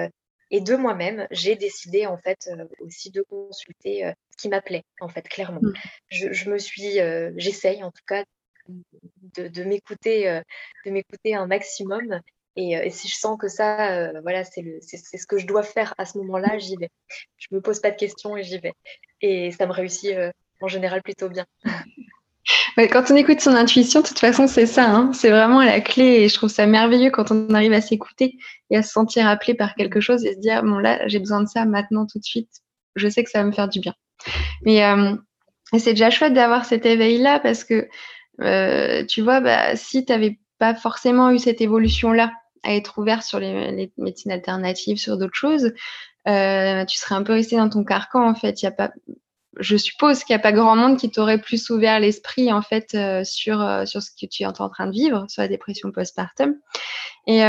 et 0.51 0.59
de 0.59 0.75
moi-même, 0.75 1.27
j'ai 1.31 1.55
décidé 1.55 2.05
en 2.05 2.17
fait 2.17 2.49
euh, 2.51 2.65
aussi 2.79 3.09
de 3.09 3.21
consulter 3.21 4.05
euh, 4.05 4.11
ce 4.31 4.37
qui 4.37 4.49
m'appelait 4.49 4.83
en 4.99 5.07
fait 5.07 5.27
clairement. 5.27 5.61
Mmh. 5.61 5.73
Je, 6.09 6.49
me 6.49 6.57
suis, 6.57 6.99
euh, 6.99 7.31
j'essaye 7.37 7.83
en 7.83 7.91
tout 7.91 8.03
cas 8.05 8.25
de, 8.67 9.63
m'écouter, 9.63 10.41
de 10.85 10.91
m'écouter 10.91 11.35
un 11.35 11.47
maximum. 11.47 12.19
Et, 12.57 12.89
si 12.89 13.07
je 13.07 13.15
sens 13.15 13.37
que 13.39 13.47
ça, 13.47 14.11
voilà, 14.21 14.43
c'est 14.43 14.63
c'est 14.81 15.17
ce 15.17 15.25
que 15.25 15.37
je 15.37 15.47
dois 15.47 15.63
faire 15.63 15.95
à 15.97 16.05
ce 16.05 16.17
moment-là, 16.19 16.57
j'y 16.57 16.75
vais. 16.75 16.89
Je 17.37 17.47
me 17.51 17.61
pose 17.61 17.79
pas 17.79 17.91
de 17.91 17.95
questions 17.95 18.37
et 18.37 18.43
j'y 18.43 18.59
vais. 18.59 18.73
Et 19.21 19.51
ça 19.51 19.65
me 19.65 19.71
réussit 19.71 20.15
en 20.61 20.67
général 20.67 21.01
plutôt 21.01 21.29
bien. 21.29 21.45
Quand 22.89 23.11
on 23.11 23.15
écoute 23.15 23.39
son 23.39 23.55
intuition, 23.55 24.01
de 24.01 24.07
toute 24.07 24.19
façon, 24.19 24.47
c'est 24.47 24.65
ça. 24.65 24.89
Hein. 24.89 25.11
C'est 25.13 25.29
vraiment 25.29 25.61
la 25.61 25.81
clé. 25.81 26.21
Et 26.21 26.29
je 26.29 26.35
trouve 26.35 26.49
ça 26.49 26.65
merveilleux 26.65 27.11
quand 27.11 27.31
on 27.31 27.53
arrive 27.53 27.73
à 27.73 27.81
s'écouter 27.81 28.37
et 28.69 28.77
à 28.77 28.83
se 28.83 28.91
sentir 28.91 29.27
appelé 29.27 29.53
par 29.53 29.75
quelque 29.75 29.99
chose 29.99 30.25
et 30.25 30.33
se 30.33 30.39
dire 30.39 30.63
bon, 30.63 30.77
là, 30.77 31.07
j'ai 31.07 31.19
besoin 31.19 31.41
de 31.41 31.47
ça 31.47 31.65
maintenant, 31.65 32.05
tout 32.05 32.19
de 32.19 32.23
suite. 32.23 32.49
Je 32.95 33.07
sais 33.07 33.23
que 33.23 33.29
ça 33.29 33.39
va 33.39 33.45
me 33.45 33.51
faire 33.51 33.69
du 33.69 33.79
bien. 33.79 33.93
Mais 34.63 34.83
euh, 34.83 35.15
c'est 35.77 35.91
déjà 35.91 36.09
chouette 36.09 36.33
d'avoir 36.33 36.65
cet 36.65 36.85
éveil-là 36.85 37.39
parce 37.39 37.63
que, 37.63 37.87
euh, 38.41 39.05
tu 39.05 39.21
vois, 39.21 39.39
bah, 39.39 39.75
si 39.75 40.05
tu 40.05 40.11
n'avais 40.11 40.39
pas 40.59 40.75
forcément 40.75 41.31
eu 41.31 41.39
cette 41.39 41.61
évolution-là, 41.61 42.31
à 42.63 42.75
être 42.75 42.99
ouvert 42.99 43.23
sur 43.23 43.39
les, 43.39 43.91
médecines 43.97 44.31
alternatives, 44.31 44.97
sur 44.97 45.17
d'autres 45.17 45.33
choses, 45.33 45.73
euh, 46.27 46.85
tu 46.85 46.97
serais 46.97 47.15
un 47.15 47.23
peu 47.23 47.33
resté 47.33 47.57
dans 47.57 47.69
ton 47.69 47.83
carcan 47.83 48.29
en 48.29 48.35
fait. 48.35 48.55
Je 49.59 49.75
suppose 49.75 50.23
qu'il 50.23 50.33
n'y 50.35 50.39
a 50.39 50.43
pas 50.43 50.51
grand 50.51 50.75
monde 50.75 50.97
qui 50.97 51.11
t'aurait 51.11 51.41
plus 51.41 51.69
ouvert 51.69 51.99
l'esprit 51.99 52.51
en 52.53 52.61
fait 52.61 52.95
euh, 52.95 53.23
sur 53.23 53.61
euh, 53.61 53.85
sur 53.85 54.01
ce 54.01 54.09
que 54.11 54.25
tu 54.25 54.43
es 54.43 54.45
en 54.45 54.51
train 54.53 54.87
de 54.87 54.91
vivre, 54.91 55.25
sur 55.27 55.41
la 55.41 55.47
dépression 55.47 55.91
postpartum. 55.91 56.55
Et 57.27 57.43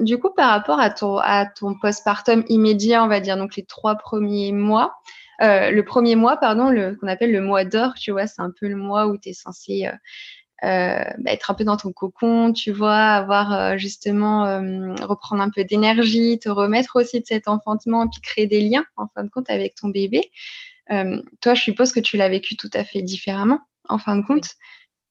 du 0.00 0.18
coup, 0.18 0.30
par 0.34 0.50
rapport 0.50 0.78
à 0.78 0.90
ton 0.90 1.16
à 1.16 1.46
ton 1.46 1.74
postpartum 1.80 2.44
immédiat, 2.48 3.02
on 3.02 3.08
va 3.08 3.20
dire 3.20 3.38
donc 3.38 3.56
les 3.56 3.64
trois 3.64 3.94
premiers 3.94 4.52
mois. 4.52 4.92
le 5.40 5.80
premier 5.82 6.16
mois, 6.16 6.36
pardon, 6.36 6.68
le 6.68 6.94
qu'on 6.96 7.08
appelle 7.08 7.32
le 7.32 7.40
mois 7.40 7.64
d'or, 7.64 7.94
tu 7.94 8.10
vois, 8.10 8.26
c'est 8.26 8.42
un 8.42 8.52
peu 8.60 8.68
le 8.68 8.76
mois 8.76 9.06
où 9.06 9.16
tu 9.16 9.30
es 9.30 9.32
censé 9.32 9.88
euh, 10.64 11.04
bah, 11.18 11.30
être 11.30 11.52
un 11.52 11.54
peu 11.54 11.62
dans 11.62 11.76
ton 11.76 11.92
cocon, 11.92 12.52
tu 12.52 12.72
vois, 12.72 12.96
avoir 12.96 13.52
euh, 13.52 13.76
justement 13.76 14.44
euh, 14.46 14.92
reprendre 15.02 15.40
un 15.40 15.50
peu 15.50 15.62
d'énergie, 15.62 16.40
te 16.40 16.48
remettre 16.48 16.96
aussi 16.96 17.20
de 17.20 17.26
cet 17.26 17.46
enfantement, 17.46 18.08
puis 18.08 18.20
créer 18.20 18.48
des 18.48 18.60
liens 18.60 18.84
en 18.96 19.06
fin 19.14 19.22
de 19.22 19.28
compte 19.28 19.48
avec 19.50 19.76
ton 19.76 19.88
bébé. 19.88 20.32
Toi, 21.40 21.54
je 21.54 21.62
suppose 21.62 21.92
que 21.92 22.00
tu 22.00 22.16
l'as 22.16 22.28
vécu 22.28 22.56
tout 22.56 22.70
à 22.74 22.84
fait 22.84 23.02
différemment 23.02 23.60
en 23.88 23.98
fin 23.98 24.16
de 24.16 24.24
compte. 24.24 24.54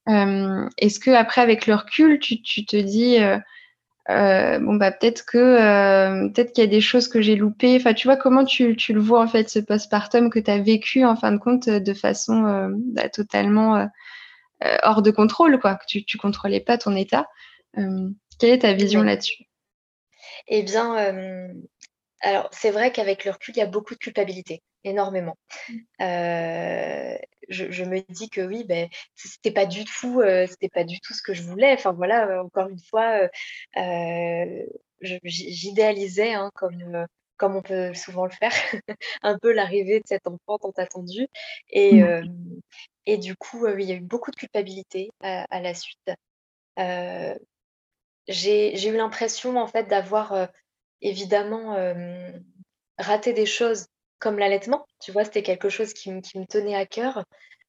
Est-ce 0.07 0.99
que 0.99 1.11
après, 1.11 1.41
avec 1.41 1.67
le 1.67 1.75
recul, 1.75 2.19
tu, 2.19 2.41
tu 2.41 2.65
te 2.65 2.77
dis 2.77 3.17
bon 4.07 4.75
bah 4.75 4.91
peut-être 4.91 5.25
que 5.25 6.27
peut-être 6.29 6.53
qu'il 6.53 6.63
y 6.63 6.67
a 6.67 6.69
des 6.69 6.81
choses 6.81 7.07
que 7.07 7.21
j'ai 7.21 7.35
loupées. 7.35 7.75
Enfin, 7.75 7.93
tu 7.93 8.07
vois 8.07 8.17
comment 8.17 8.45
tu, 8.45 8.75
tu, 8.75 8.93
le 8.93 9.01
vois 9.01 9.21
en 9.21 9.27
fait 9.27 9.49
ce 9.49 9.59
postpartum 9.59 10.29
que 10.29 10.39
tu 10.39 10.51
as 10.51 10.59
vécu 10.59 11.05
en 11.05 11.15
fin 11.15 11.31
de 11.31 11.37
compte 11.37 11.69
de 11.69 11.93
façon 11.93 12.71
bah, 12.93 13.09
totalement 13.09 13.87
euh, 14.63 14.77
hors 14.83 15.01
de 15.01 15.11
contrôle, 15.11 15.59
quoi, 15.59 15.75
que 15.75 15.85
tu 15.85 15.99
ne 15.99 16.19
contrôlais 16.19 16.59
pas 16.59 16.77
ton 16.77 16.95
état. 16.95 17.27
Euh, 17.77 18.09
quelle 18.39 18.51
est 18.51 18.59
ta 18.59 18.73
vision 18.73 19.03
là-dessus? 19.03 19.43
Eh 20.47 20.63
bien, 20.63 20.97
euh, 20.97 21.53
alors 22.21 22.49
c'est 22.51 22.71
vrai 22.71 22.91
qu'avec 22.91 23.25
le 23.25 23.31
recul, 23.31 23.55
il 23.55 23.59
y 23.59 23.63
a 23.63 23.67
beaucoup 23.67 23.93
de 23.93 23.99
culpabilité, 23.99 24.61
énormément. 24.83 25.37
Mmh. 25.69 25.75
je, 27.49 27.83
me 27.83 27.99
dis 28.11 28.29
que 28.29 28.41
oui, 28.41 28.63
ben, 28.63 28.89
c'était 29.15 29.51
pas 29.51 29.65
du 29.65 29.85
tout, 29.85 30.21
c'était 30.47 30.69
pas 30.69 30.83
du 30.83 30.99
tout 30.99 31.13
ce 31.13 31.21
que 31.21 31.33
je 31.33 31.43
voulais. 31.43 31.73
Enfin 31.73 31.93
voilà, 31.93 32.43
encore 32.43 32.69
une 32.69 32.79
fois, 32.79 33.29
j'idéalisais 35.01 36.33
hein, 36.33 36.51
comme 36.55 37.05
comme 37.37 37.55
on 37.55 37.61
peut 37.61 37.93
souvent 37.93 38.25
le 38.25 38.31
faire, 38.31 38.51
un 39.21 39.37
peu 39.37 39.51
l'arrivée 39.53 39.99
de 39.99 40.07
cet 40.07 40.25
enfant 40.25 40.57
tant 40.57 40.71
attendu. 40.77 41.27
Et, 41.69 42.01
mmh. 42.01 42.61
Et 43.07 43.17
du 43.17 43.37
coup, 43.37 43.65
il 43.67 43.85
y 43.85 43.91
a 43.93 43.95
eu 43.95 44.01
beaucoup 44.01 44.31
de 44.31 44.35
culpabilité 44.35 45.11
à, 45.21 45.61
la 45.61 45.73
suite. 45.73 46.11
j'ai 48.27 48.89
eu 48.89 48.97
l'impression, 48.97 49.55
en 49.55 49.67
fait, 49.67 49.85
d'avoir 49.85 50.49
évidemment 51.01 51.75
raté 52.97 53.33
des 53.33 53.45
choses 53.45 53.87
comme 54.19 54.39
l'allaitement. 54.39 54.85
Tu 54.99 55.11
vois, 55.11 55.25
c'était 55.25 55.43
quelque 55.43 55.69
chose 55.69 55.93
qui, 55.93 56.11
me 56.11 56.45
tenait 56.45 56.75
à 56.75 56.85
cœur. 56.85 57.23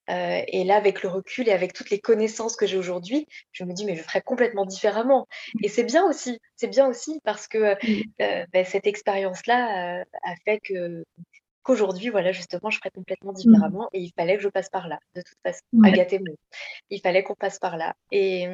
et 0.08 0.64
là, 0.64 0.76
avec 0.76 1.02
le 1.02 1.08
recul 1.08 1.48
et 1.48 1.52
avec 1.52 1.72
toutes 1.72 1.90
les 1.90 2.00
connaissances 2.00 2.56
que 2.56 2.66
j'ai 2.66 2.78
aujourd'hui, 2.78 3.26
je 3.52 3.64
me 3.64 3.72
dis, 3.72 3.84
mais 3.84 3.96
je 3.96 4.02
ferais 4.02 4.22
complètement 4.22 4.64
différemment. 4.64 5.26
Mmh. 5.54 5.58
Et 5.64 5.68
c'est 5.68 5.84
bien 5.84 6.06
aussi, 6.06 6.38
c'est 6.56 6.68
bien 6.68 6.86
aussi 6.86 7.20
parce 7.24 7.46
que 7.48 7.74
mmh. 7.74 8.46
bah, 8.52 8.64
cette 8.64 8.86
expérience-là 8.86 10.04
a 10.24 10.34
fait 10.44 10.60
que 10.60 11.04
Aujourd'hui, 11.68 12.08
voilà, 12.08 12.32
justement, 12.32 12.70
je 12.70 12.78
ferais 12.78 12.90
complètement 12.90 13.32
mmh. 13.32 13.36
différemment 13.36 13.90
et 13.92 14.00
il 14.00 14.10
fallait 14.16 14.38
que 14.38 14.42
je 14.42 14.48
passe 14.48 14.70
par 14.70 14.88
là, 14.88 14.98
de 15.14 15.20
toute 15.20 15.36
façon, 15.42 15.60
à 15.84 15.90
gâter 15.90 16.18
Il 16.88 17.00
fallait 17.02 17.22
qu'on 17.22 17.34
passe 17.34 17.58
par 17.58 17.76
là. 17.76 17.94
Et, 18.10 18.46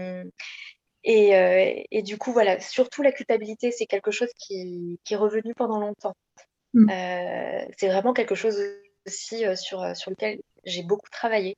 et, 1.05 1.37
euh, 1.37 1.83
et, 1.91 2.03
du 2.03 2.17
coup, 2.17 2.33
voilà, 2.33 2.59
surtout 2.61 3.03
la 3.03 3.13
culpabilité, 3.13 3.71
c'est 3.71 3.85
quelque 3.85 4.11
chose 4.11 4.31
qui, 4.39 4.99
qui, 5.05 5.15
est 5.15 5.19
revenu 5.19 5.55
pendant 5.55 5.79
longtemps. 5.79 6.17
Mmh. 6.73 6.91
Euh, 6.91 7.67
c'est 7.77 7.89
vraiment 7.89 8.15
quelque 8.15 8.35
chose 8.35 8.59
aussi 9.07 9.45
euh, 9.45 9.55
sur, 9.55 9.95
sur 9.95 10.11
lequel 10.11 10.41
j'ai 10.65 10.83
beaucoup 10.83 11.11
travaillé 11.11 11.57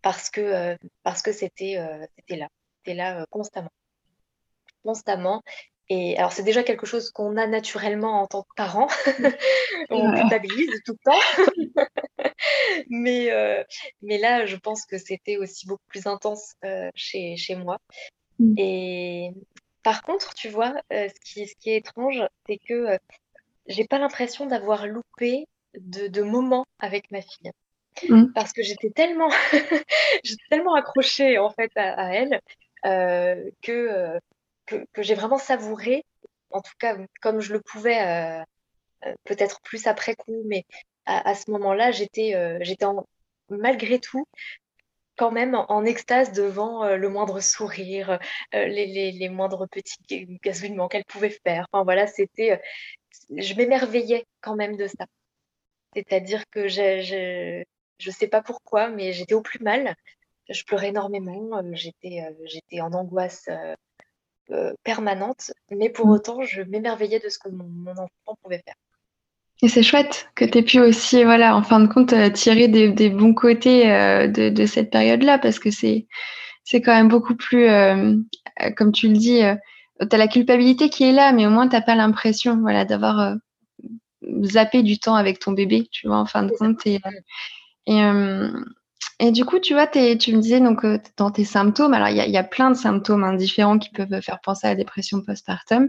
parce 0.00 0.30
que 0.30 0.76
parce 1.02 1.22
que 1.22 1.32
c'était 1.32 1.76
c'était 2.16 2.36
là, 2.36 2.48
c'était 2.78 2.96
là 2.96 3.26
constamment. 3.30 3.72
Constamment. 4.82 5.42
Et 5.90 6.16
alors, 6.16 6.32
c'est 6.32 6.42
déjà 6.42 6.62
quelque 6.62 6.86
chose 6.86 7.10
qu'on 7.10 7.36
a 7.36 7.46
naturellement 7.46 8.22
en 8.22 8.26
tant 8.26 8.42
que 8.42 8.54
parent. 8.56 8.88
on 9.90 10.14
culpabilise 10.14 10.80
tout 10.84 10.96
le 11.04 11.10
temps. 11.10 12.26
mais, 12.88 13.66
mais 14.00 14.18
là, 14.18 14.46
je 14.46 14.56
pense 14.56 14.86
que 14.86 14.96
c'était 14.98 15.36
aussi 15.36 15.66
beaucoup 15.66 15.86
plus 15.88 16.06
intense 16.06 16.54
chez, 16.94 17.36
chez 17.36 17.54
moi. 17.54 17.78
Mm. 18.38 18.54
Et 18.58 19.30
par 19.82 20.02
contre, 20.02 20.34
tu 20.34 20.48
vois, 20.48 20.74
euh, 20.92 21.08
ce, 21.08 21.20
qui, 21.20 21.46
ce 21.46 21.54
qui 21.56 21.70
est 21.70 21.76
étrange, 21.76 22.22
c'est 22.46 22.58
que 22.58 22.98
j'ai 23.66 23.86
pas 23.86 23.98
l'impression 23.98 24.46
d'avoir 24.46 24.86
loupé 24.86 25.46
de, 25.78 26.06
de, 26.06 26.22
moments 26.22 26.66
avec 26.78 27.10
ma 27.10 27.20
fille. 27.20 27.50
Mm. 28.08 28.32
Parce 28.34 28.52
que 28.52 28.62
j'étais 28.62 28.90
tellement, 28.90 29.30
tellement 30.50 30.74
accrochée 30.74 31.38
en 31.38 31.50
fait 31.50 31.70
à, 31.76 32.06
à 32.06 32.12
elle 32.12 32.40
que 33.62 34.20
que, 34.68 35.02
j'ai 35.02 35.14
vraiment 35.14 35.38
savouré, 35.38 36.04
en 36.50 36.60
tout 36.60 36.72
cas 36.78 36.96
comme 37.20 37.40
je 37.40 37.52
le 37.52 37.60
pouvais, 37.60 38.00
euh, 38.00 38.42
euh, 39.06 39.14
peut-être 39.24 39.60
plus 39.62 39.86
après 39.86 40.14
coup, 40.14 40.42
mais 40.46 40.64
à, 41.06 41.34
ce 41.34 41.50
moment-là, 41.50 41.90
j'étais 41.90 42.34
euh, 42.34 42.58
j'étais 42.60 42.84
malgré 43.48 43.98
tout 43.98 44.26
quand 45.18 45.30
même 45.30 45.54
en, 45.54 45.84
extase 45.84 46.32
devant 46.32 46.96
le 46.96 47.08
moindre 47.08 47.40
sourire, 47.40 48.18
les, 48.52 49.12
les, 49.12 49.28
moindres 49.28 49.68
petits 49.68 50.38
gazouillements 50.42 50.88
qu'elle 50.88 51.04
pouvait 51.04 51.36
faire. 51.44 51.66
Enfin 51.72 51.84
voilà, 51.84 52.06
c'était, 52.06 52.60
je 53.36 53.54
m'émerveillais 53.54 54.24
quand 54.40 54.56
même 54.56 54.76
de 54.76 54.86
ça. 54.86 55.06
C'est-à-dire 55.94 56.44
que 56.50 56.68
je 56.68 57.64
ne 58.06 58.12
sais 58.12 58.28
pas 58.28 58.42
pourquoi, 58.42 58.88
mais 58.88 59.12
j'étais 59.12 59.34
au 59.34 59.42
plus 59.42 59.60
mal. 59.60 59.94
Je 60.48 60.64
pleurais 60.64 60.88
énormément, 60.88 61.60
j'étais 61.74 62.22
j'étais 62.46 62.80
en 62.80 62.92
angoisse 62.92 63.48
euh, 64.50 64.72
permanente, 64.82 65.52
mais 65.70 65.90
pour 65.90 66.06
mmh. 66.06 66.10
autant, 66.10 66.42
je 66.42 66.62
m'émerveillais 66.62 67.18
de 67.18 67.28
ce 67.28 67.38
que 67.38 67.50
mon, 67.50 67.92
enfant 67.92 68.38
pouvait 68.42 68.62
faire. 68.64 68.76
Et 69.62 69.68
c'est 69.68 69.82
chouette 69.82 70.28
que 70.36 70.44
tu 70.44 70.58
aies 70.58 70.62
pu 70.62 70.80
aussi, 70.80 71.24
voilà, 71.24 71.56
en 71.56 71.62
fin 71.62 71.80
de 71.80 71.88
compte, 71.88 72.12
euh, 72.12 72.30
tirer 72.30 72.68
des, 72.68 73.10
bons 73.10 73.34
côtés 73.34 73.90
euh, 73.90 74.28
de, 74.28 74.66
cette 74.66 74.90
période-là, 74.90 75.38
parce 75.38 75.58
que 75.58 75.70
c'est, 75.70 76.06
c'est 76.64 76.80
quand 76.80 76.94
même 76.94 77.08
beaucoup 77.08 77.34
plus, 77.34 77.66
comme 78.76 78.92
tu 78.92 79.08
le 79.08 79.14
dis, 79.14 79.40
tu 80.00 80.14
as 80.14 80.18
la 80.18 80.28
culpabilité 80.28 80.90
qui 80.90 81.04
est 81.04 81.12
là, 81.12 81.32
mais 81.32 81.46
au 81.46 81.50
moins, 81.50 81.66
tu 81.66 81.74
n'as 81.74 81.82
pas 81.82 81.96
l'impression 81.96 82.60
voilà, 82.60 82.84
d'avoir 82.84 83.36
zappé 84.42 84.82
du 84.82 84.98
temps 84.98 85.14
avec 85.14 85.38
ton 85.38 85.52
bébé, 85.52 85.88
tu 85.90 86.06
vois, 86.06 86.18
en 86.18 86.26
fin 86.26 86.42
de 86.42 86.52
compte. 86.52 86.86
Et, 86.86 87.00
et, 87.86 88.02
et 89.20 89.32
du 89.32 89.44
coup, 89.44 89.58
tu 89.58 89.74
vois, 89.74 89.88
tu 89.88 89.98
me 90.00 90.40
disais 90.40 90.60
donc 90.60 90.84
euh, 90.84 90.98
dans 91.16 91.32
tes 91.32 91.44
symptômes, 91.44 91.92
alors 91.92 92.08
il 92.08 92.16
y, 92.16 92.36
a 92.36 92.44
plein 92.44 92.70
de 92.70 92.76
symptômes 92.76 93.24
hein, 93.24 93.34
différents 93.34 93.78
qui 93.78 93.90
peuvent 93.90 94.20
faire 94.20 94.40
penser 94.40 94.68
à 94.68 94.70
la 94.70 94.76
dépression 94.76 95.22
postpartum. 95.22 95.88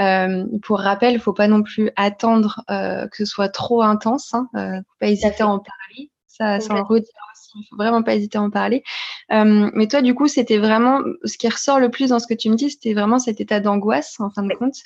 Euh, 0.00 0.44
pour 0.62 0.80
rappel, 0.80 1.12
il 1.12 1.16
ne 1.16 1.22
faut 1.22 1.32
pas 1.32 1.48
non 1.48 1.62
plus 1.62 1.90
attendre 1.96 2.62
euh, 2.70 3.08
que 3.08 3.16
ce 3.18 3.24
soit 3.24 3.48
trop 3.48 3.82
intense. 3.82 4.32
Il 4.32 4.36
hein, 4.36 4.76
ne 4.76 4.78
faut 4.80 4.96
pas 5.00 5.08
hésiter 5.08 5.42
à 5.42 5.48
en 5.48 5.58
parler. 5.58 6.10
Ça, 6.26 6.60
ça 6.60 6.74
en 6.74 6.86
aussi. 6.88 7.10
Il 7.54 7.60
ne 7.60 7.64
faut 7.70 7.76
vraiment 7.76 8.02
pas 8.02 8.14
hésiter 8.14 8.38
à 8.38 8.42
en 8.42 8.50
parler. 8.50 8.84
mais 9.30 9.88
toi, 9.88 10.02
du 10.02 10.14
coup, 10.14 10.28
c'était 10.28 10.58
vraiment 10.58 11.00
ce 11.24 11.36
qui 11.36 11.48
ressort 11.48 11.80
le 11.80 11.90
plus 11.90 12.10
dans 12.10 12.18
ce 12.20 12.26
que 12.26 12.34
tu 12.34 12.48
me 12.50 12.54
dis, 12.54 12.70
c'était 12.70 12.94
vraiment 12.94 13.18
cet 13.18 13.40
état 13.40 13.60
d'angoisse 13.60 14.20
en 14.20 14.30
fin 14.30 14.42
de 14.42 14.54
compte. 14.54 14.76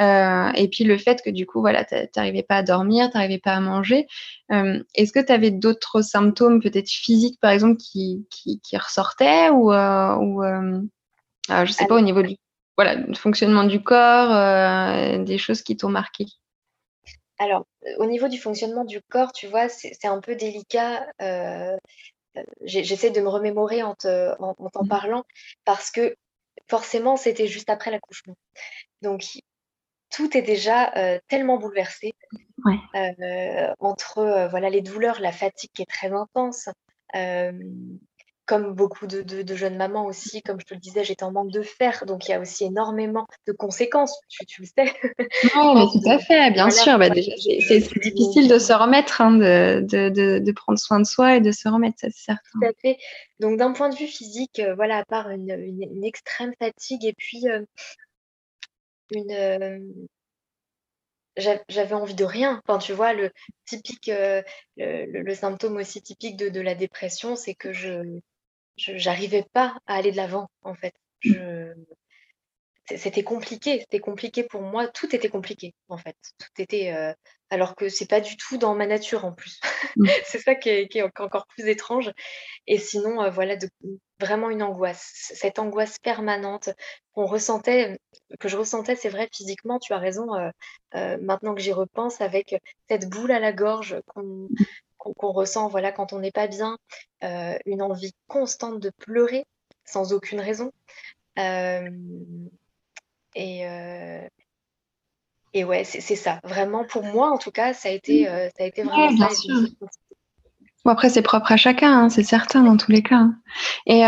Euh, 0.00 0.50
et 0.54 0.68
puis 0.68 0.84
le 0.84 0.96
fait 0.96 1.20
que 1.22 1.30
du 1.30 1.46
coup, 1.46 1.60
voilà, 1.60 1.84
tu 1.84 1.94
n'arrivais 2.16 2.42
pas 2.42 2.56
à 2.56 2.62
dormir, 2.62 3.10
tu 3.10 3.16
n'arrivais 3.16 3.38
pas 3.38 3.52
à 3.52 3.60
manger. 3.60 4.06
Euh, 4.50 4.82
est-ce 4.94 5.12
que 5.12 5.24
tu 5.24 5.32
avais 5.32 5.50
d'autres 5.50 6.00
symptômes, 6.00 6.60
peut-être 6.60 6.88
physiques 6.88 7.38
par 7.40 7.50
exemple, 7.50 7.76
qui, 7.76 8.26
qui, 8.30 8.76
ressortaient 8.78 9.50
ou, 9.50 9.72
euh, 9.72 10.16
ou 10.16 10.42
je 10.42 11.72
sais 11.72 11.86
pas, 11.86 11.96
au 11.96 12.00
niveau 12.00 12.22
du 12.22 12.36
voilà, 12.82 12.96
fonctionnement 13.14 13.64
du 13.64 13.82
corps, 13.82 14.30
des 15.18 15.38
choses 15.38 15.62
qui 15.62 15.76
t'ont 15.76 15.88
marqué 15.88 16.26
Alors, 17.38 17.66
au 17.98 18.06
niveau 18.06 18.28
du 18.28 18.38
fonctionnement 18.38 18.84
du 18.84 19.00
corps, 19.02 19.32
tu 19.32 19.46
vois, 19.46 19.68
c'est 19.68 20.06
un 20.06 20.20
peu 20.20 20.34
délicat. 20.34 21.06
J'essaie 22.62 23.10
de 23.10 23.20
me 23.20 23.28
remémorer 23.28 23.82
en 23.82 23.94
t'en 23.94 24.34
en, 24.38 24.54
mmh. 24.84 24.88
parlant 24.88 25.24
parce 25.64 25.90
que 25.90 26.14
forcément, 26.68 27.16
c'était 27.16 27.48
juste 27.48 27.68
après 27.68 27.90
l'accouchement. 27.90 28.36
Donc, 29.02 29.24
tout 30.10 30.36
est 30.36 30.42
déjà 30.42 30.92
euh, 30.96 31.18
tellement 31.28 31.58
bouleversé 31.58 32.14
euh, 32.94 33.74
entre 33.78 34.18
euh, 34.18 34.48
voilà 34.48 34.68
les 34.68 34.82
douleurs, 34.82 35.20
la 35.20 35.32
fatigue 35.32 35.70
qui 35.72 35.82
est 35.82 35.90
très 35.90 36.12
intense, 36.12 36.68
comme 38.50 38.74
beaucoup 38.74 39.06
de, 39.06 39.54
jeunes 39.54 39.76
mamans 39.76 40.06
aussi, 40.06 40.42
comme 40.42 40.58
je 40.58 40.66
te 40.66 40.74
le 40.74 40.80
disais, 40.80 41.04
j'étais 41.04 41.22
en 41.22 41.30
manque 41.30 41.52
de 41.52 41.62
fer, 41.62 42.04
donc 42.04 42.26
il 42.26 42.32
y 42.32 42.34
a 42.34 42.40
aussi 42.40 42.64
énormément 42.64 43.28
de 43.46 43.52
conséquences, 43.52 44.18
tu, 44.28 44.62
le 44.62 44.66
sais. 44.66 44.92
Oui, 45.20 45.88
tout 45.92 46.10
à 46.10 46.18
fait, 46.18 46.50
bien 46.50 46.68
sûr. 46.68 46.98
Bah, 46.98 47.10
c'est 47.14 47.78
difficile 48.00 48.48
de 48.48 48.58
se 48.58 48.72
remettre, 48.72 49.20
hein, 49.20 49.36
de, 49.36 50.50
prendre 50.50 50.80
soin 50.80 50.98
de 50.98 51.04
soi 51.04 51.36
et 51.36 51.40
de 51.40 51.52
se 51.52 51.68
remettre, 51.68 52.00
ça 52.00 52.08
c'est 52.10 52.24
certain. 52.24 52.58
Tout 52.60 52.66
à 52.66 52.72
fait. 52.82 52.98
Donc 53.38 53.56
d'un 53.56 53.70
point 53.72 53.88
de 53.88 53.94
vue 53.94 54.08
physique, 54.08 54.58
euh, 54.58 54.74
voilà, 54.74 54.98
à 54.98 55.04
part 55.04 55.30
une, 55.30 56.02
extrême 56.02 56.52
fatigue 56.58 57.04
et 57.04 57.14
puis 57.16 57.48
euh, 57.48 57.64
une... 59.12 59.30
Euh, 59.30 59.78
j'avais 61.36 61.94
envie 61.94 62.16
de 62.16 62.24
rien. 62.24 62.60
Enfin, 62.66 62.78
tu 62.80 62.92
vois, 62.94 63.12
le 63.12 63.30
typique, 63.64 64.10
le, 64.76 65.34
symptôme 65.34 65.76
aussi 65.76 66.02
typique 66.02 66.36
de 66.36 66.60
la 66.60 66.74
dépression, 66.74 67.36
c'est 67.36 67.54
que 67.54 67.72
je, 67.72 68.20
j'arrivais 68.80 69.44
pas 69.52 69.76
à 69.86 69.94
aller 69.96 70.12
de 70.12 70.16
l'avant, 70.16 70.50
en 70.62 70.74
fait. 70.74 70.94
Je... 71.20 71.74
C'était 72.96 73.22
compliqué, 73.22 73.80
c'était 73.80 74.00
compliqué 74.00 74.42
pour 74.42 74.62
moi, 74.62 74.88
tout 74.88 75.14
était 75.14 75.28
compliqué, 75.28 75.74
en 75.88 75.96
fait. 75.96 76.16
Tout 76.38 76.62
était. 76.62 76.92
Euh, 76.92 77.12
alors 77.48 77.74
que 77.74 77.88
c'est 77.88 78.08
pas 78.08 78.20
du 78.20 78.36
tout 78.36 78.58
dans 78.58 78.74
ma 78.74 78.86
nature 78.86 79.24
en 79.24 79.32
plus. 79.32 79.60
Mmh. 79.96 80.06
c'est 80.24 80.38
ça 80.38 80.54
qui 80.54 80.68
est, 80.70 81.02
encore 81.20 81.46
plus 81.46 81.68
étrange. 81.68 82.12
Et 82.66 82.78
sinon, 82.78 83.22
euh, 83.22 83.30
voilà, 83.30 83.56
de, 83.56 83.68
vraiment 84.20 84.50
une 84.50 84.62
angoisse. 84.62 85.32
Cette 85.34 85.58
angoisse 85.58 85.98
permanente 85.98 86.70
qu'on 87.12 87.26
ressentait, 87.26 87.98
que 88.38 88.48
je 88.48 88.56
ressentais, 88.56 88.96
c'est 88.96 89.08
vrai, 89.08 89.28
physiquement, 89.32 89.78
tu 89.78 89.92
as 89.92 89.98
raison, 89.98 90.34
euh, 90.34 91.18
maintenant 91.20 91.54
que 91.54 91.60
j'y 91.60 91.72
repense, 91.72 92.20
avec 92.20 92.56
cette 92.88 93.08
boule 93.08 93.32
à 93.32 93.40
la 93.40 93.52
gorge 93.52 94.00
qu'on 94.06 94.48
qu'on 95.00 95.32
ressent 95.32 95.68
voilà, 95.68 95.92
quand 95.92 96.12
on 96.12 96.18
n'est 96.18 96.30
pas 96.30 96.46
bien, 96.46 96.76
euh, 97.24 97.56
une 97.66 97.82
envie 97.82 98.14
constante 98.28 98.80
de 98.80 98.90
pleurer 98.90 99.46
sans 99.84 100.12
aucune 100.12 100.40
raison. 100.40 100.72
Euh, 101.38 101.88
et, 103.34 103.66
euh, 103.66 104.28
et 105.54 105.64
ouais, 105.64 105.84
c'est 105.84 106.16
ça. 106.16 106.40
Vraiment, 106.44 106.84
pour 106.84 107.02
moi, 107.02 107.30
en 107.30 107.38
tout 107.38 107.50
cas, 107.50 107.72
ça 107.72 107.88
a 107.88 107.92
été, 107.92 108.24
ça 108.24 108.64
a 108.64 108.66
été 108.66 108.82
vraiment 108.82 109.30
ça. 109.30 109.54
Bon, 110.84 110.92
après, 110.92 111.10
c'est 111.10 111.22
propre 111.22 111.52
à 111.52 111.58
chacun, 111.58 111.92
hein, 111.92 112.08
c'est 112.08 112.22
certain 112.22 112.62
dans 112.62 112.76
tous 112.76 112.90
les 112.90 113.02
cas. 113.02 113.16
Hein. 113.16 113.34
Et, 113.86 114.00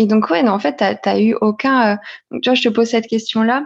et, 0.00 0.06
donc, 0.06 0.30
ouais, 0.30 0.42
non, 0.42 0.52
en 0.52 0.58
fait, 0.58 0.76
tu 0.76 1.08
n'as 1.08 1.20
eu 1.20 1.34
aucun. 1.40 1.98
tu 2.30 2.48
vois, 2.48 2.54
je 2.54 2.62
te 2.62 2.68
pose 2.68 2.88
cette 2.88 3.08
question-là 3.08 3.64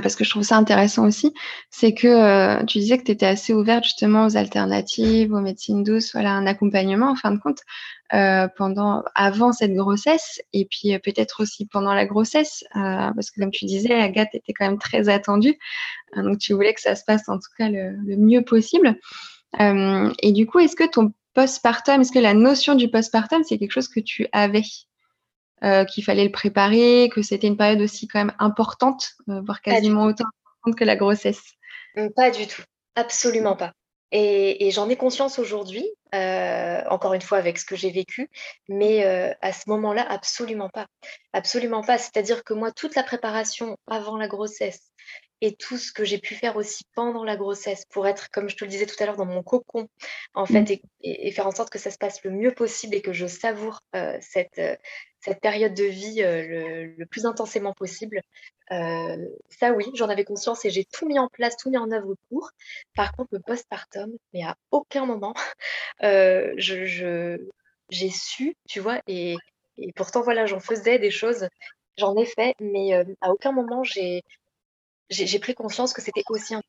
parce 0.00 0.16
que 0.16 0.24
je 0.24 0.30
trouve 0.30 0.42
ça 0.42 0.56
intéressant 0.56 1.06
aussi, 1.06 1.34
c'est 1.70 1.92
que 1.92 2.06
euh, 2.06 2.64
tu 2.64 2.78
disais 2.78 2.98
que 2.98 3.04
tu 3.04 3.12
étais 3.12 3.26
assez 3.26 3.52
ouverte 3.52 3.84
justement 3.84 4.26
aux 4.26 4.36
alternatives, 4.36 5.32
aux 5.32 5.40
médecines 5.40 5.82
douces, 5.82 6.12
voilà, 6.12 6.30
un 6.30 6.46
accompagnement 6.46 7.10
en 7.10 7.16
fin 7.16 7.32
de 7.32 7.38
compte 7.38 7.58
euh, 8.14 8.48
pendant, 8.56 9.02
avant 9.14 9.52
cette 9.52 9.74
grossesse 9.74 10.40
et 10.52 10.66
puis 10.66 10.94
euh, 10.94 10.98
peut-être 10.98 11.42
aussi 11.42 11.66
pendant 11.66 11.94
la 11.94 12.06
grossesse, 12.06 12.64
parce 12.72 13.30
que 13.30 13.40
comme 13.40 13.50
tu 13.50 13.64
disais, 13.64 13.94
Agathe 13.94 14.34
était 14.34 14.52
quand 14.52 14.66
même 14.66 14.78
très 14.78 15.08
attendue, 15.08 15.58
donc 16.16 16.38
tu 16.38 16.54
voulais 16.54 16.74
que 16.74 16.80
ça 16.80 16.94
se 16.94 17.04
passe 17.04 17.28
en 17.28 17.36
tout 17.36 17.50
cas 17.58 17.68
le, 17.68 17.96
le 18.06 18.16
mieux 18.16 18.42
possible. 18.42 18.98
et 19.58 20.32
du 20.32 20.46
coup, 20.46 20.60
est-ce 20.60 20.76
que 20.76 20.88
ton 20.88 21.12
postpartum, 21.34 22.00
est-ce 22.00 22.12
que 22.12 22.18
la 22.18 22.34
notion 22.34 22.74
du 22.74 22.90
postpartum, 22.90 23.42
c'est 23.44 23.58
quelque 23.58 23.72
chose 23.72 23.88
que 23.88 24.00
tu 24.00 24.26
avais? 24.32 24.62
Euh, 25.64 25.84
qu'il 25.84 26.04
fallait 26.04 26.24
le 26.24 26.32
préparer, 26.32 27.08
que 27.12 27.22
c'était 27.22 27.46
une 27.46 27.56
période 27.56 27.80
aussi 27.80 28.08
quand 28.08 28.18
même 28.18 28.34
importante, 28.38 29.12
euh, 29.28 29.40
voire 29.44 29.60
quasiment 29.60 30.04
autant 30.04 30.24
importante 30.24 30.78
que 30.78 30.84
la 30.84 30.96
grossesse 30.96 31.42
mmh, 31.96 32.08
Pas 32.16 32.30
du 32.30 32.46
tout, 32.46 32.62
absolument 32.96 33.56
pas. 33.56 33.72
Et, 34.14 34.70
j'en 34.72 34.90
ai 34.90 34.96
conscience 34.96 35.38
aujourd'hui, 35.38 35.88
euh, 36.14 36.82
encore 36.90 37.14
une 37.14 37.22
fois 37.22 37.38
avec 37.38 37.58
ce 37.58 37.64
que 37.64 37.76
j'ai 37.76 37.90
vécu, 37.90 38.28
mais 38.68 39.04
à 39.40 39.52
ce 39.54 39.70
moment-là, 39.70 40.04
absolument 40.06 40.68
pas. 40.68 40.86
Absolument 41.32 41.82
pas. 41.82 41.96
C'est-à-dire 41.96 42.44
que 42.44 42.52
moi, 42.52 42.72
toute 42.72 42.94
la 42.94 43.04
préparation 43.04 43.78
avant 43.86 44.18
la 44.18 44.28
grossesse 44.28 44.92
et 45.42 45.56
tout 45.56 45.76
ce 45.76 45.92
que 45.92 46.04
j'ai 46.04 46.18
pu 46.18 46.36
faire 46.36 46.56
aussi 46.56 46.84
pendant 46.94 47.24
la 47.24 47.36
grossesse 47.36 47.84
pour 47.90 48.06
être, 48.06 48.30
comme 48.30 48.48
je 48.48 48.56
te 48.56 48.64
le 48.64 48.70
disais 48.70 48.86
tout 48.86 48.94
à 49.00 49.06
l'heure, 49.06 49.16
dans 49.16 49.26
mon 49.26 49.42
cocon, 49.42 49.88
en 50.34 50.46
fait, 50.46 50.62
mmh. 50.62 50.78
et, 51.02 51.32
faire 51.32 51.48
en 51.48 51.50
sorte 51.50 51.68
que 51.68 51.80
ça 51.80 51.90
se 51.90 51.98
passe 51.98 52.22
le 52.22 52.30
mieux 52.30 52.54
possible 52.54 52.94
et 52.94 53.02
que 53.02 53.12
je 53.12 53.26
savoure 53.26 53.80
euh, 53.96 54.16
cette, 54.20 54.60
euh, 54.60 54.76
cette 55.18 55.40
période 55.40 55.74
de 55.74 55.82
vie 55.82 56.22
euh, 56.22 56.94
le, 56.96 57.06
plus 57.06 57.26
intensément 57.26 57.72
possible. 57.72 58.20
ça, 58.70 59.72
oui, 59.72 59.84
j'en 59.94 60.08
avais 60.08 60.24
conscience 60.24 60.64
et 60.64 60.70
j'ai 60.70 60.84
tout 60.84 61.08
mis 61.08 61.18
en 61.18 61.26
place, 61.26 61.56
tout 61.56 61.70
mis 61.70 61.76
en 61.76 61.90
œuvre 61.90 62.14
pour. 62.30 62.50
Par 62.94 63.10
contre, 63.10 63.30
le 63.32 63.40
postpartum, 63.40 64.12
mais 64.32 64.44
à 64.44 64.54
aucun 64.70 65.06
moment, 65.06 65.34
je, 66.00 67.36
j'ai 67.90 68.10
su, 68.10 68.54
tu 68.68 68.78
vois, 68.78 69.00
et, 69.08 69.34
et 69.76 69.92
pourtant, 69.96 70.22
voilà, 70.22 70.46
j'en 70.46 70.60
faisais 70.60 71.00
des 71.00 71.10
choses, 71.10 71.48
j'en 71.98 72.16
ai 72.16 72.26
fait, 72.26 72.54
mais 72.60 72.94
à 73.20 73.32
aucun 73.32 73.50
moment 73.50 73.82
j'ai 73.82 74.22
j'ai 75.10 75.38
pris 75.38 75.54
conscience 75.54 75.92
que 75.92 76.00
c'était 76.00 76.22
aussi 76.28 76.54
un 76.54 76.62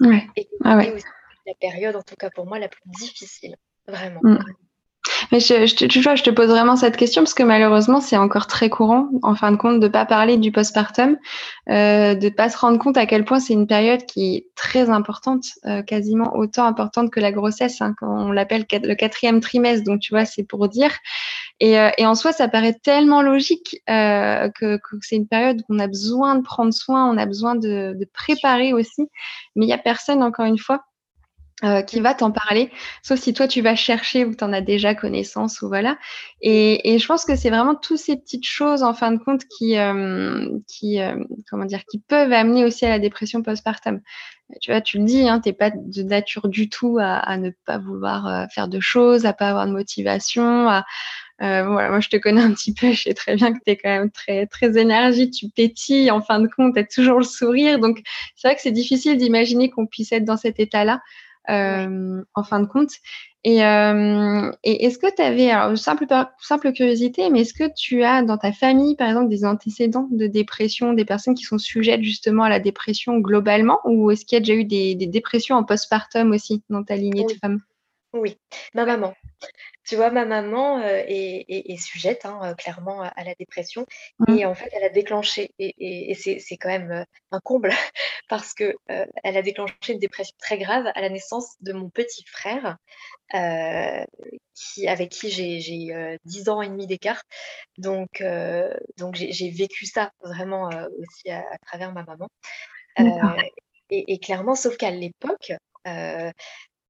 ouais. 0.00 0.26
Et 0.36 0.48
ah 0.64 0.76
ouais. 0.76 0.92
aussi 0.92 1.04
la 1.46 1.54
période, 1.54 1.96
en 1.96 2.02
tout 2.02 2.14
cas 2.16 2.30
pour 2.30 2.46
moi, 2.46 2.58
la 2.58 2.68
plus 2.68 2.82
difficile, 2.86 3.56
vraiment. 3.86 4.20
Mm. 4.22 4.38
Mais 5.32 5.38
tu 5.38 6.00
vois, 6.00 6.14
je 6.14 6.22
te 6.22 6.30
pose 6.30 6.48
vraiment 6.48 6.76
cette 6.76 6.96
question 6.96 7.22
parce 7.22 7.34
que 7.34 7.42
malheureusement, 7.42 8.00
c'est 8.00 8.16
encore 8.16 8.46
très 8.46 8.68
courant, 8.68 9.08
en 9.22 9.34
fin 9.34 9.52
de 9.52 9.56
compte, 9.56 9.80
de 9.80 9.86
ne 9.86 9.92
pas 9.92 10.06
parler 10.06 10.36
du 10.36 10.52
postpartum, 10.52 11.16
euh, 11.68 12.14
de 12.14 12.24
ne 12.24 12.30
pas 12.30 12.48
se 12.48 12.58
rendre 12.58 12.78
compte 12.78 12.96
à 12.96 13.06
quel 13.06 13.24
point 13.24 13.40
c'est 13.40 13.52
une 13.52 13.66
période 13.66 14.04
qui 14.04 14.36
est 14.36 14.46
très 14.54 14.90
importante, 14.90 15.44
euh, 15.66 15.82
quasiment 15.82 16.34
autant 16.36 16.66
importante 16.66 17.10
que 17.10 17.20
la 17.20 17.32
grossesse, 17.32 17.80
hein, 17.80 17.94
quand 17.98 18.08
on 18.08 18.32
l'appelle 18.32 18.66
le 18.70 18.94
quatrième 18.94 19.40
trimestre. 19.40 19.84
Donc, 19.84 20.00
tu 20.00 20.12
vois, 20.12 20.24
c'est 20.24 20.44
pour 20.44 20.68
dire. 20.68 20.92
Et, 21.60 21.78
euh, 21.78 21.90
en 22.00 22.14
soi, 22.14 22.32
ça 22.32 22.48
paraît 22.48 22.74
tellement 22.74 23.22
logique 23.22 23.80
euh, 23.90 24.48
que, 24.50 24.78
c'est 25.02 25.16
une 25.16 25.26
période 25.26 25.62
où 25.68 25.74
on 25.74 25.78
a 25.78 25.86
besoin 25.86 26.36
de 26.36 26.42
prendre 26.42 26.72
soin, 26.72 27.10
on 27.10 27.18
a 27.18 27.26
besoin 27.26 27.54
de, 27.54 27.94
de 27.98 28.08
préparer 28.12 28.72
aussi. 28.72 29.02
Mais 29.56 29.64
il 29.64 29.68
n'y 29.68 29.72
a 29.72 29.78
personne, 29.78 30.22
encore 30.22 30.46
une 30.46 30.58
fois, 30.58 30.84
euh, 31.64 31.82
qui 31.82 31.98
va 31.98 32.14
t'en 32.14 32.30
parler, 32.30 32.70
sauf 33.02 33.18
si 33.18 33.34
toi 33.34 33.48
tu 33.48 33.62
vas 33.62 33.74
chercher 33.74 34.24
ou 34.24 34.32
tu 34.32 34.44
en 34.44 34.52
as 34.52 34.60
déjà 34.60 34.94
connaissance 34.94 35.60
ou 35.60 35.66
voilà. 35.66 35.98
Et, 36.40 36.96
je 37.00 37.04
pense 37.04 37.24
que 37.24 37.34
c'est 37.34 37.50
vraiment 37.50 37.74
toutes 37.74 37.98
ces 37.98 38.16
petites 38.16 38.46
choses 38.46 38.84
en 38.84 38.94
fin 38.94 39.10
de 39.10 39.18
compte 39.18 39.42
qui, 39.46 39.76
euh, 39.76 40.46
euh, 40.84 41.24
comment 41.50 41.64
dire, 41.64 41.80
qui 41.90 41.98
peuvent 41.98 42.32
amener 42.32 42.64
aussi 42.64 42.86
à 42.86 42.90
la 42.90 43.00
dépression 43.00 43.42
postpartum. 43.42 44.00
Tu 44.60 44.70
vois, 44.70 44.80
tu 44.80 44.98
le 44.98 45.04
dis, 45.04 45.28
hein, 45.28 45.40
t'es 45.40 45.52
pas 45.52 45.70
de 45.70 46.02
nature 46.04 46.46
du 46.46 46.68
tout 46.68 46.98
à, 47.00 47.36
ne 47.38 47.50
pas 47.66 47.78
vouloir 47.78 48.46
faire 48.54 48.68
de 48.68 48.78
choses, 48.78 49.26
à 49.26 49.32
pas 49.32 49.48
avoir 49.48 49.66
de 49.66 49.72
motivation, 49.72 50.68
voilà, 51.40 51.88
moi 51.90 52.00
je 52.00 52.08
te 52.08 52.16
connais 52.16 52.40
un 52.40 52.52
petit 52.52 52.72
peu, 52.72 52.92
je 52.92 53.02
sais 53.02 53.14
très 53.14 53.34
bien 53.34 53.52
que 53.52 53.58
tu 53.58 53.72
es 53.72 53.76
quand 53.76 53.90
même 53.90 54.10
très 54.12 54.46
très 54.46 54.78
énergique, 54.78 55.34
tu 55.34 55.48
pétilles 55.48 56.10
en 56.12 56.22
fin 56.22 56.38
de 56.38 56.46
compte, 56.46 56.74
tu 56.74 56.80
as 56.80 56.84
toujours 56.84 57.18
le 57.18 57.24
sourire. 57.24 57.80
Donc 57.80 58.00
c'est 58.36 58.46
vrai 58.46 58.54
que 58.54 58.62
c'est 58.62 58.70
difficile 58.70 59.16
d'imaginer 59.16 59.70
qu'on 59.70 59.86
puisse 59.86 60.12
être 60.12 60.24
dans 60.24 60.36
cet 60.36 60.60
état-là. 60.60 61.00
Euh, 61.50 62.22
en 62.34 62.42
fin 62.42 62.60
de 62.60 62.66
compte. 62.66 62.90
Et, 63.42 63.64
euh, 63.64 64.52
et 64.64 64.84
est-ce 64.84 64.98
que 64.98 65.06
tu 65.14 65.22
avais, 65.22 65.50
alors, 65.50 65.78
simple, 65.78 66.04
simple 66.40 66.72
curiosité, 66.72 67.30
mais 67.30 67.40
est-ce 67.40 67.54
que 67.54 67.72
tu 67.74 68.02
as 68.02 68.22
dans 68.22 68.36
ta 68.36 68.52
famille, 68.52 68.96
par 68.96 69.08
exemple, 69.08 69.30
des 69.30 69.46
antécédents 69.46 70.08
de 70.10 70.26
dépression, 70.26 70.92
des 70.92 71.06
personnes 71.06 71.34
qui 71.34 71.44
sont 71.44 71.56
sujettes 71.56 72.02
justement 72.02 72.42
à 72.42 72.50
la 72.50 72.60
dépression 72.60 73.18
globalement, 73.18 73.78
ou 73.84 74.10
est-ce 74.10 74.26
qu'il 74.26 74.36
y 74.36 74.38
a 74.38 74.40
déjà 74.40 74.54
eu 74.54 74.64
des, 74.64 74.94
dépressions 74.94 75.56
en 75.56 75.64
postpartum 75.64 76.32
aussi 76.32 76.62
dans 76.68 76.84
ta 76.84 76.96
lignée 76.96 77.24
de 77.24 77.32
femmes? 77.40 77.60
Oui, 78.12 78.36
ma 78.74 78.84
maman. 78.84 79.14
Tu 79.88 79.96
vois, 79.96 80.10
ma 80.10 80.26
maman 80.26 80.80
euh, 80.80 81.02
est, 81.06 81.76
sujette 81.78 82.26
hein, 82.26 82.38
euh, 82.44 82.54
clairement 82.54 83.00
à 83.00 83.24
la 83.24 83.34
dépression 83.36 83.86
mmh. 84.18 84.36
et 84.36 84.44
en 84.44 84.54
fait, 84.54 84.68
elle 84.72 84.84
a 84.84 84.90
déclenché, 84.90 85.50
et, 85.58 86.14
c'est 86.14 86.56
quand 86.58 86.68
même 86.68 86.90
euh, 86.90 87.04
un 87.30 87.40
comble 87.40 87.70
parce 88.28 88.52
que 88.52 88.76
elle 88.86 89.36
a 89.38 89.40
déclenché 89.40 89.94
une 89.94 89.98
dépression 89.98 90.36
très 90.38 90.58
grave 90.58 90.84
à 90.94 91.00
la 91.00 91.08
naissance 91.08 91.56
de 91.62 91.72
mon 91.72 91.88
petit 91.88 92.22
frère, 92.26 92.76
qui, 94.54 94.86
avec 94.86 95.08
qui 95.08 95.30
j'ai 95.30 96.18
10 96.26 96.48
ans 96.50 96.60
et 96.60 96.68
demi 96.68 96.86
d'écart. 96.86 97.22
Donc, 97.78 98.22
donc 98.98 99.14
j'ai 99.14 99.50
vécu 99.50 99.86
ça 99.86 100.12
vraiment 100.20 100.68
aussi 100.98 101.30
à, 101.30 101.44
travers 101.66 101.94
ma 101.94 102.04
maman. 102.04 102.28
et, 103.88 104.18
clairement, 104.18 104.54
sauf 104.54 104.76
qu'à 104.76 104.90
l'époque, 104.90 105.54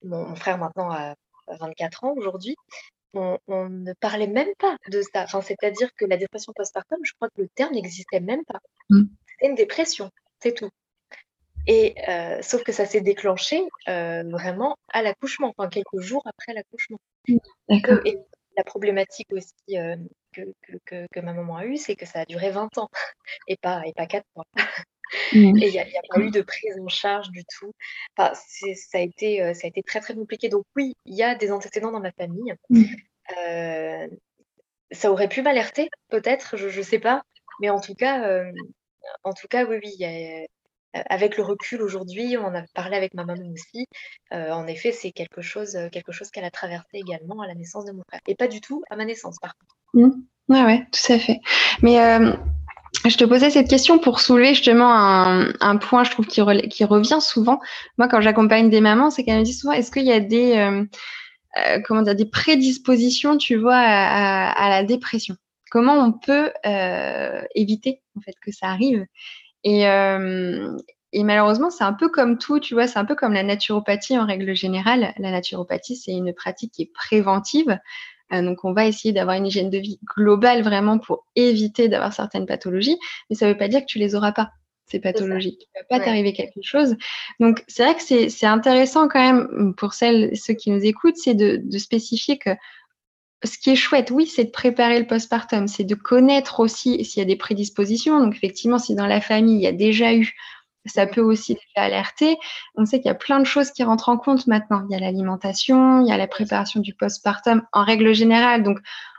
mon 0.03 0.35
frère 0.35 0.59
maintenant 0.59 0.91
a 0.91 1.15
24 1.59 2.05
ans 2.05 2.15
aujourd'hui, 2.17 2.57
on, 3.15 3.39
ne 3.49 3.93
parlait 3.95 4.27
même 4.27 4.53
pas 4.59 4.77
de 4.91 5.03
ça. 5.03 5.25
Enfin, 5.25 5.41
c'est-à-dire 5.41 5.91
que 5.97 6.05
la 6.05 6.17
dépression 6.17 6.53
postpartum, 6.55 6.99
je 7.03 7.13
crois 7.15 7.29
que 7.29 7.43
le 7.43 7.49
terme 7.49 7.75
n'existait 7.75 8.21
même 8.21 8.45
pas. 8.45 8.61
C'était 8.91 9.49
une 9.49 9.55
dépression, 9.55 10.11
c'est 10.41 10.55
tout. 10.55 10.71
Et 11.67 11.95
euh, 12.09 12.41
sauf 12.43 12.63
que 12.63 12.73
ça 12.73 12.87
s'est 12.87 13.03
déclenché 13.03 13.63
euh, 13.89 14.23
vraiment 14.31 14.77
à 14.91 15.03
l'accouchement, 15.03 15.53
enfin 15.57 15.69
quelques 15.69 16.01
jours 16.01 16.23
après 16.25 16.55
l'accouchement. 16.55 16.99
Et 17.29 18.19
la 18.57 18.65
problématique 18.65 19.29
aussi 19.33 19.79
euh, 19.79 19.97
que, 20.33 20.43
que, 20.87 21.21
ma 21.21 21.33
maman 21.33 21.57
a 21.57 21.67
eue, 21.67 21.77
c'est 21.77 21.95
que 21.95 22.07
ça 22.07 22.21
a 22.21 22.25
duré 22.25 22.51
20 22.51 22.79
ans 22.79 22.89
et 23.47 23.57
pas, 23.57 23.83
et 23.87 23.93
pas 23.93 24.07
4 24.07 24.25
mois. 24.35 24.47
Mmh. 25.33 25.57
Et 25.59 25.69
il 25.69 25.73
n'y 25.73 25.79
a, 25.79 25.85
pas 26.09 26.21
eu 26.21 26.31
de 26.31 26.43
prise 26.43 26.79
en 26.81 26.89
charge 26.89 27.31
du 27.31 27.45
tout. 27.45 27.73
Enfin, 28.17 28.35
ça, 28.35 28.99
a 28.99 29.01
été, 29.01 29.43
euh, 29.43 29.55
ça 29.55 29.63
a 29.65 29.69
été 29.69 29.83
très 29.83 30.01
très 30.01 30.15
compliqué. 30.15 30.49
Donc 30.49 30.65
oui, 30.77 30.95
il 31.05 31.15
y 31.15 31.23
a 31.23 31.35
des 31.35 31.53
antécédents 31.53 31.93
dans 31.93 32.01
ma 32.01 32.13
famille. 32.13 32.55
Mmh. 32.71 32.85
ça 34.91 35.13
aurait 35.13 35.29
pu 35.29 35.43
m'alerter, 35.43 35.91
peut-être, 36.09 36.57
je 36.57 36.79
ne 36.79 36.83
sais 36.83 36.99
pas. 36.99 37.23
Mais 37.61 37.71
en 37.71 37.81
tout 37.81 37.95
cas, 37.95 38.43
en 39.25 39.33
tout 39.33 39.49
cas 39.49 39.65
oui, 39.67 39.79
oui, 39.83 40.47
avec 40.93 41.37
le 41.37 41.43
recul 41.43 41.83
aujourd'hui, 41.83 42.37
on 42.39 42.45
en 42.47 42.55
a 42.55 42.63
parlé 42.75 42.97
avec 42.97 43.15
ma 43.15 43.25
maman 43.25 43.51
aussi. 43.53 43.87
en 44.31 44.67
effet, 44.67 44.93
c'est 44.93 45.13
quelque 45.13 45.43
chose, 45.43 45.77
quelque 45.93 46.13
chose 46.13 46.31
qu'elle 46.31 46.45
a 46.45 46.51
traversé 46.51 46.89
également 46.95 47.43
à 47.43 47.47
la 47.47 47.55
naissance 47.55 47.85
de 47.85 47.93
mon 47.93 48.03
frère. 48.09 48.21
Et 48.27 48.35
pas 48.35 48.49
du 48.49 48.61
tout 48.61 48.83
à 48.91 48.97
ma 48.97 49.05
naissance, 49.05 49.37
par 49.41 49.55
contre. 49.59 49.77
Mmh. 49.95 50.23
Ouais, 50.49 50.65
ouais, 50.65 50.87
tout 50.91 51.13
à 51.13 51.19
fait. 51.19 51.41
Mais 51.83 51.99
je 53.07 53.17
te 53.17 53.25
posais 53.25 53.51
cette 53.51 53.69
question 53.69 53.99
pour 53.99 54.21
soulever 54.21 54.55
justement 54.55 54.93
un, 54.93 55.77
point, 55.77 56.05
je 56.05 56.11
trouve, 56.11 56.27
qui, 56.27 56.41
revient 56.41 57.19
souvent. 57.21 57.61
Moi, 57.97 58.09
quand 58.09 58.21
j'accompagne 58.21 58.71
des 58.71 58.81
mamans, 58.81 59.11
c'est 59.11 59.25
qu'elles 59.25 59.39
me 59.39 59.45
disent 59.45 59.61
souvent, 59.61 59.73
est-ce 59.73 59.91
qu'il 59.91 60.05
y 60.05 60.13
a 60.13 60.21
des, 60.21 60.57
euh, 60.57 60.85
euh, 61.59 61.81
comment 61.87 62.03
dire, 62.03 62.15
des 62.15 62.29
prédispositions, 62.29 63.37
tu 63.37 63.57
vois, 63.57 63.77
à, 63.77 64.69
la 64.69 64.85
dépression? 64.85 65.37
Comment 65.71 65.95
on 65.95 66.13
peut 66.13 66.51
euh, 66.67 67.43
éviter, 67.55 68.03
en 68.17 68.21
fait, 68.21 68.35
que 68.43 68.53
ça 68.53 68.67
arrive? 68.69 69.05
Et, 69.65 69.83
et 71.13 71.25
malheureusement, 71.25 71.71
c'est 71.71 71.85
un 71.85 71.93
peu 71.93 72.09
comme 72.09 72.39
tout, 72.39 72.61
tu 72.61 72.75
vois, 72.75 72.87
c'est 72.87 72.99
un 72.99 73.05
peu 73.05 73.15
comme 73.15 73.33
la 73.33 73.43
naturopathie 73.43 74.19
en 74.19 74.27
règle 74.27 74.55
générale. 74.55 75.15
La 75.19 75.31
naturopathie, 75.31 75.97
c'est 75.97 76.13
une 76.13 76.33
pratique 76.35 76.73
qui 76.73 76.83
est 76.83 76.93
préventive. 76.93 77.79
Euh, 78.33 78.43
donc, 78.43 78.65
on 78.65 78.73
va 78.73 78.87
essayer 78.87 79.13
d'avoir 79.13 79.37
une 79.37 79.47
hygiène 79.47 79.71
de 79.71 79.79
vie 79.79 79.99
globale 80.17 80.63
vraiment 80.63 80.99
pour 80.99 81.25
éviter 81.37 81.89
d'avoir 81.89 82.13
certaines 82.13 82.47
pathologies, 82.47 82.99
mais 83.29 83.37
ça 83.37 83.47
ne 83.47 83.53
veut 83.53 83.59
pas 83.59 83.69
dire 83.69 83.81
que 83.81 83.87
tu 83.87 83.99
les 83.99 84.15
auras 84.15 84.33
pas 84.33 84.51
ces 84.87 85.01
pathologies. 85.01 85.59
Il 85.61 85.67
ne 85.77 85.81
va 85.81 85.99
pas 85.99 86.05
t'arriver 86.05 86.33
quelque 86.33 86.63
chose. 86.63 86.97
Donc, 87.41 87.63
c'est 87.69 87.85
vrai 87.85 87.95
que 87.95 88.29
c'est 88.31 88.47
intéressant 88.47 89.09
quand 89.09 89.21
même 89.21 89.75
pour 89.75 89.95
celles, 89.95 90.37
ceux 90.37 90.55
qui 90.55 90.71
nous 90.71 90.85
écoutent, 90.85 91.17
c'est 91.17 91.35
de, 91.35 91.61
de, 91.63 91.79
spécifier 91.79 92.39
que 92.39 92.51
ce 93.45 93.59
qui 93.59 93.71
est 93.71 93.77
chouette, 93.77 94.11
oui, 94.11 94.27
c'est 94.27 94.45
de 94.45 94.51
préparer 94.51 94.99
le 94.99 95.07
postpartum, 95.07 95.69
c'est 95.69 95.85
de 95.85 95.95
connaître 95.95 96.61
aussi 96.61 97.05
s'il 97.05 97.21
y 97.21 97.23
a 97.23 97.27
des 97.27 97.37
prédispositions. 97.37 98.19
Donc, 98.19 98.35
effectivement, 98.35 98.79
si 98.79 98.95
dans 98.95 99.07
la 99.07 99.21
famille, 99.21 99.57
il 99.57 99.63
y 99.63 99.67
a 99.67 99.73
déjà 99.73 100.15
eu 100.15 100.35
ça 100.89 101.07
peut 101.07 101.21
aussi 101.21 101.55
déjà 101.55 101.87
alerter. 101.87 102.37
On 102.75 102.85
sait 102.85 102.99
qu'il 102.99 103.07
y 103.07 103.11
a 103.11 103.15
plein 103.15 103.41
de 103.41 103.45
choses 103.45 103.71
qui 103.71 103.83
rentrent 103.83 104.09
en 104.09 104.19
compte 104.19 104.47
maintenant. 104.47 104.85
Il 104.89 104.93
y 104.93 104.97
a 104.97 105.01
l'alimentation, 105.01 106.01
il 106.03 106.09
y 106.09 106.13
a 106.13 106.17
la 106.17 106.27
préparation 106.27 106.81
du 106.81 106.95
postpartum 106.95 107.63
en 107.73 107.85
règle 107.85 108.15
générale. 108.15 108.63
Donc, 108.63 108.79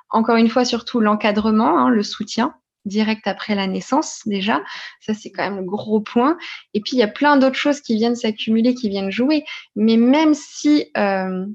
encore 0.09 0.35
une 0.35 0.49
fois, 0.49 0.65
surtout 0.65 0.99
l'encadrement, 0.99 1.79
hein, 1.79 1.89
le 1.89 2.03
soutien 2.03 2.55
direct 2.85 3.27
après 3.27 3.55
la 3.55 3.67
naissance 3.67 4.21
déjà. 4.25 4.61
Ça, 5.01 5.13
c'est 5.13 5.31
quand 5.31 5.43
même 5.43 5.57
le 5.57 5.65
gros 5.65 5.99
point. 5.99 6.37
Et 6.73 6.81
puis, 6.81 6.91
il 6.93 6.99
y 6.99 7.03
a 7.03 7.07
plein 7.07 7.37
d'autres 7.37 7.57
choses 7.57 7.81
qui 7.81 7.95
viennent 7.95 8.15
s'accumuler, 8.15 8.73
qui 8.73 8.89
viennent 8.89 9.11
jouer. 9.11 9.43
Mais 9.75 9.97
même 9.97 10.33
si 10.33 10.89
euh, 10.97 11.45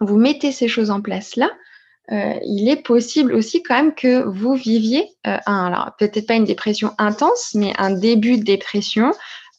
vous 0.00 0.18
mettez 0.18 0.52
ces 0.52 0.68
choses 0.68 0.90
en 0.90 1.00
place 1.00 1.36
là, 1.36 1.50
euh, 2.10 2.38
il 2.42 2.68
est 2.70 2.82
possible 2.82 3.34
aussi 3.34 3.62
quand 3.62 3.74
même 3.74 3.94
que 3.94 4.22
vous 4.22 4.54
viviez 4.54 5.06
euh, 5.26 5.36
alors 5.44 5.92
peut-être 5.98 6.26
pas 6.26 6.34
une 6.34 6.44
dépression 6.44 6.94
intense, 6.96 7.54
mais 7.54 7.74
un 7.76 7.90
début 7.90 8.38
de 8.38 8.44
dépression, 8.44 9.12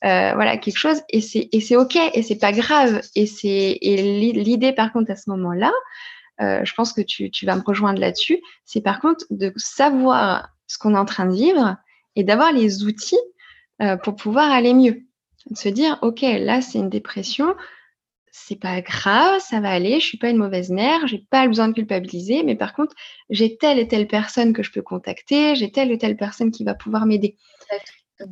euh, 0.03 0.31
voilà 0.33 0.57
quelque 0.57 0.77
chose, 0.77 1.01
et 1.09 1.21
c'est 1.21 1.47
et 1.51 1.61
c'est 1.61 1.75
ok, 1.75 1.95
et 2.13 2.23
c'est 2.23 2.39
pas 2.39 2.51
grave, 2.51 3.01
et 3.15 3.27
c'est 3.27 3.77
et 3.81 4.31
l'idée 4.31 4.73
par 4.73 4.91
contre 4.91 5.11
à 5.11 5.15
ce 5.15 5.29
moment-là, 5.29 5.71
je 6.39 6.73
pense 6.73 6.93
que 6.93 7.01
tu, 7.01 7.29
tu 7.31 7.45
vas 7.45 7.55
me 7.55 7.61
rejoindre 7.61 7.99
là-dessus, 7.99 8.41
c'est 8.63 8.81
par 8.81 9.01
contre 9.01 9.25
de 9.29 9.51
savoir 9.57 10.49
ce 10.67 10.77
qu'on 10.77 10.95
est 10.95 10.99
en 10.99 11.05
train 11.05 11.25
de 11.25 11.35
vivre 11.35 11.75
et 12.15 12.23
d'avoir 12.23 12.53
les 12.53 12.83
outils 12.85 13.19
pour 14.03 14.15
pouvoir 14.15 14.49
aller 14.49 14.73
mieux, 14.73 15.03
de 15.49 15.57
se 15.57 15.67
dire 15.69 15.99
ok 16.01 16.21
là 16.21 16.61
c'est 16.61 16.79
une 16.79 16.89
dépression, 16.89 17.55
c'est 18.31 18.59
pas 18.59 18.81
grave, 18.81 19.39
ça 19.39 19.59
va 19.59 19.69
aller, 19.69 19.99
je 19.99 20.05
suis 20.05 20.17
pas 20.17 20.29
une 20.29 20.37
mauvaise 20.37 20.69
mère, 20.69 21.07
j'ai 21.07 21.25
pas 21.29 21.47
besoin 21.47 21.67
de 21.67 21.73
culpabiliser, 21.73 22.43
mais 22.43 22.55
par 22.55 22.73
contre, 22.73 22.95
j'ai 23.29 23.57
telle 23.57 23.79
et 23.79 23.87
telle 23.87 24.07
personne 24.07 24.53
que 24.53 24.63
je 24.63 24.71
peux 24.71 24.81
contacter, 24.81 25.55
j'ai 25.55 25.71
telle 25.71 25.91
et 25.91 25.97
telle 25.97 26.17
personne 26.17 26.51
qui 26.51 26.63
va 26.63 26.75
pouvoir 26.75 27.05
m'aider. 27.05 27.37
Euh, 28.21 28.25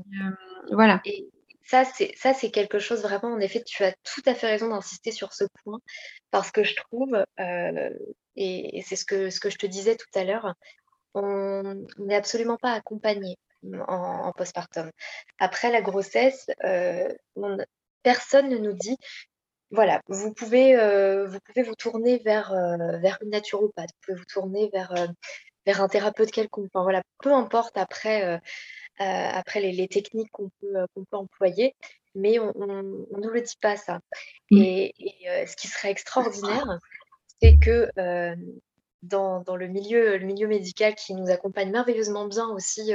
voilà. 0.71 1.01
Et 1.05 1.27
ça, 1.63 1.83
c'est 1.83 2.13
ça, 2.15 2.33
c'est 2.33 2.51
quelque 2.51 2.79
chose 2.79 3.01
vraiment. 3.01 3.33
En 3.33 3.39
effet, 3.39 3.63
tu 3.63 3.83
as 3.83 3.93
tout 4.03 4.21
à 4.25 4.33
fait 4.33 4.47
raison 4.47 4.69
d'insister 4.69 5.11
sur 5.11 5.33
ce 5.33 5.43
point 5.63 5.79
parce 6.31 6.51
que 6.51 6.63
je 6.63 6.75
trouve, 6.75 7.23
euh, 7.39 7.89
et, 8.35 8.81
c'est 8.85 8.95
ce 8.95 9.05
que 9.05 9.29
ce 9.29 9.39
que 9.39 9.49
je 9.49 9.57
te 9.57 9.65
disais 9.65 9.95
tout 9.95 10.19
à 10.19 10.23
l'heure, 10.23 10.53
on 11.13 11.85
n'est 11.97 12.15
absolument 12.15 12.57
pas 12.57 12.73
accompagné 12.73 13.37
en, 13.87 14.31
postpartum. 14.33 14.91
Après 15.39 15.71
la 15.71 15.81
grossesse, 15.81 16.47
euh, 16.63 17.09
personne 18.03 18.49
ne 18.49 18.57
nous 18.57 18.73
dit 18.73 18.97
voilà, 19.71 20.01
vous 20.07 20.33
pouvez, 20.33 20.77
euh, 20.77 21.27
vous 21.27 21.39
pouvez 21.41 21.63
vous 21.63 21.75
tourner 21.75 22.19
vers, 22.19 22.53
euh, 22.53 22.97
vers 22.99 23.17
une 23.21 23.31
naturopathe, 23.31 23.89
vous 23.89 24.05
pouvez 24.05 24.17
vous 24.17 24.25
tourner 24.25 24.69
vers, 24.71 24.91
euh, 24.93 25.07
vers 25.65 25.81
un 25.81 25.89
thérapeute 25.89 26.31
quelconque. 26.31 26.69
Enfin, 26.73 26.83
voilà, 26.83 27.01
peu 27.21 27.33
importe 27.33 27.77
après, 27.77 28.39
après 28.97 29.59
les, 29.59 29.87
techniques 29.89 30.31
qu'on 30.31 30.49
peut, 30.61 30.85
qu'on 30.95 31.03
peut 31.03 31.17
employer, 31.17 31.75
mais 32.15 32.39
on, 32.39 32.53
ne 32.55 33.21
nous 33.21 33.29
le 33.29 33.41
dit 33.41 33.57
pas 33.61 33.75
ça. 33.75 33.99
Mmh. 34.51 34.61
Et, 34.61 34.93
ce 35.45 35.55
qui 35.57 35.67
serait 35.67 35.91
extraordinaire, 35.91 36.79
c'est 37.41 37.57
que 37.57 37.89
dans, 39.03 39.41
dans 39.41 39.55
le 39.57 39.67
milieu, 39.67 40.17
le 40.17 40.25
milieu 40.25 40.47
médical 40.47 40.95
qui 40.95 41.13
nous 41.13 41.29
accompagne 41.29 41.71
merveilleusement 41.71 42.27
bien 42.27 42.47
aussi 42.47 42.93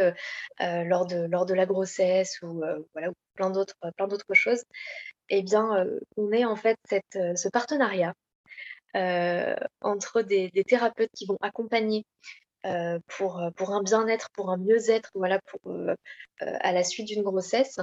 lors 0.58 1.04
de, 1.04 1.26
lors 1.26 1.44
de 1.44 1.54
la 1.54 1.66
grossesse 1.66 2.40
ou 2.40 2.62
voilà, 2.94 3.10
ou 3.10 3.14
plein 3.34 3.50
d'autres, 3.50 3.76
plein 3.96 4.08
d'autres 4.08 4.32
choses, 4.32 4.64
eh 5.34 5.42
bien, 5.42 5.86
on 6.18 6.30
est 6.30 6.44
en 6.44 6.56
fait 6.56 6.76
ce 7.10 7.48
partenariat 7.48 8.14
entre 9.80 10.20
des, 10.20 10.50
thérapeutes 10.66 11.10
qui 11.16 11.24
vont 11.24 11.38
accompagner 11.40 12.04
pour, 13.06 13.42
pour 13.56 13.70
un 13.70 13.82
bien-être, 13.82 14.28
pour 14.34 14.50
un 14.50 14.58
mieux-être, 14.58 15.10
voilà, 15.14 15.40
pour, 15.40 15.72
à 16.38 16.72
la 16.72 16.84
suite 16.84 17.08
d'une 17.08 17.22
grossesse, 17.22 17.80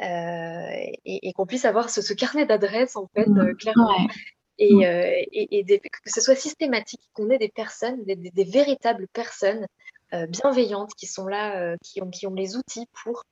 et, 0.00 1.32
qu'on 1.36 1.46
puisse 1.46 1.64
avoir 1.64 1.88
ce, 1.88 2.12
carnet 2.12 2.46
d'adresses, 2.46 2.96
en 2.96 3.08
fait, 3.14 3.28
mmh. 3.28 3.56
clairement. 3.58 4.08
Et, 4.58 5.64
que 5.64 6.10
ce 6.10 6.20
soit 6.20 6.34
systématique, 6.34 7.02
qu'on 7.12 7.30
ait 7.30 7.38
des 7.38 7.48
personnes, 7.48 8.02
des, 8.04 8.44
véritables 8.44 9.06
personnes 9.12 9.68
bienveillantes 10.28 10.94
qui 10.96 11.06
sont 11.06 11.28
là, 11.28 11.76
qui, 11.80 12.02
ont, 12.02 12.10
qui 12.10 12.26
ont 12.26 12.34
les 12.34 12.56
outils 12.56 12.88
pour, 13.04 13.22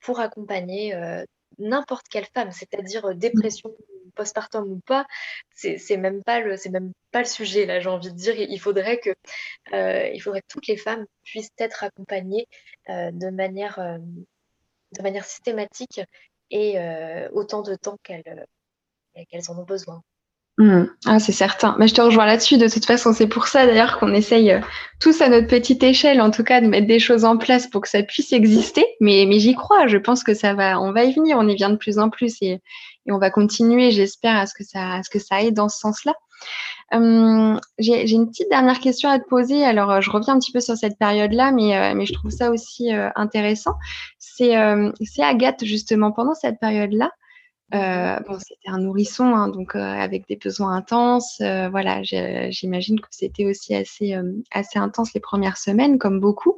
pour 0.00 0.20
accompagner 0.20 0.94
n'importe 1.60 2.08
quelle 2.08 2.26
femme, 2.34 2.50
c'est-à-dire 2.52 3.04
euh, 3.06 3.14
dépression 3.14 3.74
postpartum 4.16 4.70
ou 4.72 4.80
pas, 4.86 5.06
c'est 5.54 5.96
même 5.96 6.22
pas 6.24 6.40
le 6.40 6.56
c'est 6.56 6.70
même 6.70 6.92
pas 7.12 7.20
le 7.20 7.26
sujet 7.26 7.64
là, 7.66 7.80
j'ai 7.80 7.88
envie 7.88 8.10
de 8.10 8.16
dire. 8.16 8.34
Il 8.36 8.58
faudrait 8.60 8.98
que 8.98 9.10
euh, 9.72 10.08
il 10.08 10.20
faudrait 10.20 10.40
que 10.42 10.48
toutes 10.48 10.66
les 10.66 10.76
femmes 10.76 11.06
puissent 11.22 11.52
être 11.58 11.84
accompagnées 11.84 12.46
euh, 12.88 13.10
de 13.12 13.30
manière 13.30 13.78
de 13.78 15.02
manière 15.02 15.24
systématique 15.24 16.00
et 16.50 16.76
autant 17.32 17.62
de 17.62 17.76
temps 17.76 17.98
qu'elles 18.02 18.46
qu'elles 19.30 19.50
en 19.50 19.58
ont 19.58 19.64
besoin. 19.64 20.02
Mmh. 20.60 20.88
Ah, 21.06 21.18
c'est 21.18 21.32
certain. 21.32 21.74
Mais 21.78 21.88
je 21.88 21.94
te 21.94 22.02
rejoins 22.02 22.26
là-dessus. 22.26 22.58
De 22.58 22.68
toute 22.68 22.84
façon, 22.84 23.14
c'est 23.14 23.26
pour 23.26 23.46
ça 23.46 23.64
d'ailleurs 23.64 23.98
qu'on 23.98 24.12
essaye 24.12 24.52
euh, 24.52 24.60
tous 25.00 25.22
à 25.22 25.30
notre 25.30 25.46
petite 25.46 25.82
échelle, 25.82 26.20
en 26.20 26.30
tout 26.30 26.44
cas, 26.44 26.60
de 26.60 26.66
mettre 26.66 26.86
des 26.86 26.98
choses 26.98 27.24
en 27.24 27.38
place 27.38 27.66
pour 27.66 27.80
que 27.80 27.88
ça 27.88 28.02
puisse 28.02 28.34
exister. 28.34 28.84
Mais, 29.00 29.26
j'y 29.38 29.54
crois. 29.54 29.86
Je 29.86 29.96
pense 29.96 30.22
que 30.22 30.34
ça 30.34 30.52
va, 30.52 30.78
on 30.78 30.92
va 30.92 31.04
y 31.04 31.14
venir. 31.14 31.38
On 31.38 31.48
y 31.48 31.54
vient 31.54 31.70
de 31.70 31.76
plus 31.76 31.98
en 31.98 32.10
plus 32.10 32.36
et, 32.42 32.60
on 33.08 33.16
va 33.16 33.30
continuer. 33.30 33.90
J'espère 33.90 34.36
à 34.36 34.44
ce 34.44 34.52
que 34.52 34.62
ça, 34.62 34.96
à 34.96 35.02
ce 35.02 35.08
que 35.08 35.18
ça 35.18 35.36
aille 35.36 35.52
dans 35.52 35.70
ce 35.70 35.78
sens-là. 35.78 36.12
Hum, 36.92 37.58
j'ai 37.78 38.10
une 38.10 38.28
petite 38.28 38.50
dernière 38.50 38.80
question 38.80 39.08
à 39.08 39.18
te 39.18 39.26
poser. 39.26 39.64
Alors, 39.64 39.90
euh, 39.90 40.00
je 40.02 40.10
reviens 40.10 40.34
un 40.34 40.38
petit 40.38 40.52
peu 40.52 40.60
sur 40.60 40.76
cette 40.76 40.98
période-là, 40.98 41.52
mais, 41.52 41.74
euh, 41.74 41.94
mais 41.94 42.04
je 42.04 42.12
trouve 42.12 42.30
ça 42.30 42.50
aussi 42.50 42.90
intéressant. 43.16 43.76
C'est 44.18 44.54
Agathe, 45.22 45.64
justement, 45.64 46.12
pendant 46.12 46.34
cette 46.34 46.60
période-là, 46.60 47.10
bon, 47.72 48.38
c'était 48.38 48.68
un 48.68 48.78
nourrisson, 48.78 49.34
hein, 49.34 49.48
donc 49.48 49.76
euh, 49.76 49.80
avec 49.80 50.26
des 50.28 50.36
besoins 50.36 50.74
intenses. 50.74 51.40
Euh, 51.40 51.68
voilà, 51.68 52.02
j'imagine 52.02 53.00
que 53.00 53.08
c'était 53.10 53.46
aussi 53.46 53.74
assez, 53.74 54.16
assez 54.50 54.78
intense 54.78 55.14
les 55.14 55.20
premières 55.20 55.56
semaines, 55.56 55.98
comme 55.98 56.20
beaucoup. 56.20 56.56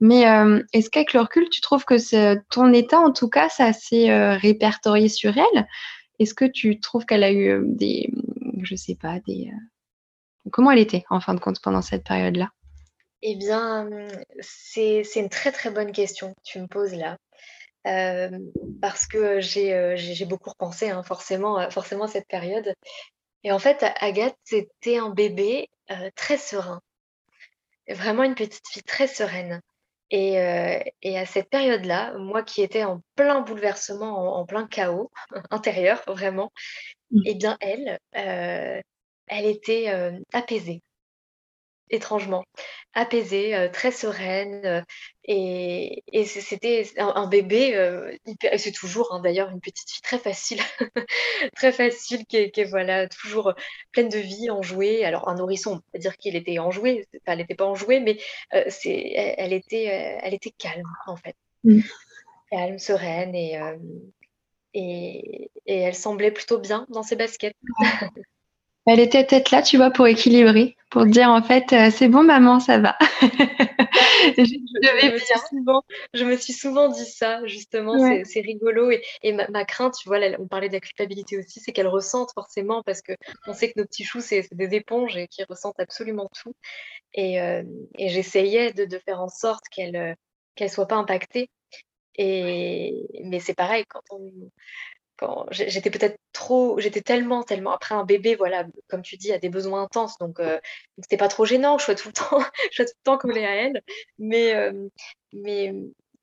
Mais 0.00 0.22
est-ce 0.72 0.90
qu'avec 0.90 1.12
le 1.12 1.20
recul, 1.20 1.48
tu 1.48 1.60
trouves 1.60 1.84
que 1.84 2.36
ton 2.50 2.72
état, 2.72 2.98
en 2.98 3.12
tout 3.12 3.28
cas, 3.28 3.48
ça 3.48 3.72
s'est 3.72 4.36
répertorié 4.36 5.08
sur 5.08 5.36
elle? 5.36 5.66
Est-ce 6.18 6.34
que 6.34 6.44
tu 6.44 6.78
trouves 6.80 7.06
qu'elle 7.06 7.24
a 7.24 7.32
eu 7.32 7.62
des, 7.66 8.10
je 8.62 8.76
sais 8.76 8.94
pas, 8.94 9.18
des 9.26 9.50
comment 10.50 10.72
elle 10.72 10.78
était 10.78 11.04
en 11.10 11.20
fin 11.20 11.34
de 11.34 11.40
compte 11.40 11.60
pendant 11.60 11.82
cette 11.82 12.04
période-là? 12.04 12.50
Eh 13.22 13.36
bien, 13.36 13.88
c'est 14.40 15.04
une 15.14 15.28
très 15.28 15.52
très 15.52 15.70
bonne 15.70 15.92
question 15.92 16.34
que 16.34 16.40
tu 16.42 16.60
me 16.60 16.66
poses 16.66 16.94
là 16.94 17.16
parce 17.84 19.06
que 19.06 19.40
j'ai 19.40 20.24
beaucoup 20.26 20.50
repensé, 20.50 20.90
hein, 20.90 21.02
forcément, 21.02 21.70
forcément 21.70 22.06
cette 22.06 22.28
période. 22.28 22.74
Et 23.44 23.52
en 23.52 23.58
fait, 23.58 23.84
Agathe, 24.00 24.36
c'était 24.44 24.98
un 24.98 25.10
bébé 25.10 25.68
très 26.14 26.36
serein, 26.36 26.80
vraiment 27.88 28.22
une 28.22 28.34
petite 28.34 28.66
fille 28.68 28.84
très 28.84 29.06
sereine. 29.06 29.60
Et, 30.10 30.34
et 31.02 31.18
à 31.18 31.24
cette 31.24 31.48
période-là, 31.48 32.12
moi 32.18 32.42
qui 32.42 32.62
étais 32.62 32.84
en 32.84 33.00
plein 33.16 33.40
bouleversement, 33.40 34.38
en, 34.38 34.44
plein 34.44 34.66
chaos 34.66 35.10
intérieur, 35.50 36.02
vraiment, 36.06 36.52
mmh. 37.10 37.20
eh 37.24 37.34
bien 37.34 37.56
elle, 37.60 37.98
elle 38.12 39.46
était 39.46 40.12
apaisée. 40.32 40.82
Étrangement, 41.92 42.44
apaisée, 42.94 43.70
très 43.72 43.92
sereine, 43.92 44.84
et 45.24 46.02
c'était 46.24 46.84
un 46.98 47.26
bébé, 47.26 48.18
c'est 48.56 48.72
toujours, 48.72 49.12
hein, 49.12 49.20
d'ailleurs 49.20 49.50
une 49.50 49.60
petite 49.60 49.88
fille 49.90 50.02
très 50.02 50.18
facile, 50.18 50.60
très 51.56 51.70
facile 51.70 52.26
qui 52.26 52.38
est 52.38 52.64
voilà, 52.64 53.08
toujours, 53.08 53.54
pleine 53.92 54.08
de 54.08 54.18
vie, 54.18 54.50
enjouée. 54.50 55.04
Alors 55.04 55.28
un 55.28 55.36
nourrisson, 55.36 55.74
on 55.74 55.92
peut 55.92 55.98
dire 55.98 56.16
qu'il 56.16 56.34
était 56.34 56.58
enjoué, 56.58 57.06
enfin 57.16 57.32
elle 57.32 57.38
n'était 57.38 57.54
pas 57.54 57.66
enjouée, 57.66 58.00
mais 58.00 58.18
c'est 58.68 59.12
elle 59.14 59.52
était, 59.52 59.84
elle 59.84 60.34
était 60.34 60.50
calme 60.50 60.88
en 61.06 61.16
fait. 61.16 61.36
Mmh. 61.64 61.80
Calme, 62.50 62.78
sereine 62.78 63.34
et 63.34 63.58
et 64.74 65.50
elle 65.66 65.94
semblait 65.94 66.30
plutôt 66.30 66.58
bien 66.58 66.86
dans 66.88 67.02
ses 67.02 67.16
baskets. 67.16 67.56
Elle 68.86 68.98
était 68.98 69.24
peut-être 69.24 69.52
là, 69.52 69.62
tu 69.62 69.76
vois, 69.76 69.90
pour 69.90 70.08
équilibrer, 70.08 70.76
pour 70.90 71.06
dire 71.06 71.28
en 71.28 71.40
fait, 71.40 71.72
euh, 71.72 71.90
c'est 71.90 72.08
bon, 72.08 72.24
maman, 72.24 72.58
ça 72.58 72.78
va. 72.78 72.96
je, 74.36 75.12
me 75.12 75.18
suis 75.18 75.38
souvent, 75.48 75.82
je, 76.12 76.24
me 76.24 76.36
suis 76.36 76.52
souvent, 76.52 76.88
dit 76.88 77.04
ça, 77.04 77.46
justement, 77.46 77.96
c'est 78.24 78.40
rigolo. 78.40 78.90
Et, 79.22 79.32
ma, 79.32 79.64
crainte, 79.64 79.94
tu 80.00 80.08
vois, 80.08 80.18
on 80.40 80.48
parlait 80.48 80.68
de 80.68 80.74
la 80.74 80.80
culpabilité 80.80 81.38
aussi, 81.38 81.60
c'est 81.60 81.70
qu'elle 81.70 81.86
ressente 81.86 82.30
forcément, 82.34 82.82
parce 82.82 83.02
qu'on 83.02 83.52
sait 83.52 83.72
que 83.72 83.78
nos 83.78 83.86
petits 83.86 84.04
choux, 84.04 84.20
c'est 84.20 84.48
des 84.52 84.74
éponges 84.74 85.16
et 85.16 85.28
qui 85.28 85.44
ressentent 85.44 85.78
absolument 85.78 86.28
tout. 86.42 86.54
Et, 87.14 87.40
euh, 87.40 87.62
j'essayais 87.98 88.72
de, 88.72 88.98
faire 88.98 89.20
en 89.20 89.28
sorte 89.28 89.64
qu'elle 89.70 89.92
ne 89.92 90.64
euh, 90.64 90.68
soit 90.68 90.88
pas 90.88 90.96
impactée. 90.96 91.50
Et, 92.16 93.06
mais 93.24 93.40
c'est 93.40 93.54
pareil, 93.54 93.84
quand 93.88 94.02
on, 94.10 94.30
j'étais 95.50 95.90
peut-être 95.90 96.18
trop, 96.32 96.78
j'étais 96.80 97.00
tellement, 97.00 97.42
tellement 97.42 97.72
après 97.72 97.94
un 97.94 98.04
bébé, 98.04 98.34
voilà, 98.34 98.66
comme 98.88 99.02
tu 99.02 99.16
dis, 99.16 99.32
a 99.32 99.38
des 99.38 99.48
besoins 99.48 99.82
intenses, 99.82 100.18
donc 100.18 100.40
euh, 100.40 100.58
c'était 100.98 101.16
pas 101.16 101.28
trop 101.28 101.44
gênant, 101.44 101.78
je 101.78 101.84
sois 101.84 101.94
tout 101.94 102.08
le 102.08 102.14
temps, 102.14 102.38
je 102.70 102.76
sois 102.76 102.84
tout 102.84 102.92
le 102.98 103.04
temps 103.04 103.18
collée 103.18 103.44
à 103.44 103.54
elle, 103.54 103.82
mais 104.18 104.54
euh, 104.54 104.88
mais 105.32 105.74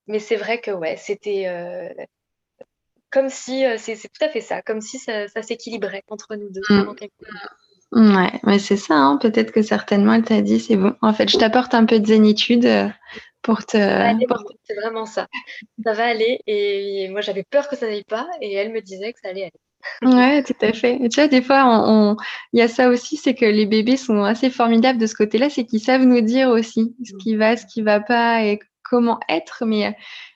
mais 0.07 0.19
c'est 0.19 0.35
vrai 0.35 0.59
que 0.59 0.71
ouais, 0.71 0.97
c'était 0.97 1.47
euh, 1.47 1.89
comme 3.11 3.29
si 3.29 3.63
c'est 3.77 3.95
tout 3.95 4.25
à 4.25 4.29
fait 4.29 4.41
ça, 4.41 4.61
comme 4.61 4.81
si 4.81 4.99
ça, 4.99 5.27
s'équilibrait 5.41 6.03
entre 6.07 6.35
nous 6.35 6.49
deux. 6.49 6.61
Mmh. 6.69 6.95
Ouais, 7.91 8.31
mais 8.43 8.59
c'est 8.59 8.77
ça, 8.77 8.95
hein. 8.95 9.17
peut-être 9.17 9.51
que 9.51 9.63
certainement 9.63 10.13
elle 10.13 10.23
t'a 10.23 10.41
dit 10.41 10.59
c'est 10.59 10.75
bon. 10.75 10.93
En 11.01 11.13
fait, 11.13 11.27
je 11.29 11.37
t'apporte 11.37 11.73
un 11.73 11.85
peu 11.85 11.99
de 11.99 12.05
zénitude 12.05 12.67
pour 13.41 13.65
te. 13.65 13.77
C'est 14.63 14.75
vraiment 14.75 15.05
ça. 15.05 15.27
Ça 15.83 15.93
va 15.93 16.05
aller. 16.05 16.39
Et 16.45 17.07
moi, 17.09 17.21
j'avais 17.21 17.43
peur 17.43 17.67
que 17.67 17.75
ça 17.75 17.87
n'aille 17.87 18.03
pas. 18.03 18.27
Et 18.41 18.53
elle 18.53 18.71
me 18.71 18.81
disait 18.81 19.13
que 19.13 19.19
ça 19.21 19.29
allait 19.29 19.43
aller. 19.43 19.51
Ouais, 20.13 20.43
tout 20.43 20.53
à 20.61 20.73
fait. 20.73 20.97
Et 21.01 21.09
tu 21.09 21.19
vois, 21.19 21.27
des 21.27 21.41
fois, 21.41 22.17
il 22.53 22.59
y 22.59 22.61
a 22.61 22.67
ça 22.67 22.89
aussi, 22.89 23.17
c'est 23.17 23.33
que 23.33 23.45
les 23.45 23.65
bébés 23.65 23.97
sont 23.97 24.23
assez 24.23 24.49
formidables 24.49 24.99
de 24.99 25.07
ce 25.07 25.15
côté-là, 25.15 25.49
c'est 25.49 25.65
qu'ils 25.65 25.79
savent 25.79 26.03
nous 26.03 26.21
dire 26.21 26.49
aussi 26.49 26.95
ce 27.03 27.13
qui 27.21 27.35
va, 27.35 27.55
ce 27.55 27.65
qui 27.65 27.81
va 27.81 28.01
pas 28.01 28.43
et 28.43 28.59
comment 28.83 29.19
être. 29.29 29.63
Mais 29.65 29.87
euh, 29.87 29.91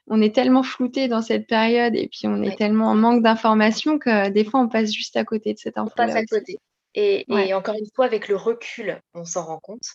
on 0.08 0.22
est 0.22 0.34
tellement 0.34 0.64
flouté 0.64 1.10
dans 1.10 1.22
cette 1.22 1.48
période 1.48 1.96
et 1.96 2.08
puis 2.08 2.22
on 2.26 2.42
est 2.42 2.58
tellement 2.58 2.88
en 2.88 2.96
manque 2.96 3.22
d'informations 3.22 4.00
que 4.00 4.30
des 4.30 4.46
fois, 4.46 4.62
on 4.62 4.70
passe 4.70 4.94
juste 4.94 5.18
à 5.18 5.26
côté 5.26 5.54
de 5.54 5.60
cette 5.60 5.78
information. 5.78 6.18
On 6.18 6.22
passe 6.22 6.34
à 6.34 6.40
côté. 6.40 6.58
Et, 6.96 7.26
encore 7.54 7.76
une 7.76 7.90
fois, 7.96 8.06
avec 8.06 8.28
le 8.28 8.36
recul, 8.36 9.00
on 9.14 9.26
s'en 9.26 9.46
rend 9.46 9.60
compte. 9.60 9.86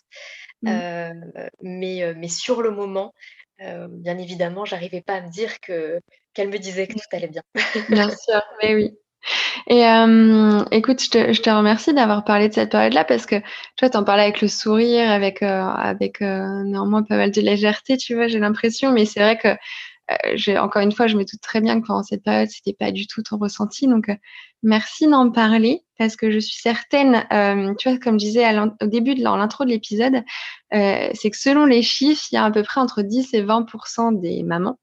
Mmh. 0.61 0.67
Euh, 0.69 1.49
mais, 1.61 2.13
mais 2.15 2.27
sur 2.27 2.61
le 2.61 2.71
moment, 2.71 3.13
euh, 3.61 3.87
bien 3.89 4.17
évidemment, 4.17 4.65
j'arrivais 4.65 5.01
pas 5.01 5.15
à 5.15 5.21
me 5.21 5.29
dire 5.29 5.59
que 5.61 5.99
qu'elle 6.33 6.49
me 6.49 6.59
disait 6.59 6.87
que 6.87 6.93
tout 6.93 6.99
allait 7.11 7.27
bien. 7.27 7.41
Bien 7.89 8.09
sûr, 8.09 8.41
mais 8.61 8.75
oui. 8.75 8.91
Et 9.67 9.81
écoute, 10.71 11.03
je 11.03 11.09
te, 11.09 11.33
je 11.33 11.41
te, 11.41 11.49
remercie 11.49 11.93
d'avoir 11.93 12.23
parlé 12.23 12.47
de 12.47 12.53
cette 12.53 12.71
période-là 12.71 13.03
parce 13.03 13.25
que 13.25 13.35
tu 13.75 13.85
vois, 13.85 13.97
en 13.97 14.03
parlais 14.03 14.23
avec 14.23 14.39
le 14.39 14.47
sourire, 14.47 15.11
avec, 15.11 15.41
avec 15.41 16.21
néanmoins 16.21 17.03
pas 17.03 17.17
mal 17.17 17.31
de 17.31 17.41
légèreté, 17.41 17.97
tu 17.97 18.15
vois, 18.15 18.27
j'ai 18.27 18.39
l'impression, 18.39 18.91
mais 18.93 19.05
c'est 19.05 19.19
vrai 19.19 19.37
que 19.37 19.49
euh, 20.11 20.57
encore 20.57 20.81
une 20.81 20.91
fois, 20.91 21.07
je 21.07 21.15
me 21.15 21.23
doute 21.23 21.41
très 21.41 21.61
bien 21.61 21.79
que 21.79 21.87
pendant 21.87 22.03
cette 22.03 22.23
période, 22.23 22.49
c'était 22.49 22.73
pas 22.73 22.91
du 22.91 23.07
tout 23.07 23.21
ton 23.21 23.37
ressenti. 23.37 23.87
Donc, 23.87 24.09
euh, 24.09 24.15
merci 24.63 25.07
d'en 25.07 25.29
parler 25.31 25.81
parce 25.97 26.15
que 26.15 26.31
je 26.31 26.39
suis 26.39 26.59
certaine, 26.59 27.25
euh, 27.31 27.73
tu 27.77 27.89
vois, 27.89 27.97
comme 27.99 28.19
je 28.19 28.25
disais 28.25 28.45
au 28.81 28.87
début 28.87 29.15
de 29.15 29.23
l'intro 29.23 29.65
de 29.65 29.69
l'épisode, 29.69 30.23
c'est 30.71 31.29
que 31.29 31.37
selon 31.37 31.65
les 31.65 31.81
chiffres, 31.81 32.23
il 32.31 32.35
y 32.35 32.37
a 32.37 32.45
à 32.45 32.51
peu 32.51 32.63
près 32.63 32.79
entre 32.79 33.01
10 33.01 33.33
et 33.33 33.43
20% 33.43 34.19
des 34.19 34.43
mamans 34.43 34.79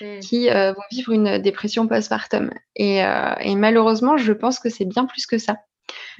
mmh. 0.00 0.18
qui 0.20 0.48
vont 0.48 0.74
vivre 0.90 1.12
une 1.12 1.38
dépression 1.38 1.86
postpartum. 1.86 2.50
Et, 2.74 2.96
et 2.96 3.54
malheureusement, 3.54 4.16
je 4.16 4.32
pense 4.32 4.58
que 4.58 4.68
c'est 4.68 4.84
bien 4.84 5.04
plus 5.04 5.26
que 5.26 5.38
ça. 5.38 5.56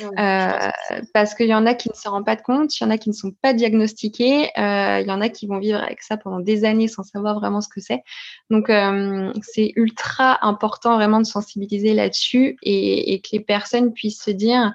Euh, 0.01 0.71
parce 1.15 1.35
qu'il 1.35 1.47
y 1.47 1.55
en 1.55 1.67
a 1.67 1.75
qui 1.75 1.89
ne 1.89 1.95
se 1.95 2.09
rendent 2.09 2.27
pas 2.27 2.37
compte, 2.37 2.79
il 2.79 2.85
y 2.85 2.87
en 2.87 2.91
a 2.91 2.99
qui 2.99 3.09
ne 3.09 3.15
sont 3.15 3.33
pas 3.33 3.53
diagnostiqués, 3.53 4.51
euh, 4.59 5.01
il 5.01 5.07
y 5.07 5.11
en 5.11 5.21
a 5.21 5.29
qui 5.29 5.47
vont 5.47 5.59
vivre 5.59 5.79
avec 5.83 6.03
ça 6.03 6.17
pendant 6.17 6.41
des 6.41 6.65
années 6.65 6.89
sans 6.89 7.03
savoir 7.03 7.39
vraiment 7.41 7.61
ce 7.61 7.69
que 7.69 7.81
c'est. 7.81 8.03
Donc, 8.51 8.71
euh, 8.71 9.33
c'est 9.43 9.73
ultra 9.77 10.45
important 10.47 10.97
vraiment 10.97 11.19
de 11.19 11.27
sensibiliser 11.27 11.95
là-dessus 11.95 12.57
et, 12.63 13.15
et, 13.15 13.21
que 13.21 13.29
les 13.33 13.41
personnes 13.41 13.93
puissent 13.93 14.23
se 14.23 14.31
dire, 14.31 14.73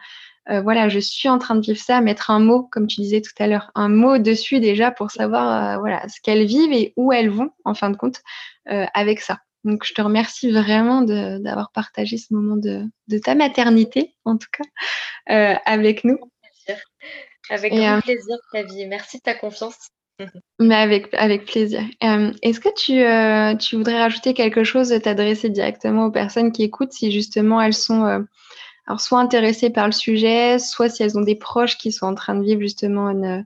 voilà, 0.48 0.90
je 0.90 1.00
suis 1.00 1.30
en 1.30 1.38
train 1.38 1.56
de 1.56 1.62
vivre 1.62 1.80
ça, 1.80 2.02
mettre 2.02 2.30
un 2.30 2.40
mot, 2.40 2.68
comme 2.72 2.88
tu 2.88 3.00
disais 3.00 3.22
tout 3.22 3.32
à 3.40 3.48
l'heure, 3.48 3.72
un 3.74 3.88
mot 3.88 4.18
dessus 4.18 4.60
déjà 4.60 4.92
pour 4.92 5.10
savoir 5.10 5.80
voilà, 5.80 6.06
ce 6.10 6.20
qu'elles 6.22 6.46
vivent 6.46 6.74
et 6.74 6.94
où 6.98 7.14
elles 7.14 7.30
vont, 7.30 7.52
en 7.64 7.74
fin 7.74 7.90
de 7.90 7.96
compte, 7.96 8.22
avec 8.66 9.22
ça. 9.22 9.38
Donc, 9.64 9.86
je 9.86 9.94
te 9.94 10.02
remercie 10.02 10.52
vraiment 10.52 11.02
d'avoir 11.02 11.72
partagé 11.72 12.18
ce 12.18 12.34
moment 12.34 12.58
de, 12.58 12.90
ta 13.20 13.36
maternité, 13.36 14.16
en 14.26 14.38
tout 14.38 14.48
cas, 14.52 14.64
euh, 15.34 15.56
avec 15.66 16.04
nous. 16.04 16.18
Avec 17.50 17.74
grand 17.74 17.98
euh, 17.98 18.02
plaisir, 18.02 18.38
Flavie. 18.50 18.88
Merci 18.88 19.18
de 19.18 19.24
ta 19.24 19.36
confiance. 19.36 19.76
Mais 20.60 20.76
avec, 20.76 21.14
avec 21.14 21.46
plaisir. 21.46 21.84
Euh, 22.04 22.32
est-ce 22.42 22.60
que 22.60 22.70
tu, 22.70 23.64
tu, 23.64 23.76
voudrais 23.76 24.00
rajouter 24.00 24.34
quelque 24.34 24.64
chose, 24.64 24.94
t'adresser 25.04 25.50
directement 25.50 26.06
aux 26.06 26.12
personnes 26.12 26.52
qui 26.52 26.64
écoutent, 26.64 26.94
si 26.94 27.12
justement 27.12 27.62
elles 27.62 27.74
sont 27.74 28.26
alors 28.88 29.00
soit 29.00 29.20
intéressées 29.20 29.70
par 29.70 29.86
le 29.86 29.92
sujet, 29.92 30.58
soit 30.58 30.90
si 30.90 31.04
elles 31.04 31.18
ont 31.18 31.24
des 31.24 31.36
proches 31.36 31.78
qui 31.78 31.92
sont 31.92 32.08
en 32.08 32.16
train 32.16 32.36
de 32.36 32.44
vivre 32.44 32.62
justement 32.62 33.10
une, 33.10 33.46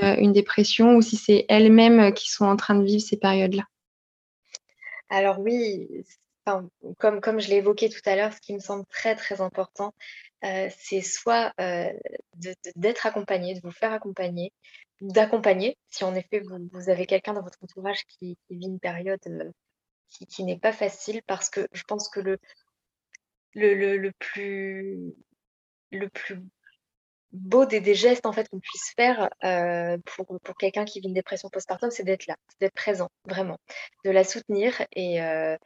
une 0.00 0.32
dépression, 0.32 0.94
ou 0.94 1.02
si 1.02 1.16
c'est 1.16 1.44
elles-mêmes 1.48 2.12
qui 2.14 2.30
sont 2.30 2.46
en 2.46 2.56
train 2.56 2.76
de 2.76 2.84
vivre 2.84 3.02
ces 3.02 3.16
périodes-là? 3.16 3.64
Alors 5.10 5.40
oui, 5.40 5.88
comme, 6.98 7.20
comme 7.20 7.40
je 7.40 7.48
l'ai 7.48 7.56
évoqué 7.56 7.88
tout 7.88 8.00
à 8.06 8.16
l'heure, 8.16 8.32
ce 8.32 8.40
qui 8.40 8.54
me 8.54 8.60
semble 8.60 8.86
très 8.86 9.14
très 9.14 9.40
important, 9.40 9.94
euh, 10.44 10.68
c'est 10.78 11.02
soit 11.02 11.52
euh, 11.60 11.92
d'être 12.76 13.06
accompagné, 13.06 13.54
de 13.54 13.60
vous 13.62 13.72
faire 13.72 13.92
accompagner, 13.92 14.52
d'accompagner, 15.00 15.76
si 15.88 16.04
en 16.04 16.14
effet 16.14 16.40
vous, 16.40 16.88
avez 16.88 17.06
quelqu'un 17.06 17.34
dans 17.34 17.42
votre 17.42 17.58
entourage 17.62 18.04
qui, 18.06 18.38
vit 18.50 18.66
une 18.66 18.80
période 18.80 19.20
euh, 19.26 19.50
qui, 20.08 20.44
n'est 20.44 20.58
pas 20.58 20.72
facile, 20.72 21.22
parce 21.26 21.50
que 21.50 21.66
je 21.72 21.82
pense 21.84 22.08
que 22.08 22.20
le, 22.20 22.38
le 23.54 24.12
plus, 24.12 25.14
le 25.90 26.08
plus 26.08 26.40
beau 27.32 27.64
des, 27.64 27.94
gestes 27.94 28.26
en 28.26 28.32
fait 28.32 28.48
qu'on 28.48 28.60
puisse 28.60 28.92
faire 28.96 29.30
euh, 29.44 29.96
pour, 30.04 30.38
pour 30.40 30.56
quelqu'un 30.56 30.84
qui 30.84 31.00
vit 31.00 31.08
une 31.08 31.14
dépression 31.14 31.48
postpartum, 31.48 31.90
c'est 31.90 32.02
d'être 32.02 32.26
là, 32.26 32.36
d'être 32.60 32.74
présent, 32.74 33.10
vraiment, 33.24 33.58
de 34.04 34.10
la 34.10 34.24
soutenir 34.24 34.82
et 34.92 35.22
euh, 35.22 35.56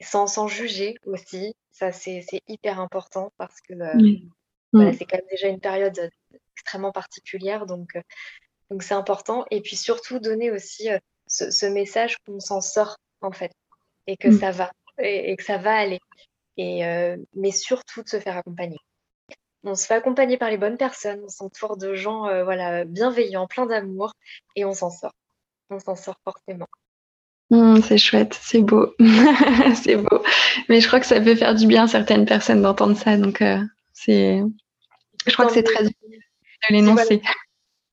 sans, 0.00 0.26
sans, 0.26 0.48
juger 0.48 0.96
aussi. 1.06 1.54
Ça, 1.72 1.92
c'est 1.92 2.24
hyper 2.46 2.78
important 2.78 3.32
parce 3.38 3.60
que 3.60 3.74
euh, 3.74 4.18
mm. 4.72 4.92
c'est 4.92 5.04
quand 5.06 5.16
même 5.16 5.26
déjà 5.30 5.48
une 5.48 5.60
période 5.60 6.10
extrêmement 6.56 6.92
particulière, 6.92 7.66
donc 7.66 7.98
donc 8.70 8.82
c'est 8.82 8.94
important. 8.94 9.44
Et 9.50 9.60
puis 9.60 9.76
surtout 9.76 10.18
donner 10.18 10.50
aussi 10.50 10.88
ce, 11.26 11.66
message 11.66 12.16
qu'on 12.26 12.40
s'en 12.40 12.60
sort 12.60 12.96
en 13.22 13.32
fait 13.32 13.52
et 14.06 14.16
que 14.16 14.28
mm. 14.28 14.38
ça 14.38 14.50
va 14.50 14.70
et, 14.98 15.32
et, 15.32 15.36
que 15.36 15.44
ça 15.44 15.58
va 15.58 15.74
aller. 15.74 16.00
Et 16.56 16.82
mais 17.34 17.50
surtout 17.50 18.02
de 18.02 18.08
se 18.08 18.20
faire 18.20 18.36
accompagner 18.36 18.78
on 19.64 19.74
se 19.74 19.86
fait 19.86 19.94
accompagner 19.94 20.36
par 20.36 20.50
les 20.50 20.58
bonnes 20.58 20.76
personnes, 20.76 21.20
on 21.24 21.28
s'entoure 21.28 21.76
de 21.76 21.94
gens 21.94 22.28
euh, 22.28 22.44
voilà, 22.44 22.84
bienveillants, 22.84 23.46
pleins 23.46 23.66
d'amour, 23.66 24.12
et 24.56 24.64
on 24.64 24.74
s'en 24.74 24.90
sort. 24.90 25.14
On 25.70 25.78
s'en 25.78 25.96
sort 25.96 26.20
forcément. 26.22 26.68
Mmh, 27.50 27.80
c'est 27.82 27.98
chouette, 27.98 28.38
c'est 28.40 28.62
beau. 28.62 28.94
c'est 29.82 29.96
beau. 29.96 30.22
Mais 30.68 30.80
je 30.80 30.86
crois 30.86 31.00
que 31.00 31.06
ça 31.06 31.20
peut 31.20 31.34
faire 31.34 31.54
du 31.54 31.66
bien 31.66 31.84
à 31.84 31.88
certaines 31.88 32.26
personnes 32.26 32.62
d'entendre 32.62 32.96
ça. 32.96 33.16
Donc, 33.16 33.40
euh, 33.42 33.58
c'est. 33.92 34.42
Je 35.26 35.32
crois 35.32 35.46
que 35.46 35.52
c'est 35.52 35.62
très 35.62 35.86
utile 35.86 36.10
de 36.68 36.74
l'énoncer. 36.74 37.22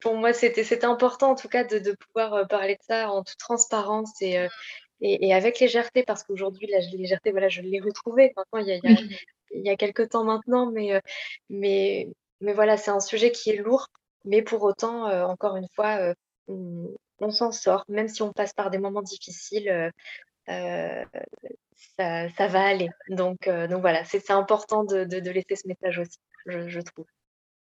Pour 0.01 0.15
moi, 0.15 0.33
c'était 0.33 0.83
important 0.83 1.31
en 1.31 1.35
tout 1.35 1.47
cas 1.47 1.63
de, 1.63 1.95
pouvoir 2.07 2.33
euh, 2.33 2.45
parler 2.45 2.75
de 2.75 2.83
ça 2.87 3.09
en 3.11 3.23
toute 3.23 3.37
transparence 3.37 4.21
et, 4.21 4.47
et, 4.99 5.33
avec 5.33 5.59
légèreté, 5.59 6.03
parce 6.03 6.23
qu'aujourd'hui, 6.23 6.67
la 6.67 6.79
légèreté, 6.79 7.31
voilà, 7.31 7.47
je 7.47 7.61
l'ai 7.61 7.79
retrouvée. 7.79 8.33
Maintenant, 8.35 8.59
il 8.59 8.67
y 8.67 8.71
a, 8.71 8.75
il 8.75 8.89
y 8.89 8.93
a 8.93 9.17
quelques 9.77 10.09
temps 10.09 10.23
maintenant, 10.23 10.71
mais, 10.71 10.93
euh, 10.93 10.99
mais, 11.49 12.07
mais 12.41 12.53
voilà, 12.53 12.77
c'est 12.77 12.91
un 12.91 12.99
sujet 12.99 13.31
qui 13.31 13.51
est 13.51 13.57
lourd, 13.57 13.87
mais 14.25 14.41
pour 14.41 14.63
autant, 14.63 15.07
euh, 15.07 15.23
encore 15.23 15.55
une 15.55 15.67
fois, 15.75 15.97
euh, 15.97 16.13
on, 16.47 17.29
s'en 17.29 17.51
sort, 17.51 17.85
même 17.87 18.07
si 18.07 18.21
on 18.21 18.31
passe 18.31 18.53
par 18.53 18.71
des 18.71 18.79
moments 18.79 19.03
difficiles, 19.03 19.91
ça, 20.47 22.29
ça, 22.29 22.47
va 22.47 22.63
aller. 22.63 22.89
Donc, 23.09 23.47
donc 23.47 23.81
voilà, 23.81 24.03
c'est 24.05 24.31
important 24.31 24.83
de, 24.83 25.03
de, 25.03 25.31
laisser 25.31 25.55
ce 25.55 25.67
message 25.67 25.99
aussi, 25.99 26.17
je, 26.47 26.67
je 26.67 26.81
trouve. 26.81 27.05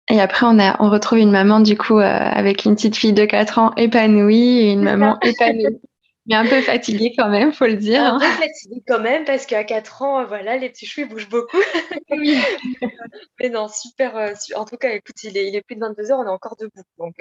Et 0.08 0.20
après, 0.20 0.46
on, 0.46 0.58
a, 0.60 0.76
on 0.80 0.90
retrouve 0.90 1.18
une 1.18 1.30
maman, 1.30 1.60
du 1.60 1.76
coup, 1.76 1.98
avec 1.98 2.64
une 2.64 2.76
petite 2.76 2.96
fille 2.96 3.14
de 3.14 3.24
4 3.24 3.58
ans 3.58 3.74
épanouie 3.76 4.58
et 4.58 4.72
une 4.72 4.82
maman 4.82 5.18
épanouie. 5.20 5.80
Mais 6.26 6.34
un 6.34 6.46
peu 6.46 6.60
fatiguée 6.60 7.14
quand 7.16 7.28
même, 7.28 7.52
faut 7.52 7.66
le 7.66 7.76
dire. 7.76 8.02
Un 8.02 8.18
peu 8.18 8.26
fatiguée 8.26 8.82
quand 8.86 9.00
même, 9.00 9.24
parce 9.24 9.46
qu'à 9.46 9.62
4 9.62 10.02
ans, 10.02 10.24
voilà, 10.26 10.56
les 10.56 10.70
petits 10.70 10.86
choux, 10.86 11.02
ils 11.02 11.08
bougent 11.08 11.28
beaucoup. 11.28 11.56
Oui. 12.10 12.38
mais 13.40 13.48
non, 13.48 13.68
super, 13.68 14.32
En 14.54 14.64
tout 14.64 14.76
cas, 14.76 14.92
écoute, 14.92 15.22
il 15.24 15.36
est, 15.36 15.48
il 15.48 15.56
est 15.56 15.62
plus 15.62 15.74
de 15.74 15.80
22 15.80 16.10
heures, 16.10 16.18
on 16.20 16.26
est 16.26 16.30
encore 16.30 16.56
debout. 16.56 16.82
Donc, 16.98 17.14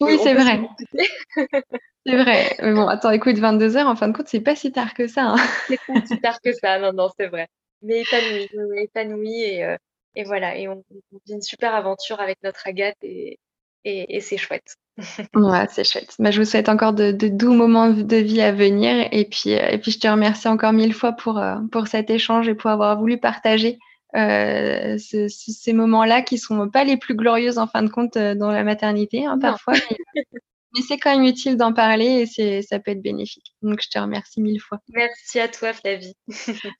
oui, 0.00 0.18
c'est 0.22 0.34
vrai. 0.34 0.60
c'est 2.06 2.16
vrai. 2.16 2.56
Mais 2.62 2.72
bon, 2.72 2.86
attends, 2.86 3.10
écoute, 3.10 3.36
22 3.36 3.76
heures, 3.76 3.88
en 3.88 3.96
fin 3.96 4.08
de 4.08 4.16
compte, 4.16 4.28
c'est 4.28 4.40
pas 4.40 4.56
si 4.56 4.72
tard 4.72 4.94
que 4.94 5.06
ça. 5.06 5.32
Hein. 5.32 5.36
c'est 5.68 5.80
pas 5.86 6.06
si 6.06 6.20
tard 6.20 6.40
que 6.40 6.52
ça, 6.52 6.78
non, 6.78 6.92
non, 6.92 7.08
c'est 7.18 7.26
vrai. 7.26 7.48
Mais 7.82 8.02
épanoui, 8.02 8.48
épanoui 8.82 9.42
et, 9.42 9.76
et 10.16 10.24
voilà. 10.24 10.56
Et 10.56 10.68
on, 10.68 10.82
vit 11.26 11.34
une 11.34 11.42
super 11.42 11.74
aventure 11.74 12.20
avec 12.20 12.38
notre 12.42 12.66
Agathe 12.66 12.96
et, 13.02 13.38
et 13.84 14.20
c'est 14.20 14.38
chouette. 14.38 14.76
Ouais, 15.34 15.66
c'est 15.70 15.84
chouette. 15.84 16.14
Bah, 16.18 16.30
je 16.30 16.40
vous 16.40 16.46
souhaite 16.46 16.68
encore 16.68 16.92
de, 16.92 17.10
doux 17.12 17.52
moments 17.52 17.90
de 17.90 18.16
vie 18.16 18.40
à 18.40 18.52
venir. 18.52 19.08
Et 19.12 19.24
puis, 19.24 19.54
euh, 19.54 19.68
et 19.68 19.78
puis 19.78 19.90
je 19.90 19.98
te 19.98 20.08
remercie 20.08 20.48
encore 20.48 20.72
mille 20.72 20.94
fois 20.94 21.12
pour, 21.12 21.38
euh, 21.38 21.56
pour 21.72 21.88
cet 21.88 22.10
échange 22.10 22.48
et 22.48 22.54
pour 22.54 22.70
avoir 22.70 22.98
voulu 22.98 23.18
partager 23.18 23.78
euh, 24.16 24.96
ces 24.98 25.72
moments-là 25.72 26.22
qui 26.22 26.38
sont 26.38 26.68
pas 26.68 26.84
les 26.84 26.96
plus 26.96 27.16
glorieux 27.16 27.58
en 27.58 27.66
fin 27.66 27.82
de 27.82 27.90
compte 27.90 28.16
dans 28.16 28.52
la 28.52 28.62
maternité, 28.62 29.26
hein, 29.26 29.38
parfois. 29.38 29.74
Mais, 30.76 30.82
c'est 30.82 30.98
quand 30.98 31.16
même 31.16 31.24
utile 31.24 31.56
d'en 31.56 31.72
parler 31.72 32.26
et 32.36 32.62
ça 32.62 32.80
peut 32.80 32.90
être 32.90 33.02
bénéfique. 33.02 33.54
Donc, 33.62 33.80
je 33.80 33.88
te 33.88 33.96
remercie 33.96 34.40
mille 34.40 34.60
fois. 34.60 34.80
Merci 34.88 35.38
à 35.38 35.46
toi, 35.46 35.72
Flavie. 35.72 36.14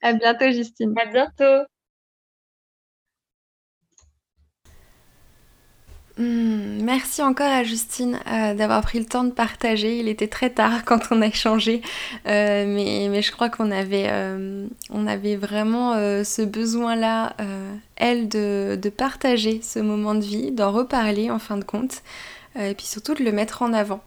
à 0.02 0.12
bientôt, 0.14 0.50
Justine. 0.50 0.94
À 1.00 1.06
bientôt. 1.06 1.64
Hmm, 6.16 6.80
merci 6.84 7.22
encore 7.22 7.50
à 7.50 7.64
Justine 7.64 8.20
euh, 8.28 8.54
d'avoir 8.54 8.82
pris 8.82 9.00
le 9.00 9.04
temps 9.04 9.24
de 9.24 9.32
partager. 9.32 9.98
Il 9.98 10.06
était 10.06 10.28
très 10.28 10.50
tard 10.50 10.84
quand 10.86 11.00
on 11.10 11.20
a 11.22 11.26
échangé, 11.26 11.82
euh, 12.28 12.64
mais, 12.66 13.20
je 13.20 13.32
crois 13.32 13.48
qu'on 13.48 13.72
avait, 13.72 14.06
euh, 14.08 14.66
avait 15.08 15.34
vraiment 15.34 15.94
ce 16.24 16.42
besoin-là, 16.42 17.34
elle, 17.96 18.28
de, 18.28 18.78
partager 18.96 19.60
ce 19.62 19.80
moment 19.80 20.14
de 20.14 20.24
vie, 20.24 20.52
d'en 20.52 20.70
reparler 20.70 21.30
en 21.30 21.40
fin 21.40 21.56
de 21.56 21.64
compte, 21.64 22.02
et 22.58 22.74
puis 22.74 22.86
surtout 22.86 23.14
de 23.14 23.24
le 23.24 23.32
mettre 23.32 23.62
en 23.62 23.72
avant 23.72 24.00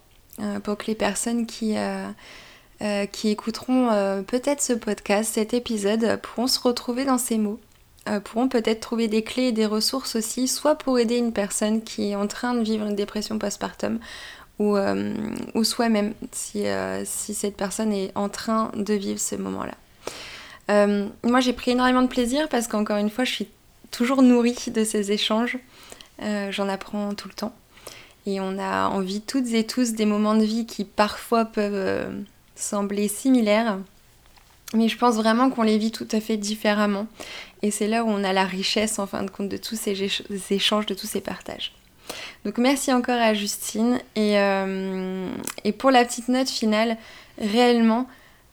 pour 0.64 0.78
que 0.78 0.86
les 0.88 0.96
personnes 0.96 1.46
qui 1.46 1.76
écouteront 3.24 4.24
peut-être 4.28 4.62
ce 4.62 4.74
podcast, 4.74 5.34
cet 5.34 5.54
épisode, 5.54 6.20
pourront 6.22 6.48
se 6.48 6.60
retrouver 6.60 7.06
dans 7.06 7.18
ces 7.18 7.38
mots. 7.38 7.60
Euh, 8.08 8.20
pourront 8.20 8.48
peut-être 8.48 8.80
trouver 8.80 9.08
des 9.08 9.24
clés 9.24 9.48
et 9.48 9.52
des 9.52 9.66
ressources 9.66 10.16
aussi, 10.16 10.48
soit 10.48 10.76
pour 10.76 11.00
aider 11.00 11.18
une 11.18 11.34
personne 11.34 11.82
qui 11.82 12.12
est 12.12 12.16
en 12.16 12.28
train 12.28 12.54
de 12.54 12.62
vivre 12.62 12.86
une 12.86 12.96
dépression 12.96 13.38
postpartum, 13.38 14.00
ou, 14.60 14.76
euh, 14.76 15.14
soi-même, 15.64 16.14
si, 16.32 16.66
euh, 16.66 17.04
si, 17.06 17.34
cette 17.34 17.58
personne 17.58 17.92
est 17.92 18.12
en 18.16 18.30
train 18.30 18.72
de 18.76 18.94
vivre 18.94 19.20
ce 19.20 19.36
moment-là. 19.36 19.76
moi, 21.24 21.40
j'ai 21.40 21.54
pris 21.54 21.72
énormément 21.72 22.02
de 22.02 22.08
plaisir 22.08 22.50
parce 22.50 22.68
qu'encore 22.68 22.98
une 22.98 23.10
fois, 23.10 23.24
je 23.24 23.32
suis 23.32 23.48
toujours 23.92 24.22
nourrie 24.22 24.58
de 24.68 24.84
ces 24.84 25.12
échanges. 25.12 25.58
J'en 26.50 26.68
apprends 26.68 27.14
tout 27.14 27.28
le 27.28 27.34
temps. 27.34 27.54
Et 28.26 28.42
on 28.42 28.60
a 28.60 28.88
envie 28.90 29.22
toutes 29.22 29.48
et 29.54 29.66
tous 29.66 29.94
des 29.94 30.06
moments 30.06 30.36
de 30.36 30.44
vie 30.44 30.66
qui 30.66 30.84
parfois 30.84 31.46
peuvent 31.46 32.12
sembler 32.56 33.08
similaires, 33.08 33.78
mais 34.74 34.90
je 34.90 34.98
pense 34.98 35.16
vraiment 35.16 35.50
qu'on 35.50 35.64
les 35.64 35.78
vit 35.78 35.92
tout 35.92 36.08
à 36.12 36.20
fait 36.20 36.38
différemment. 36.38 37.08
Et 37.62 37.72
c'est 37.72 37.88
là 37.88 38.04
où 38.04 38.08
on 38.10 38.24
a 38.24 38.34
la 38.34 38.46
richesse, 38.46 39.00
en 39.00 39.08
fin 39.08 39.24
de 39.24 39.32
compte, 39.32 39.50
de 39.50 39.58
tous 39.58 39.76
ces 39.76 39.96
échanges, 40.52 40.86
de 40.86 40.94
tous 40.94 41.08
ces 41.08 41.22
partages. 41.22 41.74
Donc 42.46 42.58
merci 42.58 42.94
encore 42.94 43.20
à 43.20 43.34
Justine. 43.34 44.00
Et, 44.16 44.40
euh, 44.40 45.30
pour 45.78 45.92
la 45.92 46.06
petite 46.06 46.28
note 46.28 46.50
finale, 46.50 46.98
réellement, 47.40 48.08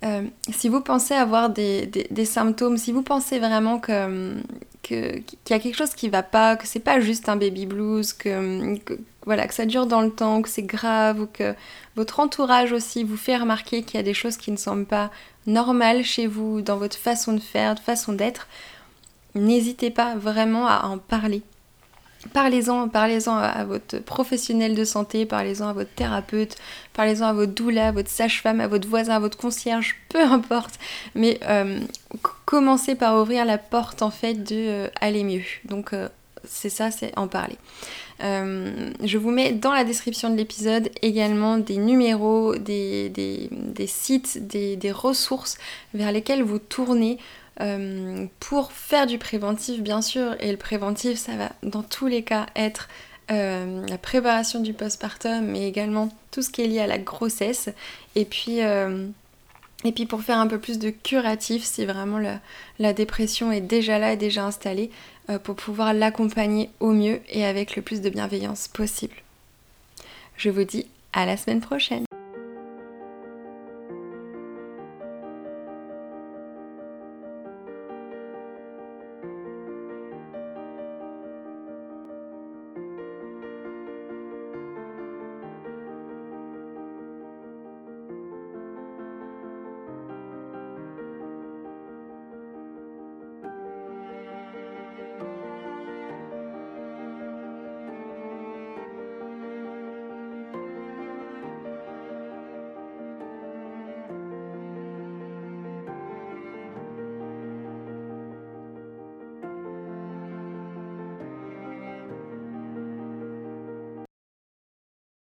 euh, 0.04 0.22
si 0.52 0.68
vous 0.68 0.80
pensez 0.80 1.14
avoir 1.14 1.50
des, 1.50 2.24
symptômes, 2.24 2.76
si 2.76 2.92
vous 2.92 3.02
pensez 3.02 3.38
vraiment 3.38 3.80
qu'il 3.80 4.42
y 4.88 5.52
a 5.52 5.58
quelque 5.58 5.76
chose 5.76 5.94
qui 5.94 6.08
va 6.08 6.22
pas, 6.22 6.56
que 6.56 6.66
c'est 6.66 6.80
pas 6.80 7.00
juste 7.00 7.28
un 7.28 7.36
baby 7.36 7.64
blues, 7.64 8.12
que, 8.12 8.78
voilà, 9.24 9.46
que 9.46 9.54
ça 9.54 9.64
dure 9.64 9.86
dans 9.86 10.02
le 10.02 10.10
temps, 10.10 10.42
que 10.42 10.48
c'est 10.48 10.62
grave, 10.62 11.20
ou 11.20 11.26
que 11.26 11.54
votre 11.96 12.20
entourage 12.20 12.72
aussi 12.72 13.02
vous 13.02 13.16
fait 13.16 13.36
remarquer 13.36 13.82
qu'il 13.82 13.96
y 13.96 14.00
a 14.00 14.04
des 14.04 14.14
choses 14.14 14.36
qui 14.36 14.50
ne 14.50 14.56
semblent 14.56 14.84
pas 14.84 15.10
normales 15.46 16.04
chez 16.04 16.26
vous, 16.26 16.60
dans 16.60 16.76
votre 16.76 16.98
façon 16.98 17.32
de 17.32 17.40
faire, 17.40 17.74
de 17.74 17.80
façon 17.80 18.12
d'être, 18.12 18.46
n'hésitez 19.34 19.90
pas 19.90 20.16
vraiment 20.16 20.66
à 20.66 20.86
en 20.86 20.98
parler. 20.98 21.42
Parlez-en, 22.32 22.88
parlez-en 22.88 23.36
à 23.36 23.64
votre 23.64 23.98
professionnel 23.98 24.74
de 24.74 24.84
santé, 24.84 25.26
parlez-en 25.26 25.68
à 25.68 25.72
votre 25.72 25.90
thérapeute, 25.90 26.56
parlez-en 26.92 27.26
à 27.26 27.32
votre 27.32 27.52
doula, 27.52 27.88
à 27.88 27.92
votre 27.92 28.08
sage-femme, 28.08 28.60
à 28.60 28.66
votre 28.66 28.88
voisin, 28.88 29.16
à 29.16 29.18
votre 29.18 29.36
concierge, 29.36 29.96
peu 30.08 30.20
importe. 30.20 30.78
Mais 31.14 31.38
euh, 31.44 31.80
commencez 32.44 32.94
par 32.94 33.20
ouvrir 33.20 33.44
la 33.44 33.58
porte 33.58 34.02
en 34.02 34.10
fait 34.10 34.34
de 34.34 34.56
euh, 34.56 34.88
aller 35.00 35.24
mieux. 35.24 35.42
Donc 35.64 35.92
euh, 35.92 36.08
c'est 36.44 36.70
ça, 36.70 36.90
c'est 36.90 37.16
en 37.18 37.26
parler. 37.28 37.56
je 38.20 39.16
vous 39.16 39.30
mets 39.30 39.52
dans 39.52 39.72
la 39.72 39.84
description 39.84 40.30
de 40.30 40.36
l'épisode 40.36 40.90
également 41.02 41.56
des 41.56 41.78
numéros, 41.78 42.56
des, 42.56 43.10
sites, 43.86 44.46
des, 44.46 44.76
des 44.76 44.92
ressources 44.92 45.56
vers 45.94 46.12
lesquelles 46.12 46.42
vous 46.42 46.58
tournez 46.58 47.18
euh, 47.60 48.26
pour 48.40 48.72
faire 48.72 49.06
du 49.06 49.18
préventif, 49.18 49.80
bien 49.80 50.02
sûr, 50.02 50.34
et 50.40 50.50
le 50.50 50.56
préventif, 50.56 51.18
ça 51.18 51.36
va 51.36 51.52
dans 51.62 51.82
tous 51.82 52.06
les 52.06 52.22
cas 52.22 52.46
être 52.56 52.88
euh, 53.30 53.86
la 53.86 53.98
préparation 53.98 54.60
du 54.60 54.72
postpartum, 54.72 55.46
mais 55.46 55.68
également 55.68 56.10
tout 56.30 56.42
ce 56.42 56.50
qui 56.50 56.62
est 56.62 56.66
lié 56.66 56.80
à 56.80 56.86
la 56.86 56.98
grossesse. 56.98 57.70
Et 58.16 58.24
puis, 58.24 58.62
euh, 58.62 59.06
et 59.84 59.92
puis 59.92 60.06
pour 60.06 60.22
faire 60.22 60.38
un 60.38 60.46
peu 60.46 60.58
plus 60.58 60.78
de 60.78 60.90
curatif, 60.90 61.62
si 61.62 61.84
vraiment 61.84 62.18
la, 62.78 62.92
dépression 62.92 63.52
est 63.52 63.60
déjà 63.60 63.98
là 63.98 64.12
et 64.12 64.16
déjà 64.16 64.44
installée, 64.44 64.90
pour 65.42 65.56
pouvoir 65.56 65.94
l'accompagner 65.94 66.68
au 66.80 66.90
mieux 66.90 67.20
et 67.30 67.46
avec 67.46 67.76
le 67.76 67.82
plus 67.82 68.02
de 68.02 68.10
bienveillance 68.10 68.68
possible. 68.68 69.14
Je 70.36 70.50
vous 70.50 70.64
dis 70.64 70.86
à 71.14 71.24
la 71.24 71.38
semaine 71.38 71.62
prochaine. 71.62 72.04